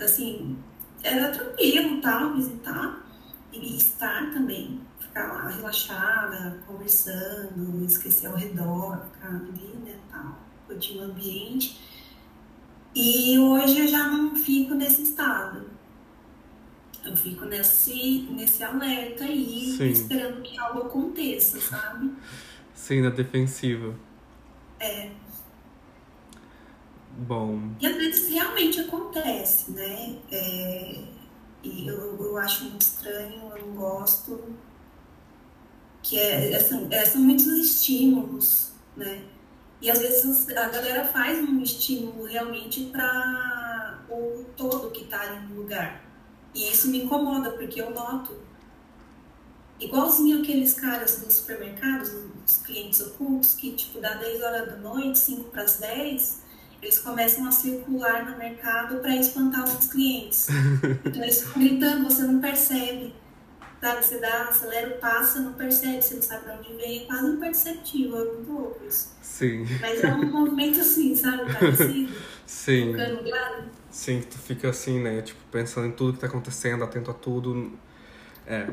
assim, 0.00 0.58
era 1.02 1.30
tranquilo 1.30 2.00
tal, 2.00 2.34
visitar 2.34 3.06
e 3.52 3.76
estar 3.76 4.32
também 4.32 4.80
ficar 5.10 5.26
lá 5.26 5.48
relaxada, 5.48 6.62
conversando, 6.66 7.84
esquecer 7.84 8.28
ao 8.28 8.36
redor, 8.36 9.04
ficar 9.12 9.28
ali, 9.28 9.76
né, 9.84 9.96
tal, 10.08 10.38
curtindo 10.66 11.00
o 11.00 11.04
ambiente. 11.04 11.80
E 12.94 13.38
hoje 13.38 13.80
eu 13.80 13.88
já 13.88 14.06
não 14.08 14.36
fico 14.36 14.74
nesse 14.74 15.02
estado. 15.02 15.68
Eu 17.04 17.16
fico 17.16 17.44
nesse, 17.44 18.28
nesse 18.30 18.62
alerta 18.62 19.24
aí, 19.24 19.74
Sim. 19.76 19.90
esperando 19.90 20.42
que 20.42 20.58
algo 20.58 20.82
aconteça, 20.82 21.60
sabe? 21.60 22.12
Sim, 22.74 23.02
na 23.02 23.10
defensiva. 23.10 23.94
É. 24.78 25.10
Bom. 27.18 27.72
E 27.80 27.86
às 27.86 27.96
vezes 27.96 28.28
realmente 28.30 28.80
acontece, 28.80 29.72
né? 29.72 30.18
É, 30.30 31.04
e 31.62 31.86
eu, 31.86 32.16
eu 32.20 32.38
acho 32.38 32.64
muito 32.64 32.82
estranho, 32.82 33.52
eu 33.56 33.66
não 33.66 33.74
gosto 33.74 34.56
que 36.02 36.18
é, 36.18 36.56
assim, 36.56 36.88
é, 36.90 37.04
são 37.04 37.20
muitos 37.20 37.46
estímulos, 37.46 38.72
né? 38.96 39.22
E 39.80 39.90
às 39.90 39.98
vezes 39.98 40.48
a 40.50 40.68
galera 40.68 41.04
faz 41.04 41.38
um 41.38 41.62
estímulo 41.62 42.24
realmente 42.24 42.84
para 42.86 44.04
o 44.10 44.44
todo 44.56 44.90
que 44.90 45.04
está 45.04 45.20
ali 45.22 45.46
no 45.48 45.56
lugar. 45.56 46.04
E 46.54 46.70
isso 46.70 46.88
me 46.88 47.04
incomoda, 47.04 47.50
porque 47.52 47.80
eu 47.80 47.90
noto. 47.90 48.36
Igualzinho 49.78 50.42
aqueles 50.42 50.74
caras 50.74 51.20
dos 51.20 51.34
supermercados, 51.34 52.10
os 52.46 52.58
clientes 52.58 53.00
ocultos, 53.00 53.54
que 53.54 53.72
tipo, 53.72 53.98
dá 54.00 54.14
10 54.14 54.42
horas 54.42 54.66
da 54.68 54.76
noite, 54.76 55.18
5 55.18 55.44
para 55.44 55.62
as 55.62 55.78
10, 55.78 56.42
eles 56.82 56.98
começam 56.98 57.46
a 57.48 57.52
circular 57.52 58.30
no 58.30 58.36
mercado 58.36 58.98
para 58.98 59.16
espantar 59.16 59.64
os 59.64 59.86
clientes. 59.86 60.48
Então 61.04 61.22
eles 61.22 61.42
ficam 61.42 61.62
gritando, 61.62 62.04
você 62.04 62.22
não 62.24 62.40
percebe. 62.40 63.14
Sabe, 63.80 64.04
você 64.04 64.18
dá, 64.18 64.44
acelera 64.44 64.94
o 64.94 64.98
passo, 64.98 65.40
não 65.40 65.54
percebe, 65.54 66.02
você 66.02 66.14
não 66.16 66.22
sabe 66.22 66.44
de 66.44 66.50
onde 66.50 66.74
vem, 66.74 67.02
é 67.02 67.06
quase 67.06 67.26
imperceptível, 67.28 68.20
é 68.20 68.34
muito 68.34 68.52
louco 68.52 68.80
isso. 68.86 69.16
Sim. 69.22 69.64
Mas 69.80 70.04
é 70.04 70.12
um 70.12 70.30
movimento 70.30 70.80
assim, 70.80 71.16
sabe, 71.16 71.50
parecido, 71.50 72.12
Sim. 72.44 72.92
ficando 72.92 73.24
claro. 73.24 73.64
Sim, 73.90 74.20
tu 74.20 74.38
fica 74.38 74.68
assim, 74.68 75.00
né? 75.00 75.22
Tipo, 75.22 75.40
pensando 75.50 75.86
em 75.86 75.92
tudo 75.92 76.12
que 76.12 76.18
tá 76.18 76.26
acontecendo, 76.26 76.84
atento 76.84 77.10
a 77.10 77.14
tudo. 77.14 77.72
É. 78.46 78.66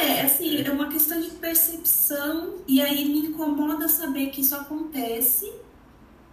É, 0.00 0.22
assim, 0.22 0.62
é 0.62 0.70
uma 0.70 0.88
questão 0.88 1.20
de 1.20 1.30
percepção, 1.32 2.54
e 2.66 2.80
aí 2.80 3.04
me 3.04 3.26
incomoda 3.26 3.86
saber 3.86 4.30
que 4.30 4.40
isso 4.40 4.56
acontece, 4.56 5.52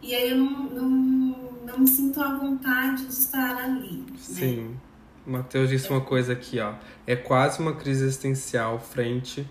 e 0.02 0.16
aí 0.16 0.30
eu 0.32 0.38
não, 0.38 0.70
não, 0.70 1.52
não 1.66 1.80
me 1.80 1.88
sinto 1.88 2.22
à 2.22 2.34
vontade 2.38 3.06
de 3.06 3.12
estar 3.12 3.58
ali. 3.58 3.98
Né? 3.98 4.18
Sim. 4.18 4.70
O 4.70 4.91
Matheus 5.26 5.70
disse 5.70 5.90
uma 5.90 6.02
coisa 6.02 6.34
aqui, 6.34 6.60
ó. 6.60 6.74
É 7.06 7.16
quase 7.16 7.60
uma 7.60 7.74
crise 7.76 8.04
existencial 8.06 8.80
frente 8.80 9.48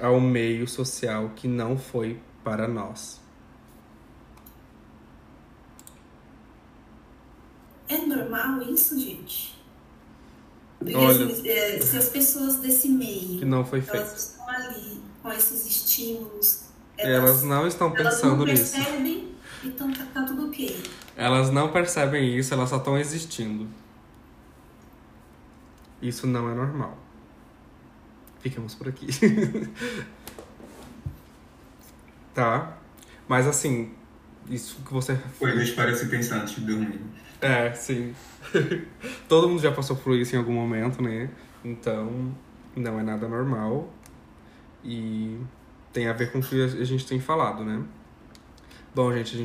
ao 0.00 0.20
meio 0.20 0.68
social 0.68 1.30
que 1.34 1.48
não 1.48 1.76
foi 1.78 2.20
para 2.44 2.68
nós. 2.68 3.20
É 7.88 7.96
normal 7.98 8.62
isso, 8.62 8.98
gente? 9.00 9.56
Porque 10.78 10.94
Olha- 10.94 11.26
assim, 11.26 11.48
é, 11.48 11.80
se 11.80 11.96
as 11.96 12.08
pessoas 12.10 12.56
desse 12.56 12.88
meio 12.88 13.38
Que 13.38 13.44
não 13.44 13.64
foi 13.64 13.80
elas 13.80 13.90
feito. 13.90 14.16
estão 14.16 14.48
ali 14.48 15.00
com 15.22 15.32
esses 15.32 15.66
estímulos, 15.66 16.60
Elas 16.96 17.42
não 17.42 17.66
estão 17.66 17.94
elas 17.96 18.14
pensando 18.16 18.36
não 18.38 18.44
nisso. 18.44 18.74
percebem, 18.74 19.28
então 19.64 19.90
tá, 19.92 20.04
tá 20.12 20.22
tudo 20.24 20.48
ok. 20.48 20.80
Elas 21.16 21.50
não 21.50 21.72
percebem 21.72 22.36
isso, 22.36 22.52
elas 22.54 22.68
só 22.68 22.76
estão 22.76 22.98
existindo. 22.98 23.66
Isso 26.00 26.26
não 26.26 26.50
é 26.50 26.54
normal. 26.54 26.96
Ficamos 28.40 28.74
por 28.74 28.88
aqui. 28.88 29.06
tá? 32.34 32.78
Mas 33.26 33.46
assim, 33.46 33.92
isso 34.48 34.80
que 34.86 34.92
você. 34.92 35.18
Coisas 35.38 35.70
para 35.70 35.94
se 35.94 36.06
pensar 36.06 36.42
antes 36.42 36.54
de 36.54 36.60
dormir. 36.62 37.00
É, 37.40 37.72
sim. 37.74 38.14
Todo 39.28 39.48
mundo 39.48 39.60
já 39.60 39.72
passou 39.72 39.96
por 39.96 40.16
isso 40.16 40.34
em 40.34 40.38
algum 40.38 40.52
momento, 40.52 41.02
né? 41.02 41.30
Então, 41.64 42.34
não 42.74 42.98
é 42.98 43.02
nada 43.02 43.28
normal. 43.28 43.92
E 44.84 45.36
tem 45.92 46.06
a 46.06 46.12
ver 46.12 46.30
com 46.32 46.38
o 46.38 46.42
que 46.42 46.62
a 46.62 46.84
gente 46.84 47.06
tem 47.06 47.20
falado, 47.20 47.64
né? 47.64 47.82
Bom, 48.94 49.12
gente, 49.12 49.20
a 49.20 49.32
gente 49.32 49.36